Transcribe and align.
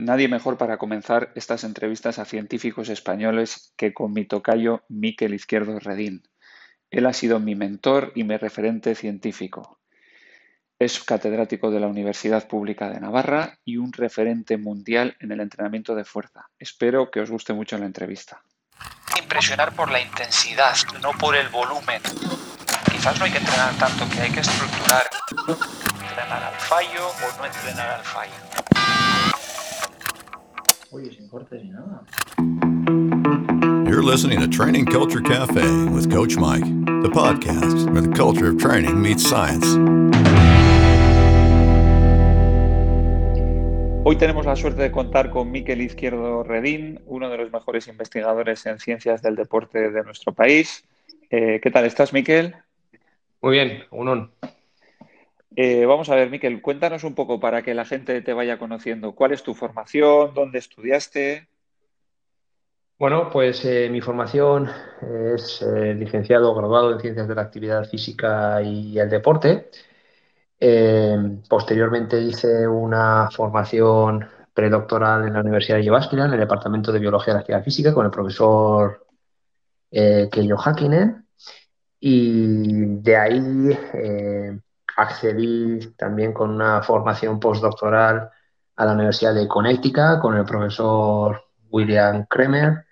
Nadie 0.00 0.28
mejor 0.28 0.56
para 0.56 0.78
comenzar 0.78 1.30
estas 1.34 1.62
entrevistas 1.62 2.18
a 2.18 2.24
científicos 2.24 2.88
españoles 2.88 3.74
que 3.76 3.92
con 3.92 4.14
mi 4.14 4.24
tocayo 4.24 4.82
Miquel 4.88 5.34
Izquierdo 5.34 5.78
Redín. 5.78 6.22
Él 6.90 7.04
ha 7.04 7.12
sido 7.12 7.38
mi 7.38 7.54
mentor 7.54 8.10
y 8.14 8.24
mi 8.24 8.38
referente 8.38 8.94
científico. 8.94 9.78
Es 10.78 11.04
catedrático 11.04 11.70
de 11.70 11.80
la 11.80 11.86
Universidad 11.86 12.48
Pública 12.48 12.88
de 12.88 12.98
Navarra 12.98 13.58
y 13.62 13.76
un 13.76 13.92
referente 13.92 14.56
mundial 14.56 15.18
en 15.20 15.32
el 15.32 15.40
entrenamiento 15.40 15.94
de 15.94 16.06
fuerza. 16.06 16.48
Espero 16.58 17.10
que 17.10 17.20
os 17.20 17.30
guste 17.30 17.52
mucho 17.52 17.76
la 17.76 17.84
entrevista. 17.84 18.42
Impresionar 19.20 19.76
por 19.76 19.90
la 19.90 20.00
intensidad, 20.00 20.76
no 21.02 21.12
por 21.12 21.36
el 21.36 21.50
volumen. 21.50 22.00
Quizás 22.90 23.18
no 23.18 23.26
hay 23.26 23.32
que 23.32 23.38
entrenar 23.38 23.74
tanto, 23.74 24.08
que 24.08 24.22
hay 24.22 24.30
que 24.30 24.40
estructurar. 24.40 25.10
Entrenar 26.08 26.42
al 26.42 26.54
fallo 26.54 27.06
o 27.06 27.38
no 27.38 27.44
entrenar 27.44 27.90
al 27.90 28.02
fallo. 28.02 28.99
Oye, 30.92 31.12
sin 31.12 31.28
cortes 31.28 31.62
ni 31.62 31.70
nada. 31.70 32.04
You're 33.88 34.02
listening 34.02 34.40
to 34.40 34.48
Training 34.48 34.86
Culture 34.86 35.20
Cafe 35.20 35.62
with 35.94 36.10
Coach 36.10 36.36
Mike, 36.36 36.64
the 37.02 37.08
podcast 37.08 37.88
where 37.92 38.02
the 38.02 38.12
culture 38.12 38.48
of 38.48 38.58
training 38.58 39.00
meets 39.00 39.22
science. 39.22 39.64
Hoy 44.02 44.16
tenemos 44.16 44.46
la 44.46 44.56
suerte 44.56 44.82
de 44.82 44.90
contar 44.90 45.30
con 45.30 45.52
Miquel 45.52 45.80
Izquierdo 45.80 46.42
Redín, 46.42 47.00
uno 47.06 47.30
de 47.30 47.36
los 47.36 47.52
mejores 47.52 47.86
investigadores 47.86 48.66
en 48.66 48.80
ciencias 48.80 49.22
del 49.22 49.36
deporte 49.36 49.92
de 49.92 50.02
nuestro 50.02 50.32
país. 50.32 50.84
Eh, 51.30 51.60
¿Qué 51.62 51.70
tal 51.70 51.84
estás, 51.84 52.12
Miquel? 52.12 52.56
Muy 53.40 53.52
bien, 53.52 53.84
un 53.92 54.28
eh, 55.56 55.84
vamos 55.84 56.08
a 56.08 56.14
ver, 56.14 56.30
Miquel, 56.30 56.62
cuéntanos 56.62 57.02
un 57.02 57.14
poco 57.14 57.40
para 57.40 57.62
que 57.62 57.74
la 57.74 57.84
gente 57.84 58.22
te 58.22 58.32
vaya 58.32 58.58
conociendo. 58.58 59.14
¿Cuál 59.14 59.32
es 59.32 59.42
tu 59.42 59.54
formación? 59.54 60.32
¿Dónde 60.32 60.58
estudiaste? 60.58 61.48
Bueno, 62.98 63.30
pues 63.30 63.64
eh, 63.64 63.88
mi 63.90 64.00
formación 64.00 64.68
es 65.34 65.62
eh, 65.62 65.94
licenciado 65.94 66.54
graduado 66.54 66.92
en 66.92 67.00
Ciencias 67.00 67.26
de 67.26 67.34
la 67.34 67.42
Actividad 67.42 67.88
Física 67.88 68.62
y 68.62 68.98
el 68.98 69.08
Deporte. 69.08 69.70
posteriormente 71.48 72.20
hice 72.20 72.68
una 72.68 73.30
formación 73.30 74.28
predoctoral 74.52 75.26
en 75.26 75.32
la 75.32 75.40
Universidad 75.40 75.78
de 75.78 75.84
Jyväskylä 75.84 76.26
en 76.26 76.34
el 76.34 76.40
Departamento 76.40 76.92
de 76.92 76.98
Biología 76.98 77.32
de 77.32 77.38
la 77.38 77.40
Actividad 77.40 77.64
Física 77.64 77.94
con 77.94 78.04
el 78.04 78.12
profesor 78.12 79.06
Keijo 79.90 80.58
Hakkinen. 80.58 81.26
Y 81.98 82.84
de 83.02 83.16
ahí 83.16 83.78
accedí 85.00 85.94
también 85.96 86.32
con 86.32 86.50
una 86.50 86.82
formación 86.82 87.40
postdoctoral 87.40 88.30
a 88.76 88.84
la 88.84 88.92
Universidad 88.92 89.34
de 89.34 89.48
Connecticut 89.48 90.20
con 90.20 90.36
el 90.36 90.44
profesor 90.44 91.42
William 91.70 92.26
Kremer 92.26 92.84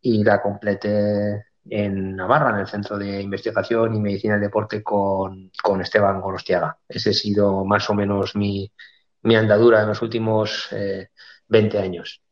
y 0.00 0.24
la 0.24 0.42
completé 0.42 1.46
en 1.70 2.16
Navarra, 2.16 2.50
en 2.50 2.60
el 2.60 2.66
Centro 2.66 2.98
de 2.98 3.22
Investigación 3.22 3.94
y 3.94 4.00
Medicina 4.00 4.34
del 4.34 4.42
Deporte 4.42 4.82
con, 4.82 5.50
Esteban 5.80 6.20
Gorostiaga. 6.20 6.78
Ese 6.88 7.10
ha 7.10 7.14
sido 7.14 7.64
más 7.64 7.88
o 7.88 7.94
menos 7.94 8.34
mi, 8.34 8.72
andadura 9.24 9.82
en 9.82 9.88
los 9.88 10.02
últimos 10.02 10.68
20 11.48 11.76
eh, 11.76 11.80
años. 11.80 12.22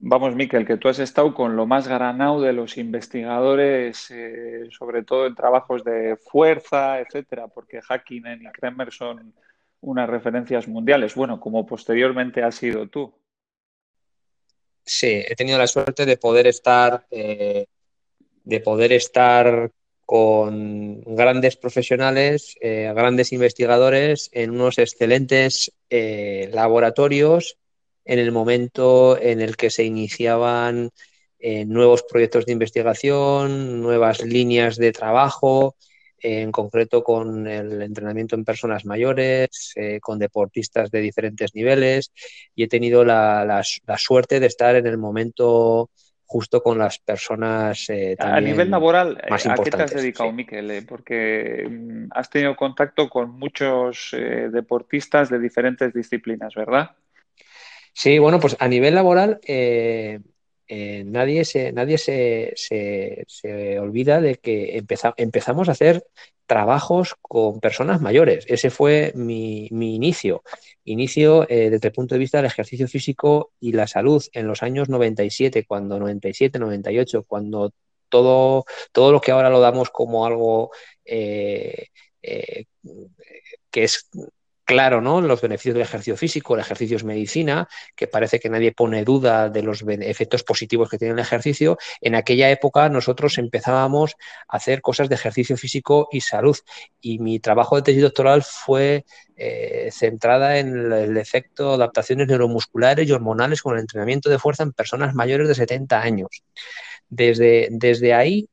Vamos, 0.00 0.36
Miquel, 0.36 0.64
que 0.64 0.76
tú 0.76 0.88
has 0.88 1.00
estado 1.00 1.34
con 1.34 1.56
lo 1.56 1.66
más 1.66 1.88
granado 1.88 2.40
de 2.40 2.52
los 2.52 2.78
investigadores, 2.78 4.08
eh, 4.12 4.68
sobre 4.70 5.02
todo 5.02 5.26
en 5.26 5.34
trabajos 5.34 5.82
de 5.82 6.16
fuerza, 6.16 7.00
etcétera, 7.00 7.48
porque 7.48 7.80
Hakkinen 7.86 8.42
y 8.42 8.52
Kremer 8.52 8.92
son 8.92 9.34
unas 9.80 10.08
referencias 10.08 10.68
mundiales. 10.68 11.16
Bueno, 11.16 11.40
como 11.40 11.66
posteriormente 11.66 12.44
has 12.44 12.54
sido 12.54 12.88
tú. 12.88 13.12
Sí, 14.84 15.24
he 15.28 15.34
tenido 15.34 15.58
la 15.58 15.66
suerte 15.66 16.06
de 16.06 16.16
poder 16.16 16.46
estar, 16.46 17.04
eh, 17.10 17.66
de 18.44 18.60
poder 18.60 18.92
estar 18.92 19.72
con 20.06 21.02
grandes 21.02 21.56
profesionales, 21.56 22.56
eh, 22.60 22.90
grandes 22.94 23.32
investigadores 23.32 24.30
en 24.32 24.52
unos 24.52 24.78
excelentes 24.78 25.72
laboratorios 25.90 27.58
en 28.08 28.18
el 28.18 28.32
momento 28.32 29.20
en 29.20 29.42
el 29.42 29.56
que 29.56 29.68
se 29.68 29.84
iniciaban 29.84 30.90
eh, 31.38 31.66
nuevos 31.66 32.02
proyectos 32.02 32.46
de 32.46 32.52
investigación, 32.52 33.82
nuevas 33.82 34.24
líneas 34.24 34.76
de 34.76 34.92
trabajo, 34.92 35.76
en 36.20 36.50
concreto 36.50 37.04
con 37.04 37.46
el 37.46 37.82
entrenamiento 37.82 38.34
en 38.34 38.46
personas 38.46 38.86
mayores, 38.86 39.72
eh, 39.76 40.00
con 40.00 40.18
deportistas 40.18 40.90
de 40.90 41.02
diferentes 41.02 41.54
niveles 41.54 42.10
y 42.56 42.64
he 42.64 42.68
tenido 42.68 43.04
la, 43.04 43.62
suerte 43.98 44.40
de 44.40 44.46
estar 44.46 44.74
en 44.74 44.86
el 44.86 44.96
momento 44.96 45.90
justo 46.24 46.62
con 46.62 46.78
las 46.78 46.98
personas 46.98 47.90
eh, 47.90 48.16
A 48.18 48.40
nivel 48.40 48.70
laboral, 48.70 49.18
¿a 49.30 49.36
qué 49.62 49.70
te 49.70 49.82
has 49.82 49.94
dedicado, 49.94 50.32
Miquel? 50.32 50.84
Porque 50.88 51.68
mm, 51.70 52.08
has 52.10 52.30
tenido 52.30 52.56
contacto 52.56 53.08
con 53.10 53.38
muchos 53.38 54.10
deportistas 54.12 55.28
de 55.28 55.38
diferentes 55.38 55.92
disciplinas, 55.92 56.54
¿verdad? 56.54 56.90
Sí, 57.98 58.18
bueno, 58.20 58.38
pues 58.38 58.56
a 58.60 58.68
nivel 58.68 58.94
laboral 58.94 59.40
eh, 59.44 60.20
eh, 60.68 61.02
nadie, 61.04 61.44
se, 61.44 61.72
nadie 61.72 61.98
se, 61.98 62.52
se, 62.54 63.80
olvida 63.80 64.20
de 64.20 64.36
que 64.36 64.80
empezamos 65.16 65.68
a 65.68 65.72
hacer 65.72 66.06
trabajos 66.46 67.16
con 67.20 67.58
personas 67.58 68.00
mayores. 68.00 68.44
Ese 68.48 68.70
fue 68.70 69.12
mi, 69.16 69.66
inicio. 69.66 70.44
Inicio 70.84 71.44
eh, 71.50 71.70
desde 71.70 71.88
el 71.88 71.92
punto 71.94 72.14
de 72.14 72.20
vista 72.20 72.38
del 72.38 72.46
ejercicio 72.46 72.86
físico 72.86 73.50
y 73.58 73.72
la 73.72 73.88
salud 73.88 74.24
en 74.32 74.46
los 74.46 74.62
años 74.62 74.88
97, 74.88 75.64
cuando 75.66 75.98
97, 75.98 76.60
98, 76.60 77.24
cuando 77.24 77.72
todo, 78.08 78.64
todo 78.92 79.10
lo 79.10 79.20
que 79.20 79.32
ahora 79.32 79.50
lo 79.50 79.58
damos 79.58 79.90
como 79.90 80.24
algo 80.24 80.70
que 81.04 81.88
es 83.72 84.08
claro, 84.68 85.00
¿no? 85.00 85.22
Los 85.22 85.40
beneficios 85.40 85.72
del 85.74 85.82
ejercicio 85.82 86.14
físico, 86.18 86.54
el 86.54 86.60
ejercicio 86.60 86.98
es 86.98 87.02
medicina, 87.02 87.66
que 87.96 88.06
parece 88.06 88.38
que 88.38 88.50
nadie 88.50 88.70
pone 88.72 89.02
duda 89.02 89.48
de 89.48 89.62
los 89.62 89.82
efectos 89.88 90.42
positivos 90.44 90.90
que 90.90 90.98
tiene 90.98 91.14
el 91.14 91.20
ejercicio. 91.20 91.78
En 92.02 92.14
aquella 92.14 92.50
época 92.50 92.90
nosotros 92.90 93.38
empezábamos 93.38 94.16
a 94.46 94.58
hacer 94.58 94.82
cosas 94.82 95.08
de 95.08 95.14
ejercicio 95.14 95.56
físico 95.56 96.08
y 96.12 96.20
salud. 96.20 96.54
Y 97.00 97.18
mi 97.18 97.40
trabajo 97.40 97.76
de 97.76 97.82
tesis 97.82 98.02
doctoral 98.02 98.42
fue 98.42 99.06
eh, 99.36 99.88
centrada 99.90 100.58
en 100.58 100.92
el 100.92 101.16
efecto 101.16 101.70
de 101.70 101.74
adaptaciones 101.76 102.28
neuromusculares 102.28 103.08
y 103.08 103.12
hormonales 103.12 103.62
con 103.62 103.74
el 103.74 103.80
entrenamiento 103.80 104.28
de 104.28 104.38
fuerza 104.38 104.64
en 104.64 104.72
personas 104.72 105.14
mayores 105.14 105.48
de 105.48 105.54
70 105.54 105.98
años. 105.98 106.42
Desde, 107.08 107.68
desde 107.70 108.12
ahí 108.12 108.50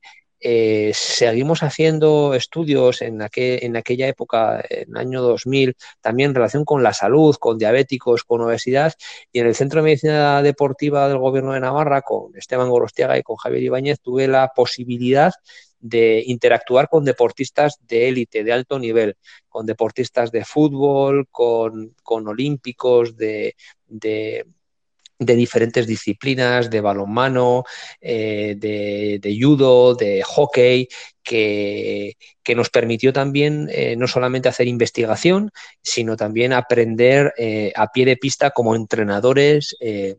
eh, 0.48 0.92
seguimos 0.94 1.64
haciendo 1.64 2.32
estudios 2.34 3.02
en, 3.02 3.20
aquella 3.20 4.06
época, 4.06 4.64
en 4.70 4.90
el 4.90 4.96
año 4.96 5.20
2000, 5.20 5.74
también 6.00 6.30
en 6.30 6.34
relación 6.36 6.64
con 6.64 6.84
la 6.84 6.92
salud, 6.92 7.34
con 7.34 7.58
diabéticos, 7.58 8.22
con 8.22 8.42
obesidad, 8.42 8.94
y 9.32 9.40
en 9.40 9.48
el 9.48 9.56
Centro 9.56 9.80
de 9.80 9.86
Medicina 9.86 10.40
Deportiva 10.42 11.08
del 11.08 11.18
Gobierno 11.18 11.52
de 11.52 11.58
Navarra, 11.58 12.02
con 12.02 12.30
Esteban 12.36 12.70
Gorostiaga 12.70 13.18
y 13.18 13.24
con 13.24 13.34
Javier 13.34 13.64
Ibáñez, 13.64 13.98
tuve 14.00 14.28
la 14.28 14.52
posibilidad 14.54 15.32
de 15.80 16.22
interactuar 16.24 16.88
con 16.88 17.04
deportistas 17.04 17.80
de 17.80 18.06
élite, 18.06 18.44
de 18.44 18.52
alto 18.52 18.78
nivel, 18.78 19.16
con 19.48 19.66
deportistas 19.66 20.30
de 20.30 20.44
fútbol, 20.44 21.26
con, 21.28 21.92
olímpicos, 22.04 23.16
de 23.16 23.56
diferentes 25.18 25.86
disciplinas, 25.86 26.70
de 26.70 26.80
balonmano, 26.80 27.64
eh, 28.00 28.56
de, 28.58 29.38
judo, 29.40 29.94
de 29.94 30.22
hockey, 30.22 30.88
que, 31.22 32.16
nos 32.54 32.70
permitió 32.70 33.12
también 33.12 33.68
eh, 33.72 33.96
no 33.96 34.06
solamente 34.06 34.48
hacer 34.48 34.68
investigación, 34.68 35.50
sino 35.82 36.16
también 36.16 36.52
aprender 36.52 37.32
eh, 37.36 37.72
a 37.74 37.88
pie 37.88 38.04
de 38.04 38.16
pista 38.16 38.50
como 38.50 38.74
entrenadores. 38.74 39.76
de, 39.80 40.16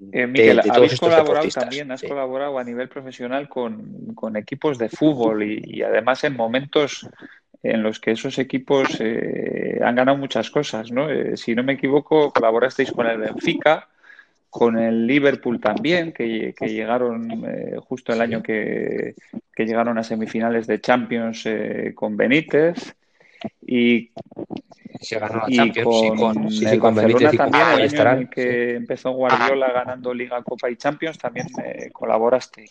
Miguel, 0.00 0.60
habéis 0.70 0.98
colaborado 0.98 1.48
también, 1.48 1.90
has 1.90 2.02
colaborado 2.02 2.58
a 2.58 2.64
nivel 2.64 2.88
profesional 2.88 3.48
con, 3.48 4.36
equipos 4.36 4.78
de 4.78 4.88
fútbol 4.88 5.42
y, 5.42 5.82
además 5.82 6.24
en 6.24 6.36
momentos 6.36 7.06
en 7.62 7.82
los 7.82 7.98
que 7.98 8.12
esos 8.12 8.38
equipos 8.38 8.88
han 9.00 9.94
ganado 9.94 10.16
muchas 10.16 10.50
cosas, 10.50 10.90
¿no? 10.90 11.08
si 11.36 11.54
no 11.54 11.62
me 11.62 11.74
equivoco, 11.74 12.32
colaborasteis 12.32 12.92
con 12.92 13.06
el 13.06 13.18
Benfica, 13.18 13.88
con 14.50 14.78
el 14.78 15.06
Liverpool 15.06 15.60
también, 15.60 16.12
que, 16.12 16.54
llegaron 16.60 17.44
eh, 17.46 17.76
justo 17.80 18.12
el 18.12 18.20
año 18.20 18.42
que, 18.42 19.14
llegaron 19.56 19.98
a 19.98 20.04
semifinales 20.04 20.66
de 20.66 20.80
Champions 20.80 21.44
eh, 21.46 21.92
con 21.94 22.16
Benítez. 22.16 22.94
Y, 23.60 24.10
con, 24.10 25.54
el 25.54 26.82
Barcelona 26.82 27.30
también, 27.36 27.66
el 27.78 28.06
año 28.06 28.20
en 28.22 28.28
que 28.28 28.74
empezó 28.74 29.12
Guardiola 29.12 29.70
ganando 29.70 30.12
Liga, 30.12 30.42
Copa 30.42 30.70
y 30.70 30.76
Champions, 30.76 31.18
también 31.18 31.46
eh, 31.64 31.90
colaboraste. 31.92 32.64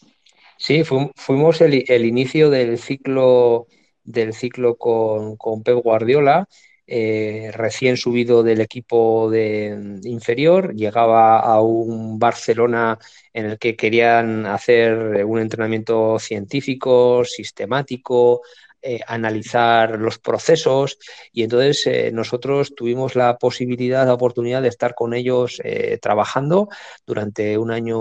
Sí, 0.57 0.83
fuimos 0.83 1.61
el, 1.61 2.05
inicio 2.05 2.49
del 2.49 2.77
ciclo 2.79 3.67
del 4.03 4.33
ciclo 4.33 4.75
con, 4.75 5.37
con 5.37 5.63
Pep 5.63 5.77
Guardiola 5.83 6.47
eh, 6.89 7.51
recién 7.53 7.97
subido 7.97 8.43
del 8.43 8.61
equipo 8.61 9.29
de 9.29 9.99
inferior, 10.03 10.73
llegaba 10.73 11.39
a 11.39 11.59
un 11.61 12.17
Barcelona 12.17 12.97
en 13.33 13.45
el 13.45 13.59
que 13.59 13.75
querían 13.75 14.45
hacer 14.45 15.25
un 15.25 15.39
entrenamiento 15.39 16.17
científico, 16.17 17.25
sistemático, 17.25 18.41
eh, 18.81 19.01
analizar 19.05 19.99
los 19.99 20.17
procesos 20.19 20.97
y 21.33 21.43
entonces 21.43 21.85
eh, 21.87 22.11
nosotros 22.13 22.73
tuvimos 22.73 23.15
la 23.15 23.37
posibilidad, 23.37 24.05
la 24.05 24.13
oportunidad 24.13 24.61
de 24.61 24.69
estar 24.69 24.95
con 24.95 25.13
ellos 25.13 25.61
trabajando 26.01 26.69
durante 27.05 27.57
un 27.57 27.71
año, 27.71 27.99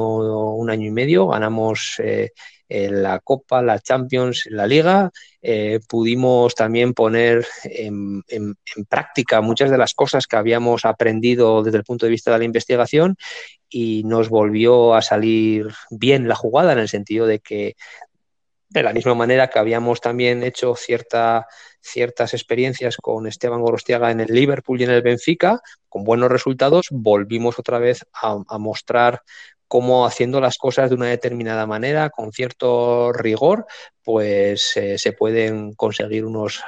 un 0.55 0.71
año 0.71 0.87
y 0.87 0.93
medio. 0.93 1.27
Ganamos 1.27 2.00
en 2.68 3.02
la 3.02 3.20
Copa, 3.20 3.62
la 3.62 3.78
Champions, 3.78 4.46
la 4.50 4.66
Liga, 4.66 5.10
eh, 5.42 5.80
pudimos 5.88 6.54
también 6.54 6.94
poner 6.94 7.46
en, 7.64 8.24
práctica 8.88 9.40
muchas 9.40 9.70
de 9.70 9.78
las 9.78 9.94
cosas 9.94 10.26
que 10.26 10.36
habíamos 10.36 10.84
aprendido 10.84 11.62
desde 11.62 11.78
el 11.78 11.84
punto 11.84 12.06
de 12.06 12.10
vista 12.10 12.32
de 12.32 12.38
la 12.38 12.44
investigación 12.44 13.16
y 13.68 14.02
nos 14.04 14.28
volvió 14.28 14.94
a 14.94 15.02
salir 15.02 15.68
bien 15.90 16.28
la 16.28 16.34
jugada 16.34 16.72
en 16.72 16.78
el 16.78 16.88
sentido 16.88 17.26
de 17.26 17.38
que 17.38 17.76
de 18.68 18.82
la 18.82 18.92
misma 18.92 19.14
manera 19.14 19.48
que 19.48 19.60
habíamos 19.60 20.00
también 20.00 20.42
hecho 20.42 20.74
cierta, 20.74 21.46
ciertas 21.80 22.34
experiencias 22.34 22.96
con 22.96 23.28
Esteban 23.28 23.62
Gorostiaga 23.62 24.10
en 24.10 24.20
el 24.20 24.34
Liverpool 24.34 24.80
y 24.80 24.84
en 24.84 24.90
el 24.90 25.02
Benfica, 25.02 25.60
con 25.88 26.02
buenos 26.02 26.30
resultados, 26.30 26.88
volvimos 26.90 27.60
otra 27.60 27.78
vez 27.78 28.04
a 28.12 28.58
mostrar 28.58 29.22
cómo 29.68 30.06
haciendo 30.06 30.40
las 30.40 30.58
cosas 30.58 30.90
de 30.90 30.96
una 30.96 31.06
determinada 31.06 31.66
manera, 31.66 32.10
con 32.10 32.32
cierto 32.32 33.12
rigor, 33.12 33.66
pues 34.02 34.76
eh, 34.76 34.98
se 34.98 35.12
pueden 35.12 35.74
conseguir 35.74 36.24
unos, 36.24 36.62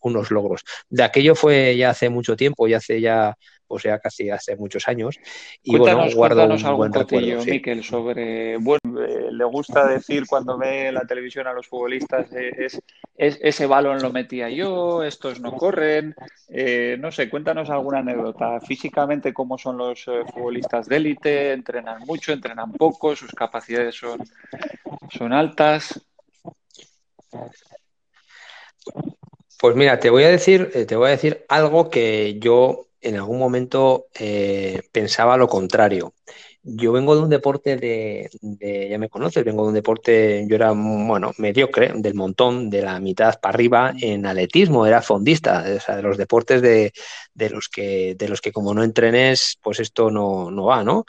unos 0.00 0.30
logros. 0.30 0.62
De 0.88 1.02
aquello 1.02 1.34
fue 1.34 1.76
ya 1.76 1.90
hace 1.90 2.08
mucho 2.08 2.36
tiempo, 2.36 2.68
ya 2.68 2.78
hace 2.78 3.00
ya 3.00 3.36
o 3.68 3.78
sea, 3.78 3.98
casi 3.98 4.30
hace 4.30 4.56
muchos 4.56 4.88
años. 4.88 5.18
Y 5.62 5.76
bueno, 5.76 6.04
guardo 6.14 6.44
un 6.44 6.52
algún 6.52 6.90
buen 6.90 7.44
Miquel, 7.46 7.84
sobre, 7.84 8.56
bueno, 8.56 8.80
eh, 9.00 9.28
le 9.30 9.44
gusta 9.44 9.86
decir 9.86 10.24
cuando 10.26 10.56
ve 10.56 10.90
la 10.90 11.02
televisión 11.02 11.46
a 11.46 11.52
los 11.52 11.66
futbolistas, 11.66 12.32
eh, 12.32 12.50
es, 12.56 12.80
ese 13.16 13.66
balón 13.66 14.00
lo 14.02 14.10
metía 14.10 14.48
yo, 14.48 15.02
estos 15.02 15.40
no 15.40 15.52
corren, 15.52 16.14
eh, 16.48 16.96
no 16.98 17.12
sé, 17.12 17.28
cuéntanos 17.28 17.68
alguna 17.70 17.98
anécdota. 17.98 18.60
Físicamente, 18.60 19.34
¿cómo 19.34 19.58
son 19.58 19.76
los 19.76 20.04
futbolistas 20.32 20.86
de 20.86 20.96
élite? 20.96 21.52
¿Entrenan 21.52 22.00
mucho, 22.06 22.32
entrenan 22.32 22.72
poco? 22.72 23.14
¿Sus 23.14 23.32
capacidades 23.32 23.94
son, 23.94 24.20
son 25.10 25.32
altas? 25.32 26.00
Pues 29.60 29.76
mira, 29.76 29.98
te 29.98 30.08
voy 30.08 30.22
a 30.22 30.28
decir, 30.28 30.70
te 30.86 30.96
voy 30.96 31.08
a 31.08 31.10
decir 31.10 31.44
algo 31.48 31.90
que 31.90 32.38
yo 32.38 32.87
en 33.00 33.16
algún 33.16 33.38
momento 33.38 34.06
eh, 34.18 34.82
pensaba 34.92 35.36
lo 35.36 35.48
contrario. 35.48 36.14
Yo 36.62 36.92
vengo 36.92 37.14
de 37.14 37.22
un 37.22 37.30
deporte 37.30 37.76
de, 37.76 38.28
ya 38.90 38.98
me 38.98 39.08
conoces, 39.08 39.44
vengo 39.44 39.62
de 39.62 39.68
un 39.68 39.74
deporte, 39.74 40.44
yo 40.48 40.56
era, 40.56 40.72
bueno, 40.72 41.32
mediocre, 41.38 41.92
del 41.94 42.14
montón, 42.14 42.68
de 42.68 42.82
la 42.82 43.00
mitad 43.00 43.40
para 43.40 43.54
arriba 43.54 43.94
en 44.00 44.26
atletismo, 44.26 44.84
era 44.84 45.00
fondista, 45.00 45.64
o 45.76 45.80
sea, 45.80 45.96
de 45.96 46.02
los 46.02 46.18
deportes 46.18 46.60
de, 46.60 46.92
los 47.48 47.68
que, 47.68 48.16
de 48.18 48.28
los 48.28 48.40
que 48.40 48.52
como 48.52 48.74
no 48.74 48.82
entrenes, 48.82 49.58
pues 49.62 49.80
esto 49.80 50.10
no, 50.10 50.64
va, 50.64 50.84
¿no? 50.84 51.04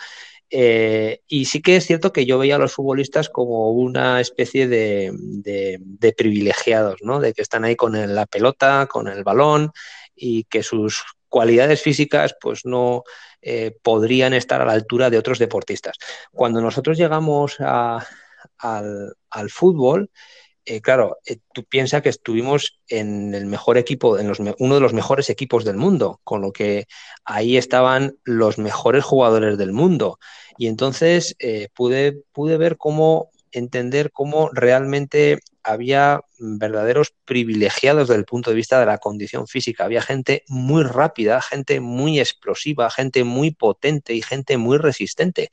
Eh, 0.51 1.21
y 1.27 1.45
sí 1.45 1.61
que 1.61 1.75
es 1.75 1.85
cierto 1.85 2.13
que 2.13 2.25
yo 2.25 2.39
veía 2.39 2.55
a 2.55 2.59
los 2.59 2.73
futbolistas 2.73 3.29
como 3.29 3.71
una 3.71 4.21
especie 4.21 4.67
de, 4.67 5.11
de, 5.13 6.13
privilegiados, 6.13 7.01
¿no? 7.01 7.19
De 7.19 7.33
que 7.33 7.41
están 7.41 7.65
ahí 7.65 7.75
con 7.75 7.93
la 8.15 8.25
pelota, 8.27 8.87
con 8.89 9.07
el 9.07 9.23
balón 9.23 9.71
y 10.15 10.45
que 10.45 10.63
sus 10.63 11.03
cualidades 11.29 11.81
físicas 11.81 12.35
pues 12.41 12.65
no 12.65 13.03
eh, 13.41 13.77
podrían 13.81 14.33
estar 14.33 14.61
a 14.61 14.65
la 14.65 14.73
altura 14.73 15.09
de 15.09 15.17
otros 15.17 15.39
deportistas. 15.39 15.97
Cuando 16.31 16.61
nosotros 16.61 16.97
llegamos 16.97 17.57
al, 17.59 19.49
fútbol, 19.49 20.11
eh, 20.65 20.81
claro, 20.81 21.17
eh, 21.25 21.37
tú 21.53 21.63
piensas 21.63 22.01
que 22.01 22.09
estuvimos 22.09 22.79
en 22.87 23.33
el 23.33 23.45
mejor 23.45 23.77
equipo, 23.77 24.19
en 24.19 24.31
uno 24.59 24.75
de 24.75 24.81
los 24.81 24.93
mejores 24.93 25.29
equipos 25.29 25.63
del 25.63 25.77
mundo, 25.77 26.19
con 26.23 26.41
lo 26.41 26.51
que 26.51 26.85
ahí 27.23 27.57
estaban 27.57 28.17
los 28.23 28.57
mejores 28.57 29.03
jugadores 29.03 29.57
del 29.57 29.71
mundo. 29.71 30.19
Y 30.57 30.67
entonces 30.67 31.35
pude, 31.73 32.21
pude 32.33 32.57
ver 32.57 32.75
cómo 32.77 33.31
entender 33.51 34.11
cómo 34.11 34.49
realmente 34.51 35.39
había 35.63 36.21
verdaderos 36.39 37.13
privilegiados 37.25 38.07
desde 38.07 38.19
el 38.19 38.25
punto 38.25 38.49
de 38.49 38.55
vista 38.55 38.79
de 38.79 38.85
la 38.85 38.97
condición 38.97 39.47
física. 39.47 39.85
Había 39.85 40.01
gente 40.01 40.43
muy 40.47 40.83
rápida, 40.83 41.41
gente 41.41 41.79
muy 41.79 42.19
explosiva, 42.19 42.89
gente 42.89 43.23
muy 43.23 43.51
potente 43.51 44.13
y 44.13 44.21
gente 44.21 44.57
muy 44.57 44.77
resistente. 44.77 45.51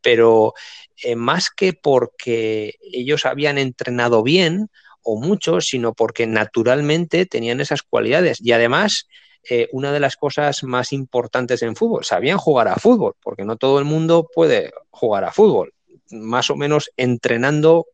Pero 0.00 0.54
eh, 1.02 1.16
más 1.16 1.50
que 1.50 1.72
porque 1.72 2.74
ellos 2.80 3.26
habían 3.26 3.58
entrenado 3.58 4.22
bien 4.22 4.68
o 5.02 5.20
mucho, 5.20 5.60
sino 5.60 5.94
porque 5.94 6.26
naturalmente 6.26 7.26
tenían 7.26 7.60
esas 7.60 7.82
cualidades. 7.82 8.40
Y 8.40 8.52
además, 8.52 9.08
eh, 9.48 9.68
una 9.72 9.92
de 9.92 10.00
las 10.00 10.16
cosas 10.16 10.62
más 10.64 10.92
importantes 10.92 11.62
en 11.62 11.76
fútbol, 11.76 12.04
sabían 12.04 12.38
jugar 12.38 12.68
a 12.68 12.76
fútbol, 12.76 13.14
porque 13.20 13.44
no 13.44 13.56
todo 13.56 13.78
el 13.78 13.84
mundo 13.84 14.28
puede 14.32 14.72
jugar 14.90 15.24
a 15.24 15.32
fútbol 15.32 15.72
más 16.12 16.50
o 16.50 16.56
menos 16.56 16.90
entrenando 16.96 17.86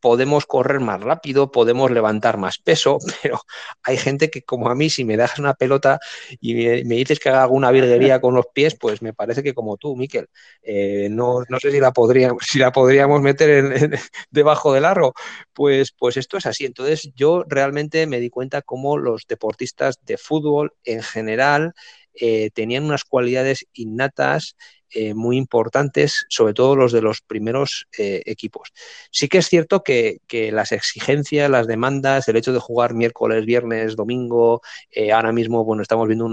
podemos 0.00 0.46
correr 0.46 0.80
más 0.80 1.00
rápido, 1.00 1.50
podemos 1.50 1.90
levantar 1.90 2.38
más 2.38 2.58
peso, 2.58 2.98
pero 3.22 3.40
hay 3.82 3.96
gente 3.96 4.30
que 4.30 4.42
como 4.42 4.68
a 4.68 4.74
mí, 4.74 4.90
si 4.90 5.04
me 5.04 5.16
das 5.16 5.38
una 5.38 5.54
pelota 5.54 5.98
y 6.40 6.54
me, 6.84 6.96
dices 6.96 7.18
que 7.18 7.28
haga 7.28 7.42
alguna 7.42 7.70
virguería 7.70 8.20
con 8.20 8.34
los 8.34 8.46
pies, 8.52 8.76
pues 8.78 9.02
me 9.02 9.12
parece 9.12 9.42
que 9.42 9.54
como 9.54 9.76
tú, 9.76 9.96
Miquel, 9.96 10.28
eh, 10.62 11.08
no, 11.10 11.44
sé 11.60 11.70
si 11.70 11.80
la, 11.80 11.92
podríamos, 11.92 12.42
si 12.48 12.58
la 12.58 12.72
podríamos 12.72 13.20
meter 13.20 14.00
debajo 14.30 14.72
del 14.72 14.84
aro, 14.84 15.14
pues, 15.52 15.92
pues 15.92 16.16
esto 16.16 16.36
es 16.38 16.46
así. 16.46 16.64
Entonces 16.64 17.10
yo 17.14 17.44
realmente 17.46 18.06
me 18.06 18.20
di 18.20 18.30
cuenta 18.30 18.62
cómo 18.62 18.98
los 18.98 19.26
deportistas 19.26 19.98
de 20.04 20.18
fútbol 20.18 20.72
en 20.84 21.02
general 21.02 21.74
eh, 22.18 22.50
tenían 22.54 22.84
unas 22.84 23.04
cualidades 23.04 23.66
innatas 23.74 24.56
eh, 24.90 25.14
muy 25.14 25.36
importantes, 25.36 26.26
sobre 26.28 26.54
todo 26.54 26.76
los 26.76 26.92
de 26.92 27.02
los 27.02 27.20
primeros 27.20 27.88
eh, 27.98 28.22
equipos. 28.24 28.72
Sí 29.10 29.28
que 29.28 29.38
es 29.38 29.48
cierto 29.48 29.82
que, 29.82 30.20
las 30.52 30.70
exigencias, 30.72 31.50
las 31.50 31.66
demandas, 31.66 32.28
el 32.28 32.36
hecho 32.36 32.52
de 32.52 32.60
jugar 32.60 32.94
miércoles, 32.94 33.44
viernes, 33.44 33.96
domingo, 33.96 34.62
eh, 34.90 35.12
ahora 35.12 35.32
mismo 35.32 35.64
bueno, 35.64 35.82
estamos 35.82 36.06
viendo 36.06 36.26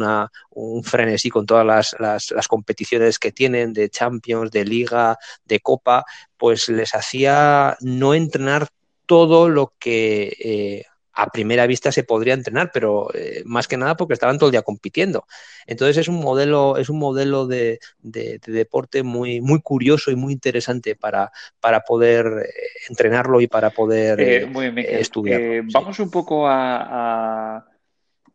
un 0.52 0.84
frenesí 0.84 1.30
con 1.30 1.46
todas 1.46 1.66
las, 1.66 1.96
las, 2.00 2.48
competiciones 2.48 3.18
que 3.18 3.32
tienen 3.32 3.74
de 3.74 3.90
Champions, 3.90 4.52
de 4.52 4.66
Liga, 4.66 5.18
de 5.46 5.60
Copa, 5.60 6.06
pues 6.38 6.70
les 6.70 6.94
hacía 6.94 7.76
no 7.82 8.14
entrenar 8.14 8.68
todo 9.08 9.50
lo 9.50 9.74
que 9.80 10.86
a 11.14 11.28
primera 11.28 11.68
vista 11.68 11.92
se 11.92 12.04
podría 12.04 12.34
entrenar, 12.34 12.72
pero 12.74 13.14
eh, 13.14 13.44
más 13.46 13.68
que 13.68 13.78
nada 13.78 13.96
porque 13.96 14.14
estaban 14.14 14.38
todo 14.38 14.50
el 14.50 14.52
día 14.52 14.64
compitiendo. 14.64 15.26
Entonces 15.68 15.98
es 15.98 16.08
un 16.08 16.20
modelo, 16.20 16.78
es 16.78 16.90
un 16.90 17.00
modelo 17.00 17.46
de, 17.48 17.80
deporte 18.02 19.04
muy, 19.04 19.40
muy 19.40 19.62
curioso 19.62 20.12
y 20.12 20.16
muy 20.16 20.34
interesante 20.34 20.96
para, 20.96 21.32
para 21.60 21.82
poder 21.82 22.26
eh, 22.26 22.50
entrenarlo 22.90 23.42
y 23.42 23.48
para 23.48 23.70
poder 23.70 24.20
eh, 24.20 25.00
estudiar. 25.00 25.64
Vamos 25.72 26.00
un 26.00 26.10
poco 26.10 26.48
a, 26.48 27.58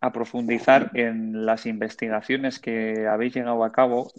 a, 0.01 0.13
profundizar 0.13 0.91
en 0.95 1.45
las 1.45 1.67
investigaciones 1.67 2.59
que 2.61 3.07
habéis 3.09 3.35
llegado 3.35 3.65
a 3.65 3.73
cabo. 3.73 4.13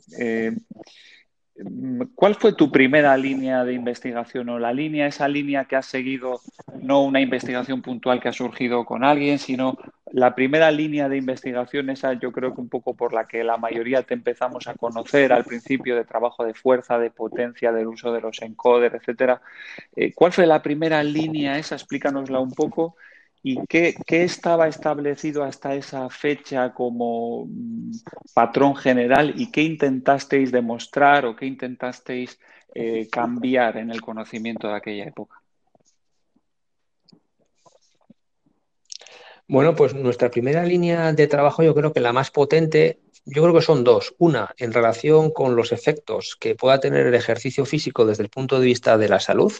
¿Cuál 2.15 2.35
fue 2.35 2.53
tu 2.53 2.71
primera 2.71 3.17
línea 3.17 3.65
de 3.65 3.73
investigación 3.73 4.47
o 4.49 4.59
la 4.59 4.71
línea, 4.71 5.07
esa 5.07 5.27
línea 5.27 5.65
que 5.65 5.75
has 5.75 5.87
seguido, 5.87 6.39
no 6.81 7.01
una 7.03 7.19
investigación 7.19 7.81
puntual 7.81 8.21
que 8.21 8.29
ha 8.29 8.33
surgido 8.33 8.85
con 8.85 9.03
alguien, 9.03 9.39
sino 9.39 9.77
la 10.11 10.35
primera 10.35 10.71
línea 10.71 11.09
de 11.09 11.17
investigación, 11.17 11.89
esa 11.89 12.13
yo 12.13 12.31
creo 12.31 12.55
que 12.55 12.61
un 12.61 12.69
poco 12.69 12.95
por 12.95 13.13
la 13.13 13.27
que 13.27 13.43
la 13.43 13.57
mayoría 13.57 14.03
te 14.03 14.13
empezamos 14.13 14.67
a 14.67 14.75
conocer 14.75 15.33
al 15.33 15.43
principio 15.43 15.95
de 15.95 16.05
trabajo 16.05 16.45
de 16.45 16.53
fuerza, 16.53 16.97
de 16.97 17.11
potencia, 17.11 17.71
del 17.71 17.87
uso 17.87 18.13
de 18.13 18.21
los 18.21 18.41
encoders, 18.41 18.95
etcétera. 18.95 19.41
Eh, 19.95 20.13
¿Cuál 20.13 20.31
fue 20.31 20.47
la 20.47 20.61
primera 20.61 21.03
línea 21.03 21.57
esa? 21.57 21.75
Explícanosla 21.75 22.39
un 22.39 22.51
poco 22.51 22.95
¿Y 23.41 23.65
qué, 23.67 23.95
estaba 24.07 24.67
establecido 24.67 25.43
hasta 25.43 25.73
esa 25.73 26.09
fecha 26.09 26.73
como 26.73 27.45
mm, 27.45 27.91
patrón 28.33 28.75
general 28.75 29.33
y 29.37 29.49
qué 29.49 29.61
intentasteis 29.61 30.51
demostrar 30.51 31.25
o 31.25 31.35
qué 31.35 31.45
intentasteis 31.45 32.37
eh, 32.75 33.07
cambiar 33.09 33.77
en 33.77 33.91
el 33.91 34.01
conocimiento 34.01 34.67
de 34.67 34.75
aquella 34.75 35.05
época? 35.05 35.41
Bueno, 39.47 39.73
pues 39.73 39.95
nuestra 39.95 40.29
primera 40.29 40.63
línea 40.63 41.11
de 41.13 41.27
trabajo 41.27 41.63
yo 41.63 41.73
creo 41.73 41.91
que 41.93 42.01
la 42.01 42.13
más 42.13 42.29
potente, 42.29 42.99
yo 43.25 43.41
creo 43.41 43.55
que 43.55 43.61
son 43.61 43.83
dos. 43.83 44.13
Una, 44.19 44.53
en 44.57 44.73
relación 44.73 45.31
con 45.31 45.55
los 45.55 45.71
efectos 45.71 46.37
que 46.39 46.55
pueda 46.55 46.79
tener 46.79 47.07
el 47.07 47.15
ejercicio 47.15 47.65
físico 47.65 48.05
desde 48.05 48.23
el 48.23 48.29
punto 48.29 48.59
de 48.59 48.65
vista 48.67 48.97
de 48.97 49.09
la 49.09 49.19
salud 49.19 49.53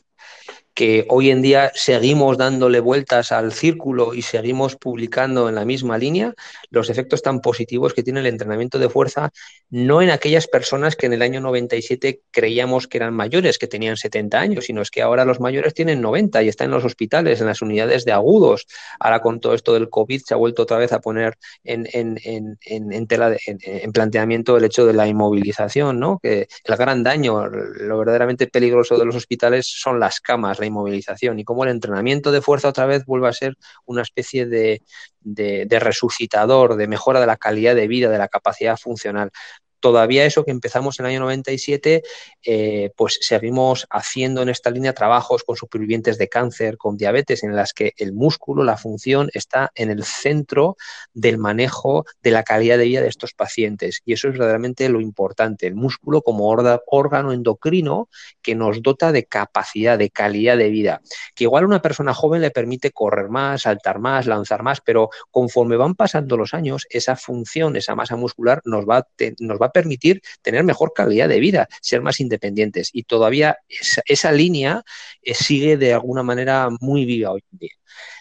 que 0.80 1.06
hoy 1.10 1.30
en 1.30 1.42
día 1.42 1.74
seguimos 1.76 2.38
dándole 2.38 2.80
vueltas 2.80 3.34
al 3.34 3.52
círculo 3.52 4.14
y 4.14 4.22
seguimos 4.22 4.78
publicando 4.78 5.50
en 5.50 5.56
la 5.56 5.66
misma 5.66 5.98
línea 5.98 6.34
los 6.70 6.90
efectos 6.90 7.22
tan 7.22 7.42
positivos 7.42 7.94
que 7.94 8.02
tiene 8.02 8.22
el 8.22 8.28
entrenamiento 8.28 8.80
de 8.80 8.88
fuerza, 8.88 9.30
no 9.70 10.02
en 10.02 10.10
aquellas 10.10 10.48
personas 10.48 10.96
que 10.96 11.08
en 11.08 11.12
el 11.12 11.22
año 11.22 11.42
97 11.42 12.22
creíamos 12.32 12.88
que 12.88 12.98
eran 12.98 13.14
mayores, 13.14 13.58
que 13.58 13.68
tenían 13.68 13.98
70 13.98 14.40
años, 14.40 14.66
sino 14.68 14.82
es 14.82 14.90
que 14.90 15.02
ahora 15.02 15.26
los 15.26 15.42
mayores 15.42 15.74
tienen 15.74 16.00
90 16.00 16.44
y 16.44 16.48
están 16.48 16.68
en 16.68 16.72
los 16.72 16.86
hospitales, 16.86 17.42
en 17.42 17.48
las 17.48 17.62
unidades 17.62 18.06
de 18.06 18.14
agudos. 18.14 18.66
Ahora 19.02 19.20
con 19.20 19.42
todo 19.42 19.56
esto 19.56 19.74
del 19.74 19.90
COVID 19.90 20.22
se 20.26 20.34
ha 20.34 20.38
vuelto 20.38 20.64
otra 20.64 20.78
vez 20.78 20.94
a 20.94 21.02
poner 21.02 21.38
en, 21.66 21.90
en, 21.94 23.08
tela 23.08 23.36
en, 23.46 23.92
planteamiento 23.92 24.56
el 24.56 24.64
hecho 24.64 24.86
de 24.86 24.94
la 24.94 25.10
inmovilización, 25.10 26.00
¿no? 26.00 26.20
que 26.24 26.48
el 26.64 26.76
gran 26.78 27.04
daño, 27.04 27.48
lo 27.48 27.98
verdaderamente 27.98 28.48
peligroso 28.48 28.98
de 28.98 29.04
los 29.04 29.18
hospitales 29.18 29.68
son 29.68 30.00
las 30.00 30.22
camas, 30.22 30.58
la 30.58 30.69
inmovilización 30.70 31.40
y 31.40 31.44
cómo 31.44 31.64
el 31.64 31.72
entrenamiento 31.72 32.32
de 32.32 32.42
fuerza 32.42 32.70
otra 32.70 32.86
vez 32.86 33.06
vuelve 33.06 33.28
a 33.28 33.34
ser 33.34 33.58
una 33.86 34.02
especie 34.02 34.46
de, 34.46 34.82
de 35.22 35.80
resucitador, 35.80 36.76
de 36.76 36.88
mejora 36.88 37.20
de 37.20 37.28
la 37.28 37.38
calidad 37.38 37.76
de 37.76 37.88
vida, 37.88 38.10
de 38.10 38.18
la 38.18 38.28
capacidad 38.28 38.78
funcional 38.78 39.32
todavía 39.80 40.26
eso 40.26 40.44
que 40.44 40.52
empezamos 40.52 41.00
en 41.00 41.06
el 41.06 41.12
año 41.12 41.20
97, 41.22 42.04
eh, 42.44 42.92
pues 42.96 43.18
seguimos 43.22 43.88
haciendo 43.90 44.42
en 44.42 44.50
esta 44.50 44.70
línea 44.70 44.94
trabajos 44.94 45.44
con 45.44 45.56
supervivientes 45.56 46.18
de 46.18 46.30
cáncer, 46.30 46.78
con 46.78 46.98
diabetes, 46.98 47.44
en 47.44 47.56
las 47.56 47.74
que 47.74 47.94
el 47.98 48.14
músculo, 48.14 48.64
la 48.64 48.78
función, 48.78 49.30
está 49.34 49.72
en 49.76 49.90
el 49.92 50.04
centro 50.04 50.78
del 51.14 51.38
manejo 51.38 52.06
de 52.22 52.32
la 52.32 52.44
calidad 52.44 52.78
de 52.78 52.86
vida 52.86 53.02
de 53.02 53.08
estos 53.08 53.34
pacientes. 53.34 54.02
Y 54.06 54.14
eso 54.14 54.28
es 54.28 54.34
verdaderamente 54.34 54.90
lo 54.90 55.02
importante, 55.02 55.68
el 55.68 55.76
músculo 55.76 56.22
como 56.22 56.50
órgano 56.50 57.32
endocrino 57.32 58.10
que 58.42 58.56
nos 58.56 58.82
dota 58.82 59.12
de 59.12 59.26
capacidad, 59.26 59.98
de 59.98 60.10
calidad 60.10 60.58
de 60.58 60.70
vida, 60.70 61.02
que 61.36 61.46
igual 61.46 61.64
a 61.64 61.68
una 61.68 61.82
persona 61.82 62.14
joven 62.14 62.42
le 62.42 62.52
permite 62.52 62.92
correr 62.92 63.30
más, 63.30 63.64
saltar 63.64 64.00
más, 64.00 64.26
lanzar 64.26 64.64
más, 64.64 64.82
pero 64.82 65.10
conforme 65.32 65.78
van 65.78 65.96
pasando 65.96 66.38
los 66.38 66.54
años, 66.54 66.86
esa 66.90 67.16
función, 67.16 67.76
esa 67.76 67.96
masa 67.96 68.16
muscular 68.16 68.62
nos 68.66 68.86
va, 68.86 69.08
nos 69.40 69.60
va 69.60 69.69
permitir 69.72 70.22
tener 70.42 70.64
mejor 70.64 70.94
calidad 70.94 71.30
de 71.30 71.40
vida, 71.40 71.68
ser 71.82 72.02
más 72.02 72.20
independientes. 72.20 72.90
Y 72.94 73.04
todavía 73.04 73.58
esa, 74.06 74.32
línea 74.32 74.84
eh, 75.22 75.34
sigue 75.34 75.78
de 75.78 75.94
alguna 75.94 76.24
manera 76.24 76.70
muy 76.80 77.06
viva 77.06 77.32
hoy 77.32 77.44
en 77.52 77.60
día. 77.60 77.74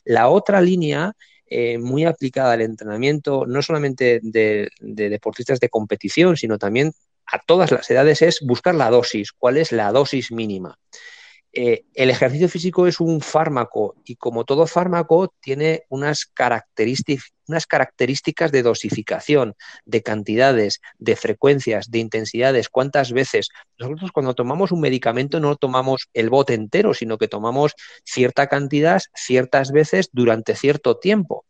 La 0.05 0.29
otra 0.29 0.61
línea 0.61 1.13
eh, 1.51 1.79
muy 1.79 2.05
aplicada 2.05 2.53
al 2.53 2.61
entrenamiento, 2.61 3.47
no 3.47 3.63
solamente 3.63 4.21
de, 4.23 4.69
deportistas 4.81 5.61
de 5.61 5.71
competición, 5.71 6.37
sino 6.37 6.59
también 6.59 6.93
a 7.27 7.39
todas 7.39 7.71
las 7.71 7.91
edades, 7.91 8.23
es 8.23 8.41
buscar 8.41 8.75
la 8.75 8.91
dosis, 8.91 9.33
cuál 9.33 9.57
es 9.57 9.73
la 9.73 9.91
dosis 9.93 10.31
mínima. 10.31 10.79
Eh, 11.61 11.87
el 11.95 12.09
ejercicio 12.09 12.49
físico 12.49 12.87
es 12.87 13.01
un 13.01 13.21
fármaco 13.21 13.97
y 14.05 14.15
como 14.15 14.45
todo 14.45 14.69
fármaco 14.69 15.35
tiene 15.41 15.83
unas 15.89 16.25
características, 16.25 17.33
unas 17.49 17.67
características 17.67 18.53
de 18.53 18.63
dosificación, 18.63 19.57
de 19.85 20.05
cantidades, 20.05 20.81
de 21.01 21.17
frecuencias, 21.17 21.91
de 21.91 21.99
intensidades, 21.99 22.69
cuántas 22.69 23.11
veces. 23.11 23.49
Nosotros 23.77 24.13
cuando 24.13 24.35
tomamos 24.35 24.71
un 24.71 24.81
medicamento 24.81 25.41
no 25.41 25.57
tomamos 25.57 26.09
el 26.15 26.31
bote 26.31 26.55
entero, 26.55 26.95
sino 26.95 27.19
que 27.19 27.27
tomamos 27.27 27.73
cierta 28.05 28.47
cantidad 28.47 29.03
ciertas 29.13 29.73
veces 29.73 30.11
durante 30.13 30.55
cierto 30.55 30.99
tiempo. 30.99 31.45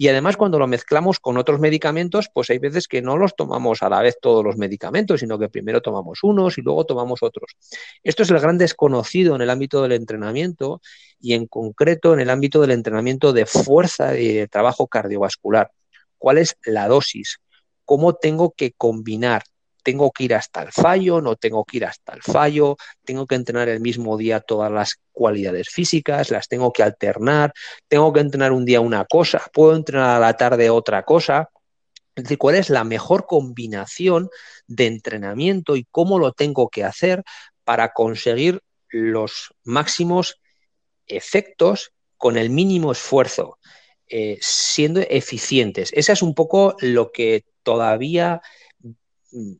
Y 0.00 0.06
además 0.06 0.36
cuando 0.36 0.60
lo 0.60 0.68
mezclamos 0.68 1.18
con 1.18 1.38
otros 1.38 1.58
medicamentos, 1.58 2.30
pues 2.32 2.50
hay 2.50 2.58
veces 2.58 2.86
que 2.86 3.02
no 3.02 3.16
los 3.16 3.34
tomamos 3.34 3.82
a 3.82 3.88
la 3.88 4.00
vez 4.00 4.16
todos 4.22 4.44
los 4.44 4.56
medicamentos, 4.56 5.18
sino 5.18 5.40
que 5.40 5.48
primero 5.48 5.82
tomamos 5.82 6.20
unos 6.22 6.56
y 6.56 6.62
luego 6.62 6.86
tomamos 6.86 7.20
otros. 7.24 7.56
Esto 8.04 8.22
es 8.22 8.30
el 8.30 8.38
gran 8.38 8.58
desconocido 8.58 9.34
en 9.34 9.42
el 9.42 9.50
ámbito 9.50 9.82
del 9.82 9.90
entrenamiento 9.90 10.80
y 11.18 11.32
en 11.32 11.48
concreto 11.48 12.14
en 12.14 12.20
el 12.20 12.30
ámbito 12.30 12.60
del 12.60 12.70
entrenamiento 12.70 13.32
de 13.32 13.44
fuerza 13.44 14.16
y 14.16 14.34
de 14.34 14.46
trabajo 14.46 14.86
cardiovascular. 14.86 15.72
¿Cuál 16.16 16.38
es 16.38 16.56
la 16.64 16.86
dosis? 16.86 17.40
¿Cómo 17.84 18.14
tengo 18.14 18.52
que 18.52 18.70
combinar 18.70 19.42
tengo 19.82 20.10
que 20.10 20.24
ir 20.24 20.34
hasta 20.34 20.62
el 20.62 20.72
fallo, 20.72 21.20
no 21.20 21.36
tengo 21.36 21.64
que 21.64 21.78
ir 21.78 21.84
hasta 21.84 22.12
el 22.12 22.22
fallo, 22.22 22.76
tengo 23.04 23.26
que 23.26 23.34
entrenar 23.34 23.68
el 23.68 23.80
mismo 23.80 24.16
día 24.16 24.40
todas 24.40 24.70
las 24.70 24.96
cualidades 25.12 25.68
físicas, 25.68 26.30
las 26.30 26.48
tengo 26.48 26.72
que 26.72 26.82
alternar, 26.82 27.52
tengo 27.88 28.12
que 28.12 28.20
entrenar 28.20 28.52
un 28.52 28.64
día 28.64 28.80
una 28.80 29.04
cosa, 29.04 29.42
puedo 29.52 29.74
entrenar 29.74 30.16
a 30.16 30.20
la 30.20 30.36
tarde 30.36 30.70
otra 30.70 31.04
cosa. 31.04 31.48
Es 32.14 32.24
decir, 32.24 32.38
cuál 32.38 32.56
es 32.56 32.68
la 32.68 32.84
mejor 32.84 33.26
combinación 33.26 34.28
de 34.66 34.86
entrenamiento 34.86 35.76
y 35.76 35.86
cómo 35.90 36.18
lo 36.18 36.32
tengo 36.32 36.68
que 36.68 36.84
hacer 36.84 37.22
para 37.64 37.92
conseguir 37.92 38.60
los 38.88 39.54
máximos 39.64 40.40
efectos 41.06 41.92
con 42.16 42.36
el 42.36 42.50
mínimo 42.50 42.92
esfuerzo, 42.92 43.58
eh, 44.08 44.38
siendo 44.40 45.00
eficientes. 45.00 45.90
Esa 45.92 46.12
es 46.12 46.22
un 46.22 46.34
poco 46.34 46.76
lo 46.80 47.12
que 47.12 47.44
todavía 47.62 48.40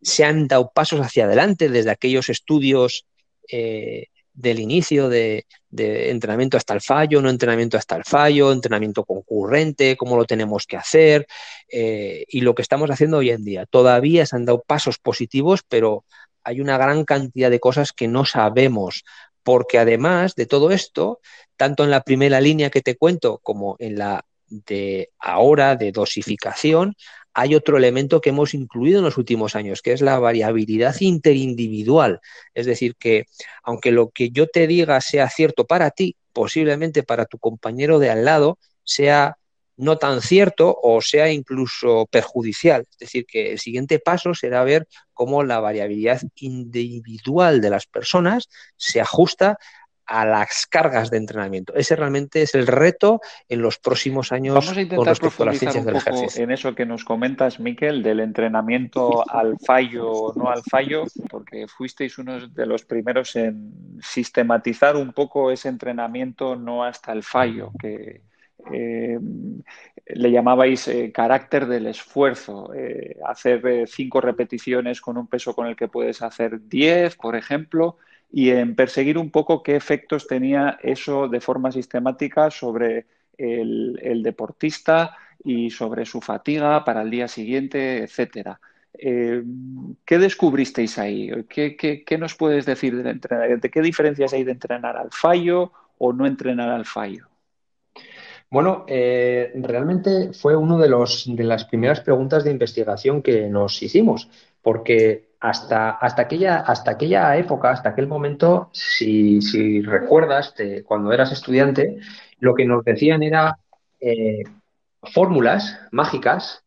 se 0.02 0.24
han 0.24 0.48
dado 0.48 0.70
pasos 0.74 1.00
hacia 1.00 1.24
adelante 1.24 1.68
desde 1.68 1.90
aquellos 1.90 2.28
estudios 2.28 3.06
eh, 3.50 4.06
del 4.32 4.60
inicio 4.60 5.08
de, 5.08 5.46
entrenamiento 5.70 6.56
hasta 6.56 6.72
el 6.72 6.80
fallo, 6.80 7.20
no 7.20 7.28
entrenamiento 7.28 7.76
hasta 7.76 7.96
el 7.96 8.04
fallo, 8.04 8.52
entrenamiento 8.52 9.04
concurrente, 9.04 9.96
cómo 9.96 10.16
lo 10.16 10.24
tenemos 10.24 10.64
que 10.66 10.76
hacer 10.76 11.26
eh, 11.70 12.24
y 12.28 12.40
lo 12.42 12.54
que 12.54 12.62
estamos 12.62 12.88
haciendo 12.90 13.18
hoy 13.18 13.30
en 13.30 13.44
día. 13.44 13.66
Todavía 13.66 14.24
se 14.26 14.36
han 14.36 14.44
dado 14.44 14.62
pasos 14.64 14.98
positivos, 14.98 15.62
pero 15.68 16.04
hay 16.44 16.60
una 16.60 16.78
gran 16.78 17.04
cantidad 17.04 17.50
de 17.50 17.58
cosas 17.58 17.92
que 17.92 18.06
no 18.06 18.24
sabemos, 18.24 19.04
porque 19.42 19.78
además 19.78 20.36
de 20.36 20.46
todo 20.46 20.70
esto, 20.70 21.20
tanto 21.56 21.82
en 21.82 21.90
la 21.90 22.02
primera 22.02 22.40
línea 22.40 22.70
que 22.70 22.80
te 22.80 22.96
cuento 22.96 23.40
como 23.42 23.74
en 23.80 23.98
la 23.98 24.24
de 24.46 25.10
ahora 25.18 25.74
de 25.74 25.90
dosificación, 25.90 26.94
hay 27.38 27.54
otro 27.54 27.76
elemento 27.76 28.20
que 28.20 28.30
hemos 28.30 28.52
incluido 28.52 28.98
en 28.98 29.04
los 29.04 29.16
últimos 29.16 29.54
años, 29.54 29.80
que 29.80 29.92
es 29.92 30.00
la 30.00 30.18
variabilidad 30.18 30.96
interindividual. 30.98 32.18
Es 32.52 32.66
decir, 32.66 32.96
que 32.96 33.26
aunque 33.62 33.92
lo 33.92 34.10
que 34.10 34.30
yo 34.30 34.48
te 34.48 34.66
diga 34.66 35.00
sea 35.00 35.30
cierto 35.30 35.64
para 35.64 35.92
ti, 35.92 36.16
posiblemente 36.32 37.04
para 37.04 37.26
tu 37.26 37.38
compañero 37.38 38.00
de 38.00 38.10
al 38.10 38.24
lado 38.24 38.58
sea 38.82 39.36
no 39.76 39.98
tan 39.98 40.20
cierto 40.20 40.76
o 40.82 41.00
sea 41.00 41.30
incluso 41.30 42.08
perjudicial. 42.10 42.86
Es 42.90 42.98
decir, 42.98 43.24
que 43.24 43.52
el 43.52 43.60
siguiente 43.60 44.00
paso 44.00 44.34
será 44.34 44.64
ver 44.64 44.88
cómo 45.14 45.44
la 45.44 45.60
variabilidad 45.60 46.20
individual 46.34 47.60
de 47.60 47.70
las 47.70 47.86
personas 47.86 48.48
se 48.76 49.00
ajusta 49.00 49.58
a 50.08 50.24
las 50.24 50.66
cargas 50.66 51.10
de 51.10 51.18
entrenamiento. 51.18 51.74
Ese 51.74 51.94
realmente 51.94 52.42
es 52.42 52.54
el 52.54 52.66
reto 52.66 53.20
en 53.48 53.60
los 53.60 53.78
próximos 53.78 54.32
años 54.32 54.54
Vamos 54.54 54.76
a 54.76 54.80
intentar 54.80 55.18
profundizar 55.18 55.76
un 55.76 55.92
poco 55.92 56.26
en 56.34 56.50
eso 56.50 56.74
que 56.74 56.86
nos 56.86 57.04
comentas, 57.04 57.60
Miquel, 57.60 58.02
del 58.02 58.20
entrenamiento 58.20 59.28
al 59.30 59.58
fallo 59.58 60.10
o 60.10 60.34
no 60.34 60.50
al 60.50 60.62
fallo, 60.62 61.04
porque 61.28 61.66
fuisteis 61.68 62.16
uno 62.18 62.48
de 62.48 62.66
los 62.66 62.84
primeros 62.84 63.36
en 63.36 63.98
sistematizar 64.00 64.96
un 64.96 65.12
poco 65.12 65.50
ese 65.50 65.68
entrenamiento 65.68 66.56
no 66.56 66.84
hasta 66.84 67.12
el 67.12 67.22
fallo, 67.22 67.70
que 67.78 68.22
eh, 68.72 69.18
le 70.06 70.30
llamabais 70.30 70.88
eh, 70.88 71.12
carácter 71.12 71.66
del 71.66 71.86
esfuerzo, 71.86 72.72
eh, 72.74 73.16
hacer 73.26 73.86
cinco 73.86 74.22
repeticiones 74.22 75.00
con 75.02 75.18
un 75.18 75.26
peso 75.26 75.54
con 75.54 75.66
el 75.66 75.76
que 75.76 75.88
puedes 75.88 76.22
hacer 76.22 76.66
diez, 76.66 77.16
por 77.16 77.36
ejemplo, 77.36 77.98
y 78.30 78.50
en 78.50 78.74
perseguir 78.74 79.18
un 79.18 79.30
poco 79.30 79.62
qué 79.62 79.76
efectos 79.76 80.26
tenía 80.26 80.78
eso 80.82 81.28
de 81.28 81.40
forma 81.40 81.72
sistemática 81.72 82.50
sobre 82.50 83.06
el, 83.38 84.22
deportista 84.22 85.16
y 85.44 85.70
sobre 85.70 86.04
su 86.04 86.20
fatiga 86.20 86.84
para 86.84 87.02
el 87.02 87.10
día 87.10 87.28
siguiente, 87.28 88.02
etcétera. 88.02 88.60
Eh, 88.92 89.42
¿Qué 90.04 90.18
descubristeis 90.18 90.98
ahí? 90.98 91.30
¿Qué, 91.48 92.18
nos 92.18 92.34
puedes 92.34 92.66
decir 92.66 93.02
de 93.02 93.10
entrenar? 93.10 93.60
¿De 93.60 93.70
qué 93.70 93.80
diferencias 93.80 94.32
hay 94.32 94.44
de 94.44 94.52
entrenar 94.52 94.96
al 94.96 95.10
fallo 95.12 95.72
o 95.98 96.12
no 96.12 96.26
entrenar 96.26 96.68
al 96.68 96.84
fallo? 96.84 97.28
Bueno, 98.50 98.84
eh, 98.88 99.52
realmente 99.56 100.32
fue 100.32 100.56
una 100.56 100.78
de, 100.78 100.88
de 100.88 101.44
las 101.44 101.64
primeras 101.66 102.00
preguntas 102.00 102.44
de 102.44 102.50
investigación 102.50 103.22
que 103.22 103.48
nos 103.48 103.82
hicimos, 103.82 104.28
porque 104.62 105.27
hasta, 105.40 105.90
hasta, 105.90 106.22
aquella, 106.22 106.58
hasta 106.58 106.92
aquella 106.92 107.36
época, 107.36 107.70
hasta 107.70 107.90
aquel 107.90 108.06
momento, 108.06 108.70
si, 108.72 109.40
si 109.40 109.82
recuerdas, 109.82 110.54
cuando 110.84 111.12
eras 111.12 111.32
estudiante, 111.32 111.98
lo 112.40 112.54
que 112.54 112.64
nos 112.64 112.84
decían 112.84 113.22
era 113.22 113.58
eh, 114.00 114.42
fórmulas 115.14 115.78
mágicas, 115.92 116.64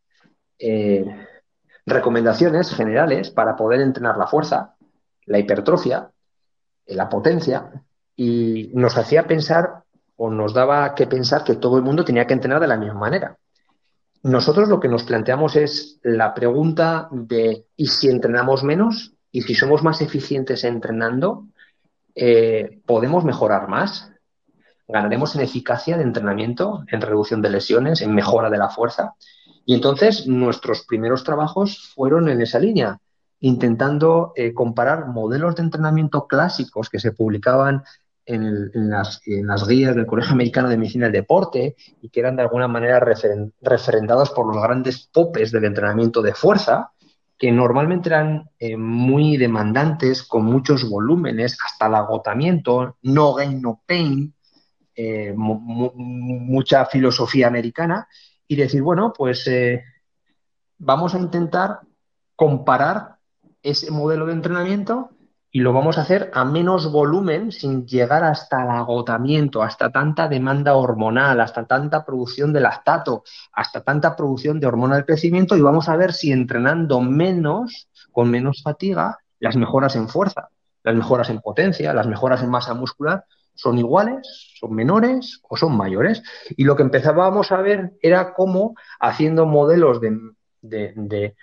eh, 0.60 1.06
recomendaciones 1.86 2.74
generales 2.74 3.30
para 3.32 3.56
poder 3.56 3.82
entrenar 3.82 4.18
la 4.18 4.28
fuerza, 4.28 4.76
la 5.26 5.40
hipertrofia, 5.40 6.12
la 6.88 7.10
potencia, 7.10 7.84
y 8.16 8.72
nos 8.74 8.98
hacía 8.98 9.28
pensar 9.28 9.84
o 10.16 10.30
nos 10.30 10.54
daba 10.54 10.94
que 10.94 11.08
pensar 11.08 11.44
que 11.44 11.56
todo 11.56 11.78
el 11.78 11.84
mundo 11.84 12.06
tenía 12.06 12.28
que 12.28 12.34
entrenar 12.34 12.60
de 12.60 12.68
la 12.68 12.78
misma 12.78 13.00
manera. 13.00 13.38
Nosotros 14.24 14.70
lo 14.70 14.80
que 14.80 14.88
nos 14.88 15.04
planteamos 15.04 15.56
es 15.56 16.00
la 16.04 16.34
pregunta 16.34 17.08
de 17.12 17.66
¿y 17.76 17.88
si 17.88 18.08
entrenamos 18.10 18.64
menos? 18.64 19.14
¿Y 19.32 19.42
si 19.42 19.56
somos 19.56 19.84
más 19.84 20.02
eficientes 20.02 20.64
entrenando? 20.64 21.48
Eh, 22.14 22.82
¿Podemos 22.86 23.24
mejorar 23.24 23.68
más? 23.68 24.12
ganaremos 24.92 25.36
en 25.36 25.42
eficacia 25.42 25.98
de 25.98 26.04
entrenamiento, 26.04 26.84
en 26.88 27.02
reducción 27.02 27.42
de 27.42 27.50
lesiones, 27.50 28.02
en 28.02 28.14
mejora 28.14 28.50
de 28.50 28.58
la 28.58 28.70
fuerza. 28.70 29.16
Y 29.66 29.74
entonces 29.74 30.28
nuestros 30.28 30.86
primeros 30.86 31.24
trabajos 31.24 31.92
fueron 31.96 32.30
en 32.30 32.42
esa 32.42 32.60
línea, 32.60 33.00
intentando 33.40 34.34
eh, 34.36 34.54
comparar 34.54 35.08
modelos 35.08 35.56
de 35.56 35.64
entrenamiento 35.64 36.28
clásicos 36.28 36.90
que 36.90 37.00
se 37.00 37.12
publicaban 37.12 37.84
en, 38.34 38.90
las, 38.90 39.22
guías 39.68 39.96
del 39.96 40.06
Colegio 40.06 40.34
Americano 40.34 40.70
de 40.70 40.78
Medicina 40.78 41.06
del 41.06 41.14
Deporte 41.14 41.76
y 42.02 42.10
que 42.10 42.20
eran 42.20 42.36
de 42.36 42.44
alguna 42.44 42.68
manera 42.68 43.00
referendados 43.00 44.32
por 44.32 44.48
los 44.48 44.62
grandes 44.62 45.10
popes 45.12 45.52
del 45.52 45.66
entrenamiento 45.66 46.22
de 46.22 46.34
fuerza, 46.34 46.92
que 47.38 47.52
normalmente 47.52 48.10
eran 48.10 48.50
eh, 48.60 48.78
muy 48.78 49.38
demandantes, 49.38 50.24
con 50.24 50.46
muchos 50.46 50.88
volúmenes, 50.88 51.58
hasta 51.66 51.88
el 51.88 51.96
agotamiento, 51.96 52.98
no 53.02 53.34
gain, 53.34 53.62
no 53.62 53.82
pain, 53.86 54.34
eh, 54.96 55.34
mucha 55.36 56.86
filosofía 56.86 57.48
americana, 57.48 58.08
y 58.48 58.56
decir, 58.56 58.82
bueno, 58.82 59.14
pues 59.18 59.48
eh, 59.48 59.84
vamos 60.78 61.16
a 61.16 61.20
intentar 61.20 61.80
comparar 62.36 63.16
ese 63.64 63.92
modelo 63.92 64.26
de 64.26 64.34
entrenamiento 64.34 65.12
y 65.52 65.60
lo 65.60 65.74
vamos 65.74 65.98
a 65.98 66.02
hacer 66.02 66.32
a 66.34 66.46
menos 66.46 66.92
volumen 66.92 67.52
sin 67.52 67.86
llegar 67.86 68.24
hasta 68.24 68.64
el 68.64 68.70
agotamiento, 68.70 69.62
hasta 69.62 69.92
tanta 69.92 70.30
demanda 70.30 70.76
hormonal, 70.76 71.42
hasta 71.42 71.66
tanta 71.66 72.06
producción 72.06 72.54
de 72.54 72.62
lactato, 72.62 73.24
hasta 73.52 73.84
tanta 73.84 74.16
producción 74.16 74.60
de 74.60 74.68
hormona 74.68 74.96
del 74.96 75.06
crecimiento 75.06 75.58
y 75.58 75.62
vamos 75.62 75.90
a 75.90 75.98
ver 75.98 76.14
si 76.14 76.32
entrenando 76.32 77.02
menos, 77.02 77.90
con 78.12 78.32
menos 78.32 78.62
fatiga, 78.64 79.18
las 79.40 79.58
mejoras 79.58 79.96
en 79.98 80.08
fuerza, 80.08 80.50
las 80.84 80.96
mejoras 80.96 81.30
en 81.30 81.42
potencia, 81.42 81.94
las 81.94 82.08
mejoras 82.08 82.42
en 82.42 82.50
masa 82.50 82.74
muscular 82.74 83.26
son 83.54 83.78
iguales, 83.78 84.56
son 84.60 84.74
menores 84.74 85.42
o 85.50 85.58
son 85.58 85.76
mayores. 85.76 86.24
Y 86.56 86.64
lo 86.64 86.76
que 86.76 86.84
empezábamos 86.84 87.52
a 87.52 87.62
ver 87.62 87.94
era 88.02 88.34
cómo 88.34 88.76
haciendo 89.00 89.46
modelos 89.46 90.00
de, 90.00 90.18
de, 90.62 90.94
de, 90.96 91.36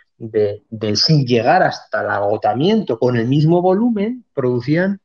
sin 0.97 1.27
llegar 1.27 1.63
hasta 1.63 2.03
el 2.03 2.11
agotamiento 2.11 2.99
con 2.99 3.17
el 3.17 3.29
mismo 3.29 3.63
volumen, 3.63 4.25
producían 4.35 5.01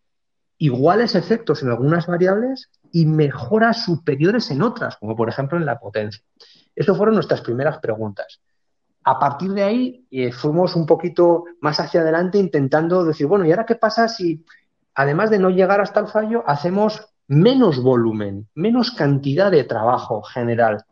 iguales 0.58 1.16
efectos 1.16 1.62
en 1.62 1.70
algunas 1.70 2.08
variables 2.08 2.70
y 2.92 3.06
mejoras 3.06 3.84
superiores 3.84 4.50
en 4.52 4.62
otras, 4.62 4.98
como 4.98 5.16
por 5.16 5.30
ejemplo 5.30 5.58
en 5.58 5.66
la 5.66 5.80
potencia. 5.80 6.24
Estas 6.76 6.96
fueron 6.96 7.16
nuestras 7.16 7.42
primeras 7.42 7.80
preguntas. 7.80 8.40
A 9.04 9.20
partir 9.20 9.52
de 9.52 9.64
ahí 9.64 10.08
eh, 10.12 10.32
fuimos 10.32 10.76
un 10.76 10.86
poquito 10.86 11.44
más 11.60 11.80
hacia 11.80 12.02
adelante 12.02 12.38
intentando 12.38 13.04
decir, 13.04 13.28
bueno, 13.28 13.46
¿y 13.46 13.52
ahora 13.52 13.66
qué 13.66 13.76
pasa 13.76 14.08
si, 14.08 14.46
además 14.96 15.30
de 15.30 15.40
no 15.40 15.50
llegar 15.50 15.82
hasta 15.82 16.00
el 16.00 16.08
fallo, 16.08 16.44
hacemos 16.48 17.10
menos 17.28 17.82
volumen, 17.82 18.48
menos 18.54 18.92
cantidad 18.92 19.52
de 19.52 19.66
trabajo 19.66 20.22
general 20.22 20.86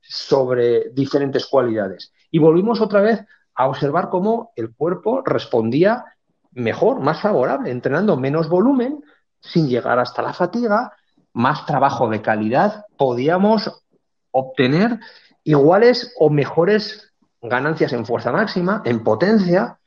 sobre 0.00 0.90
diferentes 0.90 1.46
cualidades? 1.46 2.12
Y 2.30 2.38
volvimos 2.38 2.80
otra 2.80 3.02
vez 3.02 3.26
a 3.60 3.66
observar 3.66 4.08
cómo 4.08 4.52
el 4.56 4.74
cuerpo 4.74 5.22
respondía 5.22 6.06
mejor, 6.52 7.00
más 7.00 7.20
favorable, 7.20 7.70
entrenando 7.70 8.16
menos 8.16 8.48
volumen, 8.48 9.04
sin 9.38 9.68
llegar 9.68 9.98
hasta 9.98 10.22
la 10.22 10.32
fatiga, 10.32 10.92
más 11.34 11.66
trabajo 11.66 12.08
de 12.08 12.22
calidad, 12.22 12.86
podíamos 12.96 13.84
obtener 14.30 14.98
iguales 15.44 16.14
o 16.18 16.30
mejores 16.30 17.12
ganancias 17.42 17.92
en 17.92 18.06
fuerza 18.06 18.32
máxima, 18.32 18.80
en 18.86 19.04
potencia 19.04 19.78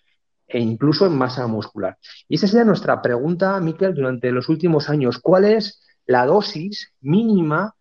e 0.48 0.60
incluso 0.60 1.08
en 1.08 1.18
masa 1.18 1.48
muscular. 1.48 1.98
Y 2.28 2.36
esa 2.36 2.48
sería 2.48 2.66
nuestra 2.66 3.02
pregunta, 3.02 3.60
Miquel, 3.60 3.96
durante 3.96 4.32
los 4.32 4.50
últimos 4.50 4.88
años. 4.88 5.18
¿Cuál 5.18 5.46
es 5.46 5.82
la 6.06 6.28
dosis 6.28 6.94
mínima 7.02 7.74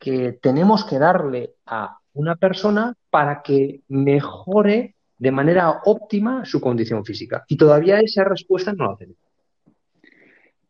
que 0.00 0.32
tenemos 0.42 0.84
que 0.84 0.98
darle 0.98 1.54
a 1.64 1.98
una 2.12 2.34
persona 2.34 2.94
para 3.08 3.42
que 3.42 3.82
mejore 3.86 4.96
de 5.18 5.32
manera 5.32 5.80
óptima 5.84 6.44
su 6.44 6.60
condición 6.60 7.04
física. 7.04 7.44
Y 7.48 7.56
todavía 7.56 8.00
esa 8.00 8.24
respuesta 8.24 8.72
no 8.72 8.90
la 8.90 8.96
tenemos. 8.96 9.28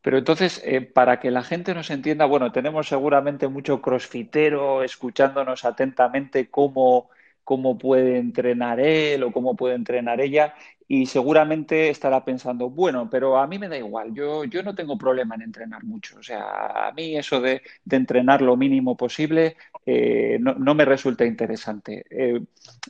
Pero 0.00 0.16
entonces, 0.16 0.62
eh, 0.64 0.80
para 0.80 1.20
que 1.20 1.30
la 1.30 1.42
gente 1.42 1.74
nos 1.74 1.90
entienda, 1.90 2.24
bueno, 2.24 2.50
tenemos 2.50 2.88
seguramente 2.88 3.48
mucho 3.48 3.82
crossfitero 3.82 4.82
escuchándonos 4.82 5.64
atentamente 5.64 6.48
cómo, 6.48 7.10
cómo 7.48 7.78
puede 7.78 8.18
entrenar 8.18 8.78
él 8.78 9.22
o 9.22 9.32
cómo 9.32 9.56
puede 9.56 9.74
entrenar 9.74 10.20
ella 10.20 10.54
y 10.86 11.06
seguramente 11.06 11.88
estará 11.88 12.22
pensando, 12.22 12.68
bueno, 12.68 13.08
pero 13.08 13.38
a 13.38 13.46
mí 13.46 13.58
me 13.58 13.70
da 13.70 13.78
igual, 13.78 14.12
yo, 14.12 14.44
yo 14.44 14.62
no 14.62 14.74
tengo 14.74 14.98
problema 14.98 15.34
en 15.34 15.40
entrenar 15.40 15.82
mucho. 15.82 16.18
O 16.18 16.22
sea, 16.22 16.88
a 16.88 16.92
mí 16.92 17.16
eso 17.16 17.40
de, 17.40 17.62
entrenar 17.90 18.42
lo 18.42 18.54
mínimo 18.58 18.98
posible 18.98 19.56
eh, 19.86 20.38
no, 20.38 20.74
me 20.74 20.84
resulta 20.84 21.24
interesante. 21.24 22.04
Eh, 22.10 22.42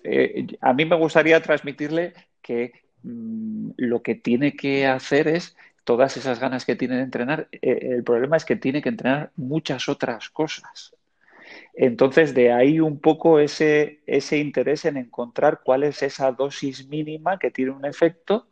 eh, 0.02 0.46
a 0.60 0.72
mí 0.72 0.84
me 0.84 0.96
gustaría 0.96 1.40
transmitirle 1.40 2.14
que 2.42 2.72
mm, 3.04 3.70
lo 3.76 4.02
que 4.02 4.16
tiene 4.16 4.56
que 4.56 4.88
hacer 4.88 5.28
es 5.28 5.56
todas 5.84 6.16
esas 6.16 6.40
ganas 6.40 6.64
que 6.64 6.74
tiene 6.74 6.96
de 6.96 7.02
entrenar, 7.02 7.48
el 7.62 8.02
problema 8.02 8.36
es 8.36 8.44
que 8.44 8.56
tiene 8.56 8.82
que 8.82 8.88
entrenar 8.88 9.30
muchas 9.36 9.88
otras 9.88 10.30
cosas. 10.30 10.97
Entonces, 11.80 12.34
de 12.34 12.52
ahí 12.52 12.80
un 12.80 12.98
poco 12.98 13.38
ese, 13.38 14.00
interés 14.32 14.84
en 14.84 14.96
encontrar 14.96 15.60
cuál 15.62 15.84
es 15.84 16.02
esa 16.02 16.32
dosis 16.32 16.88
mínima 16.88 17.38
que 17.38 17.52
tiene 17.52 17.70
un 17.70 17.84
efecto 17.86 18.48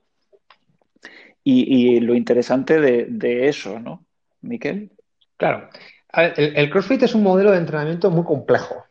y, 1.43 1.99
lo 2.01 2.15
interesante 2.15 2.81
de, 2.81 3.49
eso, 3.49 3.81
¿no, 3.81 4.05
Miquel? 4.43 4.93
Claro. 5.37 5.69
el, 6.13 6.71
CrossFit 6.71 7.03
es 7.03 7.17
un 7.17 7.25
modelo 7.25 7.51
de 7.51 7.59
entrenamiento 7.59 8.13
muy 8.13 8.23
complejo, 8.23 8.85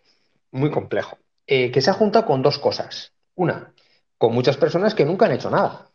muy 0.51 0.69
complejo, 0.69 1.17
eh, 1.47 1.71
que 1.71 1.79
se 1.79 1.91
ha 1.91 1.93
juntado 1.93 2.25
con 2.25 2.41
dos 2.41 2.59
cosas. 2.59 3.13
Una, 3.35 3.73
con 4.17 4.33
muchas 4.33 4.57
personas 4.57 4.93
que 4.93 5.05
nunca 5.05 5.27
han 5.27 5.31
hecho 5.31 5.49
nada. 5.49 5.89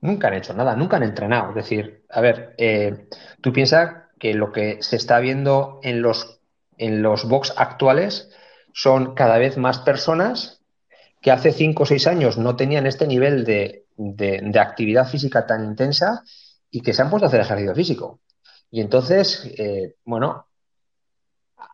Nunca 0.00 0.28
han 0.28 0.34
hecho 0.34 0.54
nada, 0.54 0.76
nunca 0.76 0.98
han 0.98 1.02
entrenado. 1.02 1.48
Es 1.48 1.56
decir, 1.56 2.04
a 2.10 2.20
ver, 2.20 2.54
eh, 2.58 3.08
tú 3.40 3.52
piensas 3.52 4.05
que 4.18 4.34
lo 4.34 4.52
que 4.52 4.82
se 4.82 4.96
está 4.96 5.20
viendo 5.20 5.80
en 5.82 6.02
los, 6.02 6.40
en 6.78 7.02
los 7.02 7.28
box 7.28 7.52
actuales 7.56 8.30
son 8.72 9.14
cada 9.14 9.38
vez 9.38 9.56
más 9.56 9.78
personas 9.78 10.62
que 11.20 11.30
hace 11.30 11.52
cinco 11.52 11.84
o 11.84 11.86
seis 11.86 12.06
años 12.06 12.38
no 12.38 12.56
tenían 12.56 12.86
este 12.86 13.06
nivel 13.06 13.44
de, 13.44 13.84
actividad 14.60 15.08
física 15.08 15.46
tan 15.46 15.64
intensa 15.64 16.22
y 16.70 16.82
que 16.82 16.92
se 16.92 17.02
han 17.02 17.10
puesto 17.10 17.26
a 17.26 17.28
hacer 17.28 17.40
ejercicio 17.40 17.74
físico. 17.74 18.20
Y 18.70 18.80
entonces, 18.80 19.44
eh, 19.58 19.96
bueno, 20.04 20.46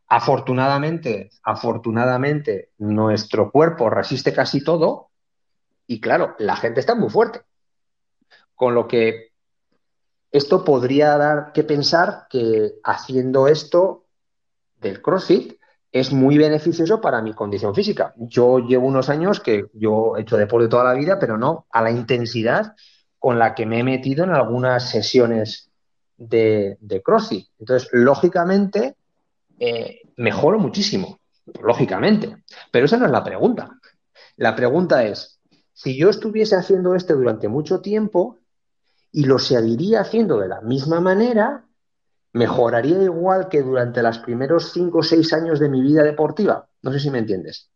afortunadamente, 0.06 1.30
afortunadamente, 1.42 2.70
nuestro 2.78 3.50
cuerpo 3.50 3.90
resiste 3.90 4.32
casi 4.32 4.62
todo 4.62 5.10
y 5.86 6.00
claro, 6.00 6.36
la 6.38 6.56
gente 6.56 6.80
está 6.80 6.94
muy 6.94 7.10
fuerte. 7.10 7.42
Con 8.54 8.74
lo 8.74 8.86
que 8.86 9.31
esto 10.32 10.64
podría 10.64 11.16
dar 11.18 11.52
que 11.52 11.62
pensar 11.62 12.26
que 12.28 12.72
haciendo 12.82 13.48
esto 13.48 14.06
del 14.80 15.02
CrossFit 15.02 15.60
es 15.92 16.10
muy 16.10 16.38
beneficioso 16.38 17.02
para 17.02 17.20
mi 17.20 17.34
condición 17.34 17.74
física. 17.74 18.14
Yo 18.16 18.58
llevo 18.60 18.86
unos 18.86 19.10
años 19.10 19.40
que 19.40 19.66
yo 19.74 20.16
he 20.16 20.22
hecho 20.22 20.38
deporte 20.38 20.68
toda 20.68 20.84
la 20.84 20.94
vida, 20.94 21.18
pero 21.18 21.36
no 21.36 21.66
a 21.70 21.82
la 21.82 21.90
intensidad 21.90 22.74
con 23.18 23.38
la 23.38 23.54
que 23.54 23.66
me 23.66 23.80
he 23.80 23.84
metido 23.84 24.24
en 24.24 24.30
algunas 24.30 24.88
sesiones 24.88 25.70
de, 26.16 26.78
CrossFit. 27.04 27.48
Entonces, 27.58 27.90
lógicamente, 27.92 28.96
eh, 29.58 30.00
mejoro 30.16 30.58
muchísimo, 30.58 31.20
lógicamente. 31.62 32.42
Pero 32.70 32.86
esa 32.86 32.96
no 32.96 33.04
es 33.04 33.12
la 33.12 33.22
pregunta. 33.22 33.78
La 34.36 34.56
pregunta 34.56 35.04
es, 35.04 35.40
si 35.74 35.96
yo 35.96 36.08
estuviese 36.08 36.56
haciendo 36.56 36.94
esto 36.94 37.14
durante 37.14 37.48
mucho 37.48 37.80
tiempo, 37.82 38.38
y 39.12 39.26
lo 39.26 39.38
seguiría 39.38 40.00
haciendo 40.00 40.38
de 40.38 40.48
la 40.48 40.62
misma 40.62 41.00
manera, 41.00 41.66
mejoraría 42.32 43.02
igual 43.02 43.48
que 43.48 43.62
durante 43.62 44.02
los 44.02 44.18
primeros 44.18 44.72
cinco 44.72 44.98
o 44.98 45.02
seis 45.02 45.32
años 45.34 45.60
de 45.60 45.68
mi 45.68 45.82
vida 45.82 46.02
deportiva. 46.02 46.66
No 46.80 46.90
sé 46.92 46.98
si 46.98 47.10
me 47.10 47.18
entiendes, 47.18 47.70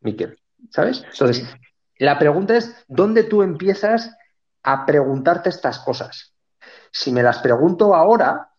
Miquel. 0.00 0.38
¿Sabes? 0.70 1.02
Entonces, 1.10 1.44
la 1.98 2.18
pregunta 2.18 2.56
es, 2.56 2.74
¿dónde 2.88 3.24
tú 3.24 3.42
empiezas 3.42 4.16
a 4.62 4.86
preguntarte 4.86 5.48
estas 5.48 5.80
cosas? 5.80 6.32
Si 6.92 7.12
me 7.12 7.22
las 7.22 7.38
pregunto 7.38 7.94
ahora, 7.94 8.52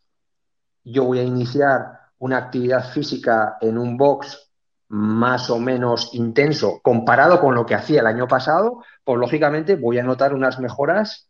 yo 0.83 1.05
voy 1.05 1.19
a 1.19 1.23
iniciar 1.23 1.99
una 2.19 2.37
actividad 2.37 2.91
física 2.91 3.57
en 3.61 3.77
un 3.77 3.97
box 3.97 4.51
más 4.89 5.49
o 5.49 5.59
menos 5.59 6.13
intenso 6.13 6.79
comparado 6.81 7.39
con 7.39 7.55
lo 7.55 7.65
que 7.65 7.75
hacía 7.75 8.01
el 8.01 8.07
año 8.07 8.27
pasado, 8.27 8.83
pues 9.03 9.19
lógicamente 9.19 9.75
voy 9.75 9.99
a 9.99 10.03
notar 10.03 10.33
unas 10.33 10.59
mejoras 10.59 11.29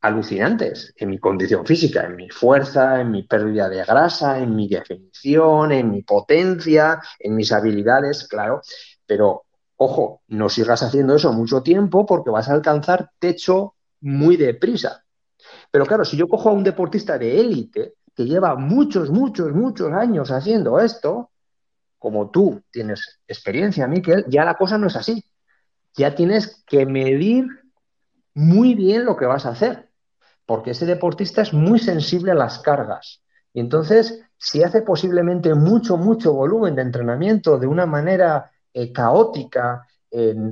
alucinantes 0.00 0.94
en 0.96 1.10
mi 1.10 1.18
condición 1.18 1.66
física, 1.66 2.06
en 2.06 2.16
mi 2.16 2.30
fuerza, 2.30 3.00
en 3.00 3.10
mi 3.10 3.22
pérdida 3.24 3.68
de 3.68 3.84
grasa, 3.84 4.38
en 4.38 4.54
mi 4.56 4.68
definición, 4.68 5.72
en 5.72 5.90
mi 5.90 6.02
potencia, 6.02 7.00
en 7.18 7.36
mis 7.36 7.52
habilidades, 7.52 8.26
claro, 8.26 8.62
pero 9.06 9.44
ojo, 9.76 10.22
no 10.28 10.48
sigas 10.48 10.82
haciendo 10.82 11.16
eso 11.16 11.32
mucho 11.32 11.62
tiempo 11.62 12.06
porque 12.06 12.30
vas 12.30 12.48
a 12.48 12.54
alcanzar 12.54 13.10
techo 13.18 13.74
muy 14.00 14.36
deprisa. 14.36 15.04
Pero 15.70 15.86
claro, 15.86 16.04
si 16.04 16.16
yo 16.16 16.28
cojo 16.28 16.50
a 16.50 16.52
un 16.52 16.64
deportista 16.64 17.18
de 17.18 17.40
élite, 17.40 17.94
que 18.14 18.24
lleva 18.24 18.56
muchos, 18.56 19.10
muchos, 19.10 19.52
muchos 19.52 19.92
años 19.92 20.30
haciendo 20.30 20.80
esto, 20.80 21.30
como 21.98 22.30
tú 22.30 22.62
tienes 22.70 23.20
experiencia, 23.28 23.86
Miquel, 23.86 24.24
ya 24.28 24.44
la 24.44 24.54
cosa 24.54 24.78
no 24.78 24.86
es 24.86 24.96
así. 24.96 25.24
Ya 25.94 26.14
tienes 26.14 26.64
que 26.66 26.86
medir 26.86 27.46
muy 28.34 28.74
bien 28.74 29.04
lo 29.04 29.16
que 29.16 29.26
vas 29.26 29.44
a 29.44 29.50
hacer, 29.50 29.89
porque 30.50 30.72
ese 30.72 30.84
deportista 30.84 31.42
es 31.42 31.52
muy 31.52 31.78
sensible 31.78 32.32
a 32.32 32.34
las 32.34 32.58
cargas. 32.58 33.22
Y 33.52 33.60
entonces, 33.60 34.20
si 34.36 34.64
hace 34.64 34.82
posiblemente 34.82 35.54
mucho, 35.54 35.96
mucho 35.96 36.32
volumen 36.32 36.74
de 36.74 36.82
entrenamiento 36.82 37.56
de 37.56 37.68
una 37.68 37.86
manera 37.86 38.50
eh, 38.74 38.90
caótica, 38.92 39.86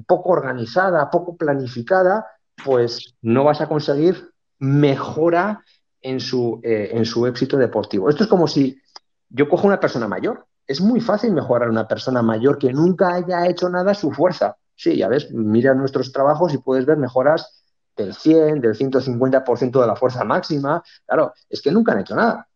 poco 0.06 0.30
organizada, 0.30 1.10
poco 1.10 1.36
planificada, 1.36 2.24
pues 2.64 3.16
no 3.22 3.42
vas 3.42 3.60
a 3.60 3.66
conseguir 3.66 4.30
mejora 4.60 5.64
en 6.00 6.20
su, 6.20 6.60
eh, 6.62 6.90
en 6.92 7.04
su 7.04 7.26
éxito 7.26 7.56
deportivo. 7.56 8.08
Esto 8.08 8.22
es 8.22 8.30
como 8.30 8.46
si 8.46 8.80
yo 9.28 9.48
cojo 9.48 9.66
una 9.66 9.80
persona 9.80 10.06
mayor. 10.06 10.46
Es 10.64 10.80
muy 10.80 11.00
fácil 11.00 11.32
mejorar 11.32 11.66
a 11.66 11.72
una 11.72 11.88
persona 11.88 12.22
mayor 12.22 12.56
que 12.58 12.72
nunca 12.72 13.14
haya 13.14 13.48
hecho 13.48 13.68
nada 13.68 13.94
su 13.94 14.12
fuerza. 14.12 14.58
Sí, 14.76 14.96
ya 14.96 15.08
ves, 15.08 15.32
mira 15.32 15.74
nuestros 15.74 16.12
trabajos 16.12 16.54
y 16.54 16.58
puedes 16.58 16.86
ver 16.86 16.98
mejoras 16.98 17.57
del 17.98 18.14
100, 18.14 18.60
del 18.60 18.74
150% 18.74 19.80
de 19.80 19.86
la 19.86 19.96
fuerza 19.96 20.24
máxima. 20.24 20.82
Claro, 21.04 21.34
es 21.50 21.60
que 21.60 21.72
nunca 21.72 21.92
han 21.92 22.00
hecho 22.00 22.14
nada. 22.14 22.48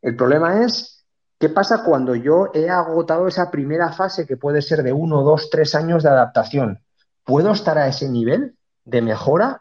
El 0.00 0.16
problema 0.16 0.64
es, 0.64 1.04
¿qué 1.38 1.48
pasa 1.48 1.82
cuando 1.84 2.14
yo 2.14 2.50
he 2.54 2.70
agotado 2.70 3.26
esa 3.26 3.50
primera 3.50 3.92
fase 3.92 4.26
que 4.26 4.36
puede 4.36 4.62
ser 4.62 4.82
de 4.82 4.92
uno, 4.92 5.22
dos, 5.22 5.50
tres 5.50 5.74
años 5.74 6.02
de 6.02 6.10
adaptación? 6.10 6.80
¿Puedo 7.24 7.52
estar 7.52 7.76
a 7.76 7.88
ese 7.88 8.08
nivel 8.08 8.56
de 8.84 9.02
mejora? 9.02 9.60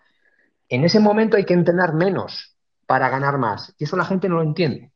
En 0.69 0.85
ese 0.85 0.99
momento 0.99 1.35
hay 1.35 1.45
que 1.45 1.55
entrenar 1.55 1.93
menos 1.93 2.55
para 2.85 3.09
ganar 3.09 3.37
más. 3.37 3.73
Y 3.77 3.85
eso 3.85 3.97
la 3.97 4.05
gente 4.05 4.29
no 4.29 4.35
lo 4.35 4.43
entiende. 4.43 4.91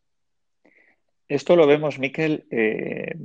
Esto 1.28 1.56
lo 1.56 1.66
vemos, 1.66 1.98
Miquel, 1.98 2.46
eh, 2.52 3.16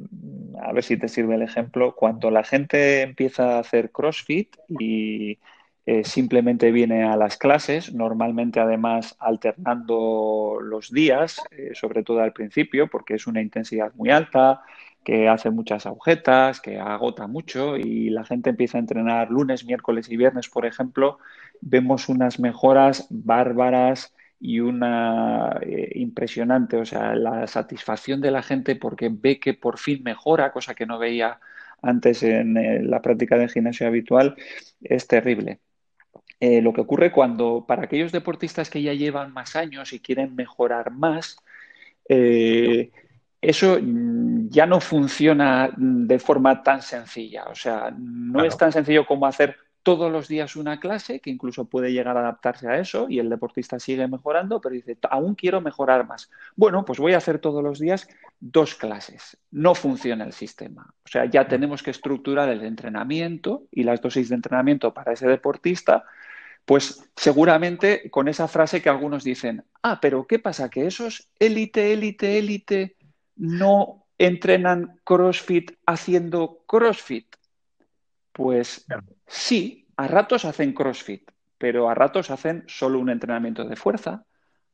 a 0.62 0.72
ver 0.72 0.84
si 0.84 0.96
te 0.96 1.08
sirve 1.08 1.34
el 1.34 1.42
ejemplo, 1.42 1.94
cuando 1.96 2.30
la 2.30 2.44
gente 2.44 3.02
empieza 3.02 3.56
a 3.56 3.58
hacer 3.58 3.90
CrossFit 3.90 4.56
y 4.68 5.38
eh, 5.86 6.02
simplemente 6.04 6.72
viene 6.72 7.04
a 7.04 7.16
las 7.16 7.36
clases, 7.36 7.94
normalmente 7.94 8.58
además 8.58 9.16
alternando 9.20 10.58
los 10.60 10.90
días, 10.90 11.40
eh, 11.52 11.70
sobre 11.74 12.02
todo 12.02 12.20
al 12.20 12.32
principio, 12.32 12.88
porque 12.88 13.14
es 13.14 13.28
una 13.28 13.40
intensidad 13.40 13.94
muy 13.94 14.10
alta, 14.10 14.62
que 15.04 15.28
hace 15.28 15.50
muchas 15.50 15.86
agujetas, 15.86 16.60
que 16.60 16.80
agota 16.80 17.28
mucho 17.28 17.76
y 17.76 18.10
la 18.10 18.24
gente 18.24 18.50
empieza 18.50 18.78
a 18.78 18.80
entrenar 18.80 19.30
lunes, 19.30 19.64
miércoles 19.64 20.10
y 20.10 20.16
viernes, 20.16 20.48
por 20.48 20.66
ejemplo, 20.66 21.18
vemos 21.60 22.08
unas 22.08 22.40
mejoras 22.40 23.06
bárbaras 23.10 24.12
y 24.40 24.58
una 24.60 25.58
eh, 25.62 25.92
impresionante, 25.94 26.76
o 26.78 26.84
sea, 26.84 27.14
la 27.14 27.46
satisfacción 27.46 28.20
de 28.20 28.32
la 28.32 28.42
gente 28.42 28.74
porque 28.76 29.08
ve 29.10 29.38
que 29.38 29.54
por 29.54 29.78
fin 29.78 30.02
mejora, 30.02 30.50
cosa 30.52 30.74
que 30.74 30.86
no 30.86 30.98
veía 30.98 31.38
antes 31.82 32.22
en 32.24 32.90
la 32.90 33.00
práctica 33.02 33.38
del 33.38 33.50
gimnasio 33.50 33.86
habitual, 33.86 34.34
es 34.82 35.06
terrible. 35.06 35.60
Eh, 36.38 36.60
lo 36.60 36.72
que 36.72 36.82
ocurre 36.82 37.12
cuando 37.12 37.64
para 37.66 37.84
aquellos 37.84 38.12
deportistas 38.12 38.68
que 38.68 38.82
ya 38.82 38.92
llevan 38.92 39.32
más 39.32 39.56
años 39.56 39.92
y 39.92 40.00
quieren 40.00 40.34
mejorar 40.34 40.90
más, 40.90 41.38
eh, 42.08 42.90
eso 43.40 43.78
mm, 43.80 44.48
ya 44.50 44.66
no 44.66 44.80
funciona 44.80 45.70
de 45.76 46.18
forma 46.18 46.62
tan 46.62 46.82
sencilla. 46.82 47.44
O 47.44 47.54
sea, 47.54 47.94
no 47.96 48.44
es 48.44 48.56
tan 48.56 48.72
sencillo 48.72 49.06
como 49.06 49.26
hacer 49.26 49.56
todos 49.86 50.10
los 50.10 50.26
días 50.26 50.56
una 50.56 50.80
clase, 50.80 51.20
que 51.20 51.30
incluso 51.30 51.66
puede 51.66 51.92
llegar 51.92 52.16
a 52.16 52.20
adaptarse 52.20 52.66
a 52.66 52.76
eso 52.76 53.06
y 53.08 53.20
el 53.20 53.30
deportista 53.30 53.78
sigue 53.78 54.08
mejorando, 54.08 54.60
pero 54.60 54.74
dice, 54.74 54.98
aún 55.08 55.36
quiero 55.36 55.60
mejorar 55.60 56.08
más. 56.08 56.28
Bueno, 56.56 56.84
pues 56.84 56.98
voy 56.98 57.12
a 57.12 57.18
hacer 57.18 57.38
todos 57.38 57.62
los 57.62 57.78
días 57.78 58.08
dos 58.40 58.74
clases. 58.74 59.38
No 59.52 59.76
funciona 59.76 60.24
el 60.24 60.32
sistema. 60.32 60.92
O 61.04 61.08
sea, 61.08 61.26
ya 61.26 61.46
tenemos 61.46 61.84
que 61.84 61.92
estructurar 61.92 62.48
el 62.48 62.64
entrenamiento 62.64 63.68
y 63.70 63.84
las 63.84 64.02
dosis 64.02 64.28
de 64.28 64.34
entrenamiento 64.34 64.92
para 64.92 65.12
ese 65.12 65.28
deportista 65.28 66.04
pues 66.66 67.08
seguramente 67.16 68.10
con 68.10 68.28
esa 68.28 68.48
frase 68.48 68.82
que 68.82 68.88
algunos 68.88 69.22
dicen, 69.22 69.64
ah, 69.82 70.00
pero 70.02 70.26
¿qué 70.26 70.40
pasa? 70.40 70.68
Que 70.68 70.86
esos 70.86 71.28
élite, 71.38 71.92
élite, 71.92 72.38
élite 72.38 72.96
no 73.36 74.06
entrenan 74.18 75.00
CrossFit 75.04 75.70
haciendo 75.86 76.64
CrossFit. 76.66 77.36
Pues 78.32 78.84
sí, 79.28 79.86
a 79.96 80.08
ratos 80.08 80.44
hacen 80.44 80.72
CrossFit, 80.74 81.30
pero 81.56 81.88
a 81.88 81.94
ratos 81.94 82.30
hacen 82.30 82.64
solo 82.66 82.98
un 82.98 83.10
entrenamiento 83.10 83.64
de 83.64 83.76
fuerza, 83.76 84.24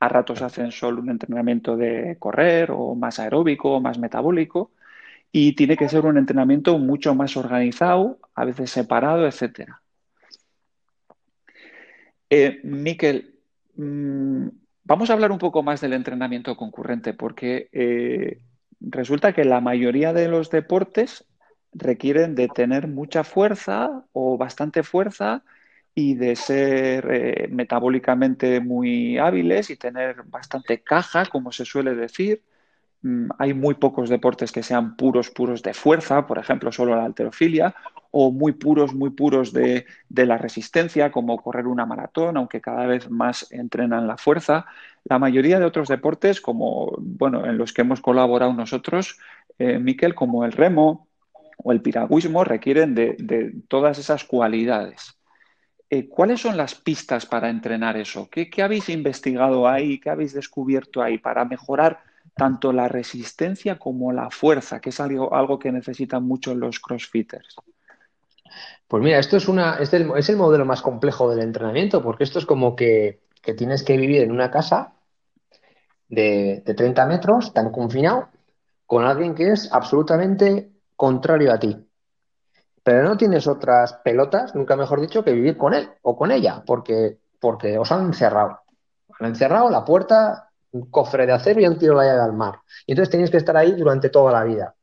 a 0.00 0.08
ratos 0.08 0.40
hacen 0.40 0.72
solo 0.72 1.02
un 1.02 1.10
entrenamiento 1.10 1.76
de 1.76 2.16
correr 2.18 2.70
o 2.70 2.94
más 2.94 3.18
aeróbico 3.18 3.76
o 3.76 3.80
más 3.80 3.98
metabólico 3.98 4.72
y 5.30 5.54
tiene 5.56 5.76
que 5.76 5.90
ser 5.90 6.06
un 6.06 6.16
entrenamiento 6.16 6.78
mucho 6.78 7.14
más 7.14 7.36
organizado, 7.36 8.18
a 8.34 8.46
veces 8.46 8.70
separado, 8.70 9.26
etcétera. 9.26 9.81
Eh, 12.34 12.60
Miquel, 12.64 13.34
mm, 13.76 14.48
vamos 14.84 15.10
a 15.10 15.12
hablar 15.12 15.32
un 15.32 15.38
poco 15.38 15.62
más 15.62 15.82
del 15.82 15.92
entrenamiento 15.92 16.56
concurrente, 16.56 17.12
porque 17.12 17.68
eh, 17.72 18.40
resulta 18.80 19.34
que 19.34 19.44
la 19.44 19.60
mayoría 19.60 20.14
de 20.14 20.28
los 20.28 20.48
deportes 20.48 21.26
requieren 21.74 22.34
de 22.34 22.48
tener 22.48 22.88
mucha 22.88 23.22
fuerza 23.22 24.06
o 24.12 24.38
bastante 24.38 24.82
fuerza 24.82 25.44
y 25.94 26.14
de 26.14 26.34
ser 26.36 27.06
eh, 27.10 27.48
metabólicamente 27.50 28.60
muy 28.60 29.18
hábiles 29.18 29.68
y 29.68 29.76
tener 29.76 30.22
bastante 30.22 30.82
caja, 30.82 31.26
como 31.26 31.52
se 31.52 31.66
suele 31.66 31.94
decir. 31.94 32.42
Mm, 33.02 33.30
hay 33.38 33.52
muy 33.52 33.74
pocos 33.74 34.08
deportes 34.08 34.52
que 34.52 34.62
sean 34.62 34.96
puros, 34.96 35.30
puros 35.30 35.62
de 35.62 35.74
fuerza, 35.74 36.26
por 36.26 36.38
ejemplo, 36.38 36.70
solo 36.70 36.94
la 36.96 37.04
alterofilia, 37.04 37.74
o 38.12 38.30
muy 38.30 38.52
puros, 38.52 38.94
muy 38.94 39.10
puros 39.10 39.52
de, 39.52 39.86
la 40.08 40.38
resistencia, 40.38 41.10
como 41.10 41.40
correr 41.42 41.66
una 41.66 41.86
maratón, 41.86 42.36
aunque 42.36 42.60
cada 42.60 42.86
vez 42.86 43.10
más 43.10 43.50
entrenan 43.50 44.06
la 44.06 44.16
fuerza. 44.18 44.66
La 45.04 45.18
mayoría 45.18 45.58
de 45.58 45.64
otros 45.64 45.88
deportes, 45.88 46.40
como 46.40 46.92
bueno, 46.98 47.44
en 47.46 47.58
los 47.58 47.72
que 47.72 47.82
hemos 47.82 48.00
colaborado 48.00 48.52
nosotros, 48.52 49.18
eh, 49.58 49.78
Miquel, 49.78 50.14
como 50.14 50.44
el 50.44 50.52
remo 50.52 51.08
o 51.56 51.72
el 51.72 51.82
piragüismo, 51.82 52.44
requieren 52.44 52.94
de, 52.94 53.52
todas 53.68 53.98
esas 53.98 54.24
cualidades. 54.24 55.18
Eh, 55.90 56.08
¿Cuáles 56.08 56.40
son 56.40 56.56
las 56.56 56.74
pistas 56.74 57.26
para 57.26 57.50
entrenar 57.50 57.96
eso? 57.96 58.28
¿Qué, 58.30 58.48
¿Qué 58.48 58.62
habéis 58.62 58.88
investigado 58.88 59.68
ahí? 59.68 59.98
¿Qué 59.98 60.10
habéis 60.10 60.32
descubierto 60.32 61.02
ahí 61.02 61.18
para 61.18 61.44
mejorar 61.44 62.11
tanto 62.34 62.72
la 62.72 62.88
resistencia 62.88 63.78
como 63.78 64.12
la 64.12 64.30
fuerza, 64.30 64.80
que 64.80 64.90
es 64.90 65.00
algo, 65.00 65.34
algo 65.34 65.58
que 65.58 65.72
necesitan 65.72 66.24
mucho 66.24 66.54
los 66.54 66.80
crossfitters. 66.80 67.56
Pues 68.88 69.02
mira, 69.02 69.18
esto 69.18 69.36
es, 69.36 69.48
una, 69.48 69.76
es, 69.76 69.92
el, 69.94 70.10
es 70.16 70.28
el 70.28 70.36
modelo 70.36 70.64
más 70.64 70.82
complejo 70.82 71.30
del 71.30 71.40
entrenamiento, 71.40 72.02
porque 72.02 72.24
esto 72.24 72.38
es 72.38 72.46
como 72.46 72.76
que, 72.76 73.22
tienes 73.56 73.82
que 73.82 73.96
vivir 73.96 74.22
en 74.22 74.30
una 74.30 74.50
casa 74.50 74.94
de, 76.08 76.62
de 76.64 76.74
30 76.74 77.06
metros, 77.06 77.52
tan 77.52 77.70
confinado, 77.72 78.28
con 78.86 79.04
alguien 79.04 79.34
que 79.34 79.50
es 79.50 79.72
absolutamente 79.72 80.70
contrario 80.96 81.52
a 81.52 81.58
ti. 81.58 81.88
Pero 82.82 83.04
no 83.04 83.16
tienes 83.16 83.46
otras 83.46 83.94
pelotas, 84.04 84.54
nunca 84.54 84.76
mejor 84.76 85.00
dicho, 85.00 85.24
que 85.24 85.32
vivir 85.32 85.56
con 85.56 85.72
él 85.72 85.88
o 86.02 86.16
con 86.16 86.30
ella, 86.30 86.62
porque, 86.66 87.18
porque 87.40 87.78
os 87.78 87.90
han 87.92 88.06
encerrado. 88.06 88.60
Han 89.18 89.28
encerrado 89.28 89.70
la 89.70 89.84
puerta 89.84 90.51
un 90.72 90.90
cofre 90.90 91.26
de 91.26 91.32
acero 91.32 91.60
y 91.60 91.66
un 91.66 91.78
tiro 91.78 91.94
la 91.94 92.04
llave 92.04 92.20
al 92.20 92.32
mar. 92.32 92.56
Y 92.86 92.92
entonces 92.92 93.10
tenéis 93.10 93.30
que 93.30 93.36
estar 93.36 93.56
ahí 93.56 93.72
durante 93.72 94.08
toda 94.08 94.32
la 94.32 94.44
vida. 94.44 94.74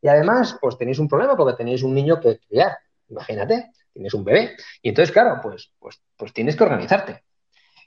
Y 0.00 0.08
además, 0.08 0.56
pues 0.60 0.76
tenéis 0.76 0.98
un 0.98 1.08
problema 1.08 1.36
porque 1.36 1.56
tenéis 1.56 1.82
un 1.82 1.94
niño 1.94 2.20
que 2.20 2.38
criar. 2.38 2.76
Imagínate, 3.08 3.72
tienes 3.92 4.14
un 4.14 4.24
bebé. 4.24 4.56
Y 4.82 4.90
entonces, 4.90 5.12
claro, 5.12 5.40
pues, 5.42 5.72
pues, 5.78 6.00
pues 6.16 6.32
tienes 6.32 6.56
que 6.56 6.64
organizarte. 6.64 7.24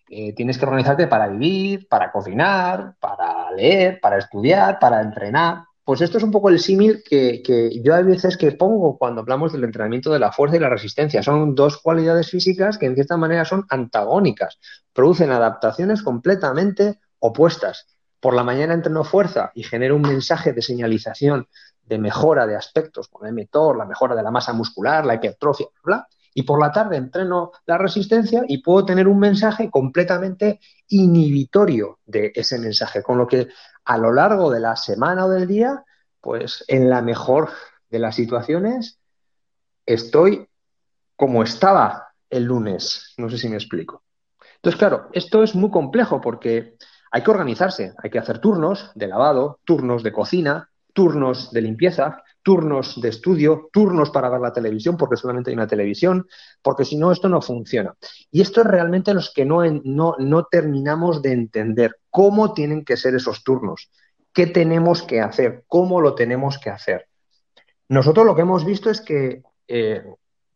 Eh, 0.10 0.34
tienes 0.34 0.58
que 0.58 0.66
organizarte 0.66 1.08
para 1.08 1.28
vivir, 1.28 1.88
para 1.88 2.12
cocinar, 2.12 2.96
para 3.00 3.52
leer, 3.52 4.00
para 4.02 4.18
estudiar, 4.18 4.80
para 4.80 5.02
entrenar. 5.02 5.66
Pues 5.84 6.02
esto 6.02 6.18
es 6.18 6.24
un 6.24 6.32
poco 6.32 6.50
el 6.50 6.60
símil 6.60 7.04
que, 7.08 7.42
que, 7.44 7.82
yo 7.82 7.96
a 7.96 8.02
veces 8.02 8.38
que 8.38 8.52
pongo 8.52 8.98
cuando 8.98 9.22
hablamos 9.22 9.52
del 9.52 9.64
entrenamiento 9.64 10.12
de 10.12 10.20
la 10.20 10.32
fuerza 10.32 10.56
y 10.56 10.60
la 10.60 10.70
resistencia. 10.70 11.22
Son 11.22 11.54
dos 11.54 11.78
cualidades 11.78 12.30
físicas 12.30 12.78
que 12.78 12.88
en 12.88 12.96
cierta 12.96 13.18
manera 13.18 13.46
son 13.46 13.66
antagónicas. 13.70 14.60
Producen 14.94 15.32
adaptaciones 15.32 16.02
completamente 16.02 17.00
opuestas. 17.20 17.88
Por 18.20 18.34
la 18.34 18.44
mañana 18.44 18.74
entreno 18.74 19.04
fuerza 19.04 19.52
y 19.56 19.64
genero 19.64 19.96
un 19.96 20.02
mensaje 20.02 20.52
de 20.52 20.62
señalización 20.62 21.48
de 21.84 21.98
mejora 21.98 22.46
de 22.46 22.56
aspectos 22.56 23.08
como 23.08 23.26
el 23.26 23.34
mTOR, 23.34 23.78
la 23.78 23.86
mejora 23.86 24.16
de 24.16 24.24
la 24.24 24.32
masa 24.32 24.54
muscular, 24.54 25.06
la 25.06 25.16
hipertrofia, 25.16 25.68
bla, 25.84 26.08
y 26.34 26.44
por 26.44 26.60
la 26.60 26.72
tarde 26.72 26.98
entreno 26.98 27.52
la 27.66 27.78
resistencia 27.78 28.44
y 28.48 28.60
puedo 28.60 28.86
tener 28.86 29.08
un 29.08 29.20
mensaje 29.20 29.70
completamente 29.70 30.60
inhibitorio 30.88 32.00
de 32.06 32.32
ese 32.36 32.60
mensaje, 32.60 33.02
con 33.02 33.18
lo 33.18 33.28
que 33.28 33.48
a 33.86 33.98
lo 33.98 34.14
largo 34.14 34.52
de 34.52 34.60
la 34.60 34.76
semana 34.76 35.26
o 35.26 35.30
del 35.30 35.48
día, 35.48 35.84
pues 36.22 36.64
en 36.68 36.90
la 36.90 37.02
mejor 37.02 37.50
de 37.90 38.00
las 38.00 38.16
situaciones 38.16 39.00
estoy 39.86 40.48
como 41.16 41.42
estaba 41.42 42.14
el 42.30 42.44
lunes, 42.44 43.14
no 43.18 43.30
sé 43.30 43.38
si 43.38 43.50
me 43.50 43.56
explico. 43.56 44.04
Entonces, 44.56 44.78
claro, 44.78 45.10
esto 45.14 45.42
es 45.42 45.56
muy 45.56 45.72
complejo 45.72 46.22
porque 46.22 46.76
hay 47.12 47.24
que 47.24 47.32
organizarse, 47.32 47.94
hay 48.02 48.10
que 48.10 48.20
hacer 48.20 48.40
turnos 48.40 48.92
de 48.96 49.08
lavado, 49.08 49.60
turnos 49.64 50.04
de 50.04 50.12
cocina, 50.12 50.70
turnos 50.94 51.52
de 51.52 51.62
limpieza, 51.62 52.24
turnos 52.42 53.00
de 53.00 53.10
estudio, 53.10 53.70
turnos 53.72 54.10
para 54.10 54.30
ver 54.30 54.42
la 54.42 54.54
televisión, 54.54 54.98
porque 54.98 55.18
solamente 55.18 55.50
hay 55.50 55.56
una 55.56 55.68
televisión, 55.68 56.28
porque 56.62 56.86
si 56.86 56.98
no, 56.98 57.12
esto 57.12 57.30
no 57.30 57.42
funciona. 57.42 57.94
Y 58.32 58.42
esto 58.42 58.62
es 58.62 58.68
realmente 58.68 59.14
los 59.14 59.32
que 59.34 59.46
no, 59.46 59.64
no, 59.84 60.16
no 60.18 60.44
terminamos 60.46 61.22
de 61.22 61.34
entender 61.34 61.98
cómo 62.10 62.54
tienen 62.54 62.86
que 62.86 62.98
ser 62.98 63.16
esos 63.16 63.44
turnos, 63.44 63.92
qué 64.34 64.48
tenemos 64.48 65.04
que 65.04 65.22
hacer, 65.22 65.64
cómo 65.68 66.02
lo 66.02 66.16
tenemos 66.16 66.58
que 66.60 66.70
hacer. 66.70 67.08
Nosotros 67.88 68.26
lo 68.26 68.36
que 68.36 68.42
hemos 68.42 68.66
visto 68.66 68.90
es 68.90 69.02
que 69.02 69.44
eh, 69.68 70.04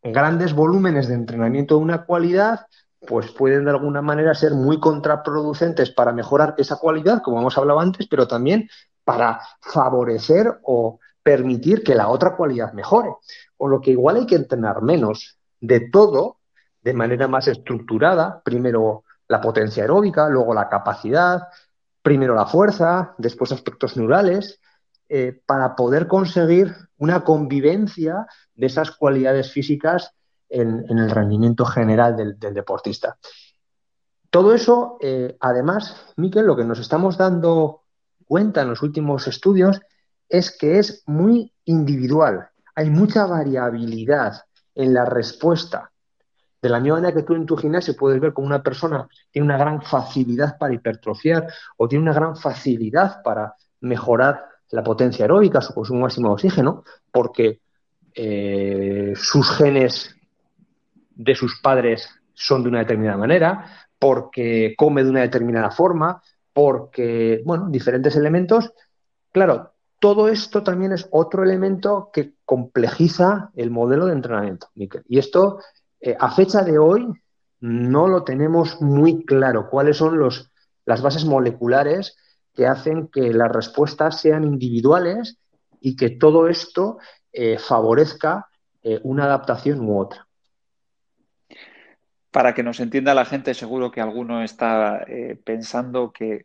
grandes 0.04 0.54
volúmenes 0.54 1.08
de 1.08 1.16
entrenamiento 1.16 1.76
de 1.76 1.82
una 1.82 2.06
cualidad 2.06 2.68
pues 3.08 3.32
pueden 3.32 3.66
de 3.66 3.72
alguna 3.72 4.02
manera 4.02 4.34
ser 4.34 4.54
muy 4.54 4.80
contraproducentes 4.80 5.92
para 5.92 6.12
mejorar 6.12 6.56
esa 6.58 6.78
cualidad, 6.78 7.22
como 7.22 7.40
hemos 7.40 7.58
hablado 7.58 7.80
antes, 7.80 8.08
pero 8.08 8.28
también 8.28 8.70
para 9.04 9.42
favorecer 9.62 10.60
o 10.64 11.00
permitir 11.22 11.84
que 11.84 11.96
la 11.96 12.10
otra 12.10 12.36
cualidad 12.36 12.74
mejore. 12.74 13.10
Con 13.58 13.72
lo 13.72 13.82
que 13.82 13.92
igual 13.92 14.18
hay 14.18 14.26
que 14.26 14.36
entrenar 14.36 14.82
menos 14.82 15.38
de 15.60 15.90
todo 15.90 16.38
de 16.82 16.94
manera 16.94 17.28
más 17.28 17.48
estructurada, 17.48 18.42
primero 18.44 19.04
la 19.28 19.40
potencia 19.40 19.84
aeróbica, 19.84 20.28
luego 20.28 20.54
la 20.54 20.68
capacidad, 20.68 21.48
primero 22.02 22.36
la 22.36 22.46
fuerza, 22.46 23.16
después 23.18 23.52
aspectos 23.52 23.96
neurales, 23.96 24.60
eh, 25.08 25.42
para 25.46 25.76
poder 25.76 26.08
conseguir 26.08 26.76
una 26.98 27.24
convivencia 27.24 28.28
de 28.56 28.66
esas 28.66 28.92
cualidades 28.92 29.52
físicas 29.52 30.14
en, 30.54 30.98
el 30.98 31.10
rendimiento 31.10 31.66
general 31.66 32.16
del, 32.16 32.54
deportista. 32.54 33.18
Todo 34.30 34.54
eso, 34.54 34.98
eh, 35.02 35.36
además, 35.40 36.14
Miquel, 36.16 36.46
lo 36.46 36.56
que 36.56 36.64
nos 36.64 36.80
estamos 36.80 37.18
dando 37.18 37.82
cuenta 38.26 38.62
en 38.62 38.70
los 38.70 38.82
últimos 38.82 39.28
estudios 39.28 39.82
es 40.30 40.56
que 40.56 40.80
es 40.80 41.04
muy 41.06 41.54
individual. 41.66 42.50
Hay 42.76 42.90
mucha 42.90 43.26
variabilidad 43.26 44.42
en 44.74 44.94
la 44.94 45.06
respuesta. 45.06 45.92
De 46.62 46.70
la 46.70 46.80
misma 46.80 46.98
manera 46.98 47.14
que 47.14 47.24
tú 47.24 47.34
en 47.34 47.46
tu 47.46 47.58
gimnasio 47.58 47.96
puedes 47.96 48.22
ver 48.22 48.34
cómo 48.34 48.48
una 48.48 48.64
persona 48.64 49.08
tiene 49.30 49.46
una 49.46 49.58
gran 49.58 49.82
facilidad 49.82 50.58
para 50.58 50.74
hipertrofiar 50.74 51.48
o 51.78 51.88
tiene 51.88 52.04
una 52.04 52.14
gran 52.14 52.36
facilidad 52.38 53.22
para 53.22 53.56
mejorar 53.82 54.46
la 54.70 54.84
potencia 54.84 55.26
aeróbica, 55.26 55.62
su 55.62 55.74
consumo 55.74 56.02
máximo 56.02 56.30
de 56.30 56.34
oxígeno, 56.34 56.84
porque 57.12 57.62
eh, 58.16 59.14
sus 59.16 59.50
genes 59.52 60.16
de 61.16 61.36
sus 61.36 61.60
padres 61.62 62.10
son 62.34 62.64
de 62.64 62.70
una 62.70 62.80
determinada 62.80 63.18
manera, 63.18 63.88
porque 64.00 64.74
come 64.78 65.04
de 65.04 65.10
una 65.10 65.22
determinada 65.22 65.72
forma, 65.72 66.22
porque, 66.52 67.42
bueno, 67.46 67.68
diferentes 67.70 68.16
elementos. 68.16 68.72
Claro, 69.32 69.74
todo 70.00 70.28
esto 70.28 70.64
también 70.64 70.92
es 70.92 71.08
otro 71.12 71.44
elemento 71.44 72.10
que 72.12 72.34
complejiza 72.44 73.52
el 73.56 73.72
modelo 73.72 74.06
de 74.06 74.14
entrenamiento, 74.14 74.68
Y 74.76 75.18
esto, 75.18 75.60
eh, 76.02 76.16
a 76.20 76.32
fecha 76.32 76.64
de 76.64 76.78
hoy, 76.78 77.08
no 77.62 78.10
lo 78.10 78.24
tenemos 78.24 78.82
muy 78.82 79.24
claro, 79.24 79.70
cuáles 79.70 79.96
son 79.96 80.20
los, 80.20 80.52
las 80.86 81.02
bases 81.02 81.24
moleculares 81.24 82.18
que 82.54 82.68
hacen 82.68 83.08
que 83.08 83.34
las 83.34 83.52
respuestas 83.52 84.20
sean 84.20 84.44
individuales 84.44 85.38
y 85.80 85.96
que 85.96 86.10
todo 86.10 86.50
esto 86.50 86.98
eh, 87.32 87.58
favorezca 87.58 88.48
eh, 88.82 89.00
una 89.04 89.24
adaptación 89.24 89.80
u 89.80 89.98
otra. 89.98 90.28
Para 92.34 92.54
que 92.54 92.64
nos 92.64 92.82
entienda 92.82 93.14
la 93.14 93.24
gente, 93.24 93.54
seguro 93.54 93.92
que 93.92 94.02
alguno 94.02 94.44
está 94.44 95.06
pensando 95.46 96.12
que 96.12 96.44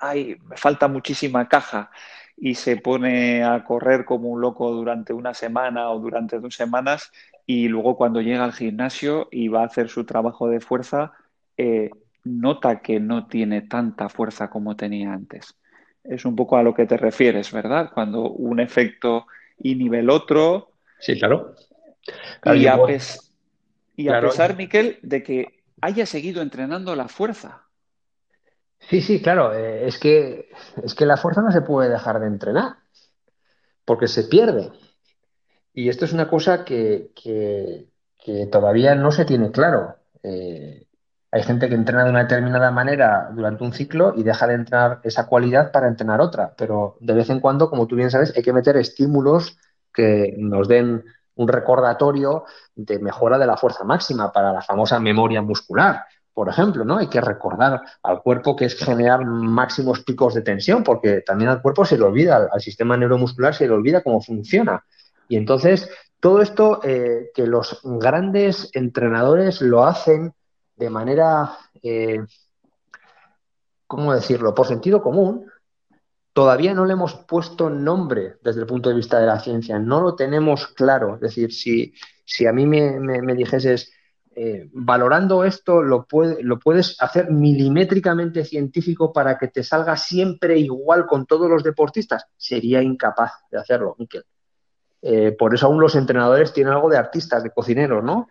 hay, 0.00 0.36
me 0.44 0.56
falta 0.56 0.86
muchísima 0.86 1.48
caja 1.48 1.90
y 2.36 2.54
se 2.54 2.76
pone 2.76 3.42
a 3.42 3.64
correr 3.64 4.04
como 4.04 4.28
un 4.28 4.40
loco 4.40 4.70
durante 4.70 5.12
una 5.12 5.32
semana 5.32 5.90
o 5.90 5.98
durante 5.98 6.38
dos 6.38 6.54
semanas 6.54 7.10
y 7.46 7.68
luego 7.68 7.96
cuando 7.96 8.20
llega 8.20 8.44
al 8.44 8.52
gimnasio 8.52 9.28
y 9.30 9.48
va 9.48 9.62
a 9.62 9.66
hacer 9.66 9.88
su 9.88 10.04
trabajo 10.04 10.48
de 10.48 10.60
fuerza, 10.60 11.12
eh, 11.56 11.90
nota 12.24 12.80
que 12.80 12.98
no 12.98 13.26
tiene 13.26 13.62
tanta 13.62 14.08
fuerza 14.08 14.50
como 14.50 14.76
tenía 14.76 15.12
antes. 15.12 15.54
Es 16.02 16.24
un 16.24 16.36
poco 16.36 16.56
a 16.56 16.62
lo 16.62 16.74
que 16.74 16.86
te 16.86 16.96
refieres, 16.96 17.52
¿verdad? 17.52 17.90
Cuando 17.94 18.30
un 18.30 18.60
efecto 18.60 19.26
inhibe 19.60 20.00
el 20.00 20.10
otro. 20.10 20.70
Sí, 20.98 21.18
claro. 21.18 21.54
y, 22.44 22.66
a, 22.66 22.76
y 23.96 24.08
a 24.08 24.20
pesar, 24.20 24.56
Miquel, 24.56 24.98
de 25.02 25.22
que 25.22 25.62
haya 25.80 26.06
seguido 26.06 26.42
entrenando 26.42 26.94
la 26.94 27.08
fuerza. 27.08 27.66
Sí, 28.78 29.00
sí, 29.00 29.22
claro. 29.22 29.54
Eh, 29.54 29.86
es 29.86 29.98
que, 29.98 30.50
es 30.82 30.94
que 30.94 31.06
la 31.06 31.16
fuerza 31.16 31.42
no 31.42 31.50
se 31.50 31.62
puede 31.62 31.88
dejar 31.88 32.20
de 32.20 32.26
entrenar, 32.26 32.76
porque 33.84 34.06
se 34.06 34.24
pierde. 34.24 34.70
Y 35.72 35.88
esto 35.88 36.04
es 36.04 36.12
una 36.12 36.28
cosa 36.28 36.64
que, 36.64 37.10
que, 37.14 37.88
todavía 38.50 38.94
no 38.94 39.12
se 39.12 39.24
tiene 39.24 39.50
claro. 39.50 39.96
Eh, 40.22 40.86
hay 41.30 41.42
gente 41.42 41.68
que 41.68 41.74
entrena 41.74 42.04
de 42.04 42.10
una 42.10 42.22
determinada 42.24 42.70
manera 42.70 43.30
durante 43.32 43.64
un 43.64 43.72
ciclo 43.72 44.14
y 44.16 44.22
deja 44.22 44.46
de 44.46 44.54
entrenar 44.54 45.00
esa 45.04 45.26
cualidad 45.26 45.72
para 45.72 45.88
entrenar 45.88 46.20
otra. 46.20 46.54
Pero 46.56 46.96
de 47.00 47.14
vez 47.14 47.30
en 47.30 47.40
cuando, 47.40 47.70
como 47.70 47.86
tú 47.86 47.96
bien 47.96 48.10
sabes, 48.10 48.32
hay 48.36 48.42
que 48.42 48.52
meter 48.52 48.76
estímulos 48.76 49.58
que 49.92 50.34
nos 50.38 50.68
den 50.68 51.04
un 51.36 51.48
recordatorio 51.48 52.44
de 52.74 52.98
mejora 52.98 53.38
de 53.38 53.46
la 53.46 53.56
fuerza 53.56 53.84
máxima 53.84 54.32
para 54.32 54.52
la 54.52 54.62
famosa 54.62 54.98
memoria 54.98 55.40
muscular 55.42 56.04
por 56.36 56.50
ejemplo, 56.50 56.84
¿no? 56.84 56.98
Hay 56.98 57.08
que 57.08 57.22
recordar 57.22 57.80
al 58.02 58.20
cuerpo 58.20 58.54
que 58.54 58.66
es 58.66 58.74
generar 58.76 59.24
máximos 59.24 60.04
picos 60.04 60.34
de 60.34 60.42
tensión, 60.42 60.84
porque 60.84 61.22
también 61.22 61.48
al 61.48 61.62
cuerpo 61.62 61.86
se 61.86 61.96
le 61.96 62.04
olvida, 62.04 62.50
al, 62.52 62.60
sistema 62.60 62.94
neuromuscular 62.94 63.54
se 63.54 63.66
le 63.66 63.72
olvida 63.72 64.02
cómo 64.02 64.20
funciona. 64.20 64.84
Y 65.30 65.38
entonces, 65.38 65.88
todo 66.20 66.42
esto 66.42 66.80
eh, 66.84 67.30
que 67.34 67.46
los 67.46 67.80
grandes 67.82 68.68
entrenadores 68.74 69.62
lo 69.62 69.86
hacen 69.86 70.34
de 70.76 70.90
manera, 70.90 71.56
eh, 71.82 72.22
¿cómo 73.86 74.12
decirlo?, 74.12 74.54
por 74.54 74.66
sentido 74.66 75.00
común, 75.00 75.50
todavía 76.36 76.74
no 76.74 76.84
le 76.84 76.92
hemos 76.92 77.14
puesto 77.14 77.70
nombre 77.70 78.36
desde 78.42 78.60
el 78.60 78.66
punto 78.66 78.90
de 78.90 78.94
vista 78.94 79.18
de 79.18 79.24
la 79.24 79.40
ciencia, 79.40 79.78
no 79.78 80.02
lo 80.02 80.16
tenemos 80.16 80.66
claro. 80.66 81.14
Es 81.14 81.22
decir, 81.22 81.50
si, 81.50 81.94
si 82.26 82.46
a 82.46 82.52
mí 82.52 82.66
me, 82.66 83.00
me, 83.00 83.34
dijeses, 83.34 83.90
eh, 84.34 84.68
valorando 84.74 85.44
esto, 85.44 85.80
lo, 85.80 86.06
lo 86.42 86.58
puedes 86.58 87.00
hacer 87.00 87.30
milimétricamente 87.30 88.44
científico 88.44 89.14
para 89.14 89.38
que 89.38 89.48
te 89.48 89.62
salga 89.62 89.96
siempre 89.96 90.58
igual 90.58 91.06
con 91.06 91.24
todos 91.24 91.48
los 91.48 91.64
deportistas. 91.64 92.26
Sería 92.36 92.82
incapaz 92.82 93.32
de 93.50 93.58
hacerlo, 93.58 93.96
Miquel. 93.98 94.26
Eh, 95.00 95.32
por 95.32 95.54
eso 95.54 95.68
aún 95.68 95.80
los 95.80 95.94
entrenadores 95.94 96.52
tienen 96.52 96.74
algo 96.74 96.90
de 96.90 96.98
artistas, 96.98 97.44
de 97.44 97.50
cocineros, 97.50 98.04
¿no? 98.04 98.28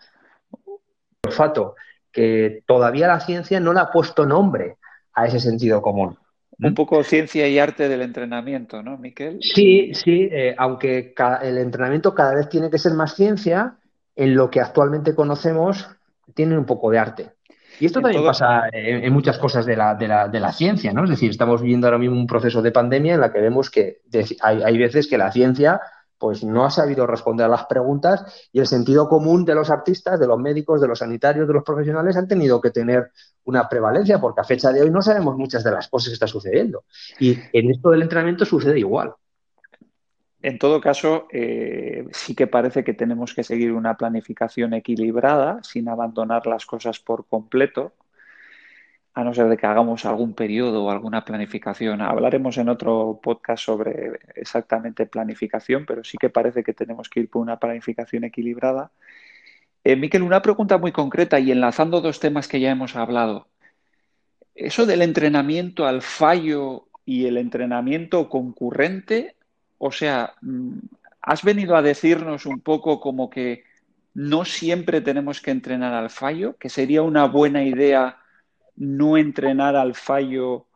Olfato, 1.26 1.74
que 2.12 2.62
todavía 2.68 3.08
la 3.08 3.20
ciencia 3.20 3.60
no 3.60 3.74
le 3.74 3.80
ha 3.80 3.90
puesto 3.90 4.28
nombre 4.28 4.78
a 5.12 5.26
ese 5.26 5.40
sentido 5.40 5.82
común. 5.82 6.20
Un 6.60 6.74
poco 6.74 7.04
ciencia 7.04 7.48
y 7.48 7.60
arte 7.60 7.90
del 7.90 8.02
entrenamiento, 8.02 8.82
¿no, 8.82 8.98
Miquel? 8.98 9.40
Sí, 9.42 9.94
sí, 9.94 10.30
eh, 10.32 10.56
aunque 10.58 11.14
el 11.42 11.58
entrenamiento 11.58 12.16
cada 12.16 12.36
vez 12.36 12.50
tiene 12.50 12.70
que 12.70 12.78
ser 12.78 12.94
más 12.94 13.16
ciencia, 13.16 13.76
en 14.16 14.36
lo 14.36 14.50
que 14.50 14.62
actualmente 14.62 15.14
conocemos 15.14 15.90
tienen 16.34 16.58
un 16.58 16.66
poco 16.66 16.90
de 16.92 17.00
arte. 17.00 17.32
Y 17.80 17.86
esto 17.88 18.00
también 18.00 18.24
pasa 18.24 18.70
en, 18.72 19.12
muchas 19.12 19.38
cosas 19.38 19.66
de 19.66 19.76
la, 19.76 19.96
de, 19.96 20.08
la, 20.08 20.30
de 20.30 20.40
la, 20.40 20.54
ciencia, 20.54 20.94
¿no? 20.94 21.04
Es 21.04 21.10
decir, 21.10 21.30
estamos 21.30 21.62
viviendo 21.62 21.88
ahora 21.88 21.98
mismo 21.98 22.16
un 22.16 22.28
proceso 22.28 22.62
de 22.62 22.72
pandemia 22.72 23.16
en 23.16 23.20
la 23.20 23.34
que 23.34 23.42
vemos 23.42 23.70
que 23.70 23.98
hay, 24.42 24.64
hay, 24.64 24.78
veces 24.78 25.08
que 25.08 25.18
la 25.18 25.30
ciencia 25.32 25.82
pues 26.26 26.44
no 26.44 26.66
ha 26.66 26.72
sabido 26.72 27.06
responder 27.06 27.46
a 27.46 27.50
las 27.50 27.66
preguntas 27.68 28.50
y 28.52 28.60
el 28.60 28.66
sentido 28.66 29.08
común 29.08 29.46
de 29.46 29.54
los 29.54 29.70
artistas, 29.70 30.20
de 30.20 30.26
los 30.26 30.40
médicos, 30.40 30.82
de 30.82 30.88
los 30.88 30.98
sanitarios, 30.98 31.48
de 31.48 31.54
los 31.54 31.64
profesionales 31.64 32.18
han 32.18 32.28
tenido 32.28 32.60
que 32.60 32.72
tener 32.72 33.12
una 33.44 33.70
prevalencia 33.70 34.20
porque 34.20 34.42
a 34.42 34.44
fecha 34.44 34.72
de 34.72 34.82
hoy 34.82 34.90
no 34.90 35.04
sabemos 35.04 35.38
muchas 35.38 35.64
de 35.64 35.70
las 35.70 35.88
cosas 35.88 36.08
que 36.08 36.14
están 36.16 36.28
sucediendo. 36.28 36.86
Y 37.20 37.38
en 37.54 37.70
esto 37.70 37.92
del 37.92 38.02
entrenamiento 38.02 38.44
sucede 38.44 38.80
igual. 38.80 39.14
En 40.42 40.58
todo 40.58 40.82
caso, 40.82 41.28
eh, 41.32 42.08
sí 42.12 42.34
que 42.34 42.48
parece 42.48 42.84
que 42.84 42.96
tenemos 42.96 43.36
que 43.36 43.44
seguir 43.44 43.72
una 43.74 43.96
planificación 43.96 44.74
equilibrada 44.74 45.60
sin 45.62 45.90
abandonar 45.90 46.48
las 46.48 46.66
cosas 46.66 47.00
por 47.00 47.28
completo, 47.28 47.94
a 49.16 49.24
no 49.24 49.34
ser 49.34 49.48
de 49.48 49.56
que 49.56 49.66
hagamos 49.66 50.06
algún 50.06 50.34
periodo 50.34 50.84
o 50.84 50.92
alguna 50.92 51.24
planificación. 51.24 52.02
Hablaremos 52.02 52.58
en 52.58 52.68
otro 52.68 53.22
podcast 53.24 53.64
sobre 53.64 54.20
exactamente 54.36 55.06
planificación, 55.06 55.86
pero 55.86 56.04
sí 56.04 56.18
que 56.18 56.30
parece 56.30 56.66
que 56.66 56.74
tenemos 56.74 57.10
que 57.10 57.22
ir 57.22 57.30
por 57.30 57.42
una 57.42 57.58
planificación 57.58 58.26
equilibrada. 58.26 58.92
Eh, 59.86 59.96
Miquel, 59.96 60.22
una 60.22 60.42
pregunta 60.42 60.78
muy 60.78 60.92
concreta 60.92 61.40
y 61.40 61.50
enlazando 61.52 62.02
dos 62.02 62.20
temas 62.20 62.50
que 62.50 62.60
ya 62.60 62.72
hemos 62.72 62.98
hablado. 62.98 63.48
Eso 64.54 64.86
del 64.86 65.02
entrenamiento 65.02 65.88
al 65.88 66.02
fallo 66.02 66.90
y 67.06 67.26
el 67.26 67.38
entrenamiento 67.38 68.28
concurrente, 68.28 69.38
o 69.78 69.94
sea, 69.94 70.34
mm, 70.42 70.78
has 71.22 71.42
venido 71.42 71.78
a 71.78 71.82
decirnos 71.82 72.46
un 72.46 72.60
poco 72.60 73.00
como 73.00 73.30
que 73.30 73.64
no 74.14 74.44
siempre 74.44 75.00
tenemos 75.00 75.40
que 75.40 75.52
entrenar 75.52 75.94
al 75.94 76.10
fallo, 76.10 76.58
que 76.58 76.70
sería 76.70 77.02
una 77.02 77.26
buena 77.28 77.64
idea 77.64 78.18
no 78.76 79.18
entrenar 79.18 79.76
al 79.76 79.96
fallo 79.96 80.68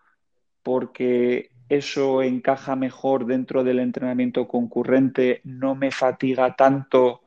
porque 0.63 1.51
eso 1.69 2.23
encaja 2.23 2.75
mejor 2.75 3.25
dentro 3.25 3.63
del 3.63 3.79
entrenamiento 3.79 4.47
concurrente, 4.47 5.41
no 5.43 5.75
me 5.75 5.91
fatiga 5.91 6.55
tanto 6.55 7.21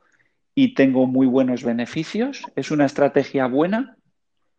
y 0.55 0.75
tengo 0.75 1.07
muy 1.07 1.27
buenos 1.27 1.63
beneficios? 1.65 2.43
¿Es 2.57 2.71
una 2.71 2.87
estrategia 2.87 3.47
buena? 3.47 3.97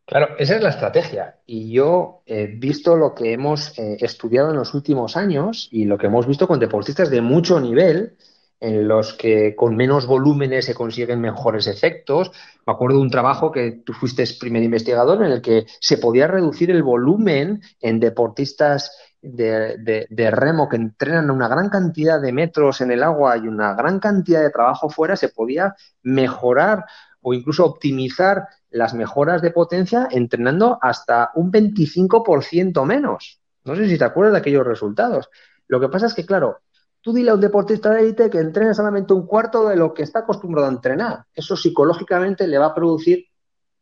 Claro, 0.06 0.36
esa 0.38 0.56
es 0.56 0.62
la 0.62 0.70
estrategia. 0.70 1.38
Y 1.46 1.72
yo 1.72 2.24
he 2.26 2.48
visto 2.48 2.98
lo 2.98 3.16
que 3.16 3.34
hemos 3.34 3.78
eh, 3.80 3.98
estudiado 4.00 4.50
en 4.50 4.58
los 4.58 4.74
últimos 4.74 5.16
años 5.16 5.70
y 5.72 5.86
lo 5.86 5.98
que 5.98 6.08
hemos 6.08 6.28
visto 6.28 6.48
con 6.48 6.60
deportistas 6.60 7.10
de 7.10 7.22
mucho 7.22 7.60
nivel, 7.60 8.18
en 8.64 8.88
los 8.88 9.14
que 9.14 9.58
con 9.58 9.76
menos 9.76 10.08
volúmenes 10.08 10.64
se 10.64 10.74
consiguen 10.74 11.20
mejores 11.20 11.68
efectos. 11.68 12.32
Me 12.66 12.72
acuerdo 12.72 12.96
de 12.96 13.04
un 13.04 13.10
trabajo 13.10 13.52
que 13.52 13.84
tú 13.86 13.92
fuiste 13.92 14.24
primer 14.40 14.64
investigador 14.64 15.22
en 15.22 15.34
el 15.34 15.42
que 15.42 15.66
se 15.82 15.98
podía 15.98 16.28
reducir 16.28 16.72
el 16.72 16.82
volumen 16.82 17.62
en 17.82 18.00
deportistas 18.00 18.98
de, 19.22 20.08
de, 20.10 20.32
remo 20.32 20.70
que 20.70 20.78
entrenan 20.78 21.30
una 21.30 21.50
gran 21.50 21.68
cantidad 21.68 22.22
de 22.22 22.32
metros 22.32 22.80
en 22.80 22.92
el 22.92 23.04
agua 23.04 23.36
y 23.36 23.50
una 23.50 23.74
gran 23.74 24.00
cantidad 24.00 24.42
de 24.42 24.50
trabajo 24.50 24.90
fuera, 24.90 25.18
se 25.18 25.28
podía 25.28 25.76
mejorar 26.02 26.86
o 27.22 27.34
incluso 27.34 27.66
optimizar 27.66 28.48
las 28.70 28.94
mejoras 28.94 29.42
de 29.42 29.52
potencia 29.52 30.08
entrenando 30.10 30.80
hasta 30.82 31.32
un 31.36 31.52
25% 31.52 32.86
menos. 32.86 33.42
No 33.66 33.76
sé 33.76 33.90
si 33.90 33.98
te 33.98 34.06
acuerdas 34.06 34.34
de 34.34 34.40
aquellos 34.40 34.66
resultados. 34.66 35.30
Lo 35.68 35.82
que 35.82 35.90
pasa 35.90 36.06
es 36.06 36.14
que, 36.14 36.26
claro, 36.26 36.60
tú 37.04 37.12
dile 37.14 37.32
a 37.32 37.34
un 37.36 37.42
deportista 37.42 37.90
de 37.92 38.00
élite 38.00 38.30
que 38.30 38.40
entrene 38.40 38.74
solamente 38.74 39.14
un 39.14 39.28
cuarto 39.28 39.68
de 39.68 39.76
lo 39.76 39.94
que 39.94 40.04
está 40.04 40.20
acostumbrado 40.20 40.68
a 40.68 40.72
entrenar. 40.72 41.26
Eso 41.34 41.58
psicológicamente 41.58 42.48
le 42.48 42.58
va 42.58 42.68
a 42.68 42.74
producir 42.74 43.26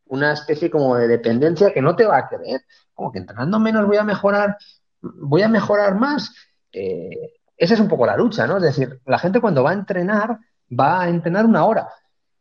una 0.05 0.33
especie 0.33 0.71
como 0.71 0.95
de 0.95 1.07
dependencia 1.07 1.71
que 1.71 1.83
no 1.83 1.95
te 1.95 2.05
va 2.05 2.17
a 2.17 2.27
creer. 2.27 2.61
Como 2.93 3.11
que 3.11 3.19
entrenando 3.19 3.59
menos 3.59 3.85
voy 3.85 3.97
a 3.97 4.03
mejorar, 4.03 4.57
voy 5.01 5.43
a 5.43 5.47
mejorar 5.47 5.95
más. 5.95 6.33
Eh, 6.73 7.33
esa 7.55 7.75
es 7.75 7.79
un 7.79 7.87
poco 7.87 8.07
la 8.07 8.17
lucha, 8.17 8.47
¿no? 8.47 8.57
Es 8.57 8.63
decir, 8.63 8.99
la 9.05 9.19
gente 9.19 9.39
cuando 9.39 9.63
va 9.63 9.69
a 9.69 9.75
entrenar, 9.75 10.39
va 10.67 11.01
a 11.01 11.09
entrenar 11.09 11.45
una 11.45 11.63
hora. 11.63 11.89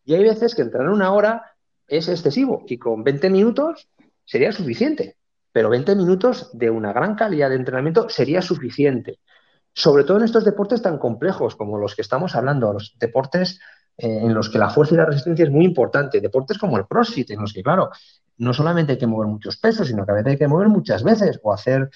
Y 0.02 0.14
hay 0.14 0.24
veces 0.24 0.54
que 0.54 0.62
entrenar 0.62 0.88
una 0.88 1.12
hora 1.12 1.44
es 1.86 2.08
excesivo 2.08 2.64
y 2.66 2.78
con 2.78 3.04
20 3.04 3.28
minutos 3.28 3.90
sería 4.24 4.50
suficiente. 4.50 5.18
Pero 5.52 5.68
20 5.68 5.94
minutos 5.94 6.48
de 6.54 6.70
una 6.70 6.94
gran 6.94 7.16
calidad 7.16 7.50
de 7.50 7.56
entrenamiento 7.56 8.08
sería 8.08 8.40
suficiente. 8.40 9.18
Sobre 9.72 10.04
todo 10.04 10.18
en 10.18 10.24
estos 10.24 10.44
deportes 10.44 10.82
tan 10.82 10.98
complejos 10.98 11.56
como 11.56 11.78
los 11.78 11.94
que 11.94 12.02
estamos 12.02 12.34
hablando, 12.34 12.72
los 12.72 12.96
deportes 12.98 13.60
eh, 13.96 14.20
en 14.22 14.34
los 14.34 14.48
que 14.48 14.58
la 14.58 14.70
fuerza 14.70 14.94
y 14.94 14.98
la 14.98 15.06
resistencia 15.06 15.44
es 15.44 15.50
muy 15.50 15.64
importante, 15.64 16.20
deportes 16.20 16.58
como 16.58 16.78
el 16.78 16.86
CrossFit, 16.86 17.30
en 17.30 17.40
los 17.40 17.52
que, 17.52 17.62
claro, 17.62 17.90
no 18.38 18.54
solamente 18.54 18.92
hay 18.92 18.98
que 18.98 19.06
mover 19.06 19.28
muchos 19.28 19.58
pesos, 19.58 19.88
sino 19.88 20.04
que 20.04 20.12
a 20.12 20.14
veces 20.14 20.32
hay 20.32 20.38
que 20.38 20.48
mover 20.48 20.68
muchas 20.68 21.04
veces 21.04 21.38
o 21.42 21.52
hacer 21.52 21.90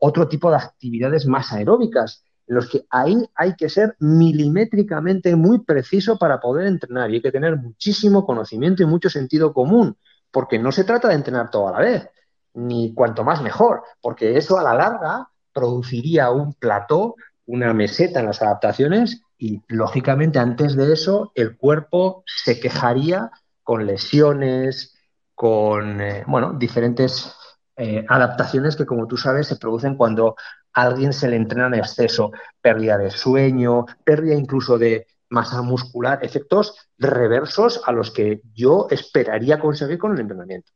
otro 0.00 0.28
tipo 0.28 0.50
de 0.50 0.56
actividades 0.56 1.26
más 1.26 1.52
aeróbicas 1.52 2.24
en 2.46 2.54
los 2.54 2.68
que 2.68 2.86
ahí 2.90 3.28
hay 3.34 3.54
que 3.56 3.68
ser 3.68 3.96
milimétricamente 3.98 5.34
muy 5.34 5.64
preciso 5.64 6.18
para 6.18 6.40
poder 6.40 6.66
entrenar. 6.66 7.10
Y 7.10 7.14
hay 7.14 7.22
que 7.22 7.32
tener 7.32 7.56
muchísimo 7.56 8.26
conocimiento 8.26 8.82
y 8.82 8.86
mucho 8.86 9.10
sentido 9.10 9.52
común, 9.52 9.96
porque 10.30 10.58
no 10.58 10.70
se 10.72 10.84
trata 10.84 11.08
de 11.08 11.14
entrenar 11.14 11.50
todo 11.50 11.68
a 11.68 11.72
la 11.72 11.78
vez, 11.78 12.10
ni 12.54 12.94
cuanto 12.94 13.24
más 13.24 13.42
mejor, 13.42 13.82
porque 14.00 14.36
eso 14.36 14.58
a 14.58 14.62
la 14.62 14.74
larga 14.74 15.28
produciría 15.56 16.30
un 16.30 16.52
plató, 16.52 17.14
una 17.46 17.72
meseta 17.72 18.20
en 18.20 18.26
las 18.26 18.42
adaptaciones 18.42 19.22
y 19.38 19.62
lógicamente 19.68 20.38
antes 20.38 20.76
de 20.76 20.92
eso 20.92 21.32
el 21.34 21.56
cuerpo 21.56 22.24
se 22.26 22.60
quejaría 22.60 23.30
con 23.62 23.86
lesiones, 23.86 24.94
con 25.34 26.02
eh, 26.02 26.24
bueno, 26.26 26.52
diferentes 26.52 27.34
eh, 27.74 28.04
adaptaciones 28.06 28.76
que 28.76 28.84
como 28.84 29.06
tú 29.06 29.16
sabes 29.16 29.46
se 29.46 29.56
producen 29.56 29.96
cuando 29.96 30.36
alguien 30.74 31.14
se 31.14 31.28
le 31.28 31.36
entrena 31.36 31.68
en 31.68 31.74
exceso, 31.74 32.32
pérdida 32.60 32.98
de 32.98 33.10
sueño, 33.10 33.86
pérdida 34.04 34.34
incluso 34.34 34.76
de 34.76 35.06
masa 35.30 35.62
muscular, 35.62 36.18
efectos 36.22 36.76
reversos 36.98 37.80
a 37.86 37.92
los 37.92 38.10
que 38.10 38.42
yo 38.52 38.88
esperaría 38.90 39.58
conseguir 39.58 39.96
con 39.98 40.12
el 40.12 40.20
entrenamiento. 40.20 40.70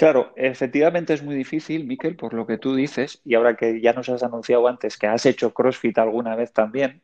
Claro, 0.00 0.32
efectivamente 0.34 1.12
es 1.12 1.22
muy 1.22 1.34
difícil, 1.34 1.86
Miquel, 1.86 2.16
por 2.16 2.32
lo 2.32 2.46
que 2.46 2.56
tú 2.56 2.74
dices, 2.74 3.20
y 3.22 3.34
ahora 3.34 3.54
que 3.54 3.82
ya 3.82 3.92
nos 3.92 4.08
has 4.08 4.22
anunciado 4.22 4.66
antes 4.66 4.96
que 4.96 5.06
has 5.06 5.26
hecho 5.26 5.52
CrossFit 5.52 5.98
alguna 5.98 6.34
vez 6.36 6.54
también. 6.54 7.02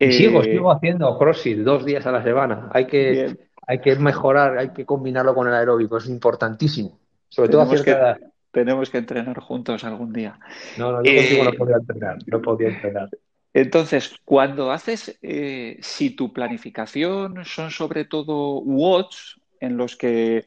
sigo, 0.00 0.42
eh, 0.42 0.50
sigo 0.50 0.72
haciendo 0.72 1.16
CrossFit 1.16 1.58
dos 1.58 1.84
días 1.84 2.04
a 2.04 2.10
la 2.10 2.24
semana. 2.24 2.68
Hay 2.72 2.88
que, 2.88 3.36
hay 3.64 3.80
que 3.80 3.94
mejorar, 3.94 4.58
hay 4.58 4.70
que 4.70 4.84
combinarlo 4.84 5.36
con 5.36 5.46
el 5.46 5.54
aeróbico, 5.54 5.98
es 5.98 6.08
importantísimo. 6.08 6.98
Sobre 7.28 7.48
todo 7.48 7.62
a 7.62 7.66
cierta 7.66 8.18
tenemos 8.50 8.90
que 8.90 8.98
entrenar 8.98 9.38
juntos 9.38 9.84
algún 9.84 10.12
día. 10.12 10.36
No, 10.78 10.90
no, 10.90 11.04
yo 11.04 11.14
contigo 11.14 11.44
no 11.44 11.50
eh, 11.50 11.56
podía 11.56 11.76
entrenar, 11.76 12.16
no 12.26 12.42
podía 12.42 12.68
entrenar. 12.70 13.08
Entonces, 13.54 14.16
cuando 14.24 14.72
haces, 14.72 15.16
eh, 15.22 15.78
si 15.80 16.10
tu 16.10 16.32
planificación 16.32 17.44
son 17.44 17.70
sobre 17.70 18.04
todo 18.04 18.58
watts 18.62 19.40
en 19.60 19.76
los 19.76 19.94
que 19.94 20.44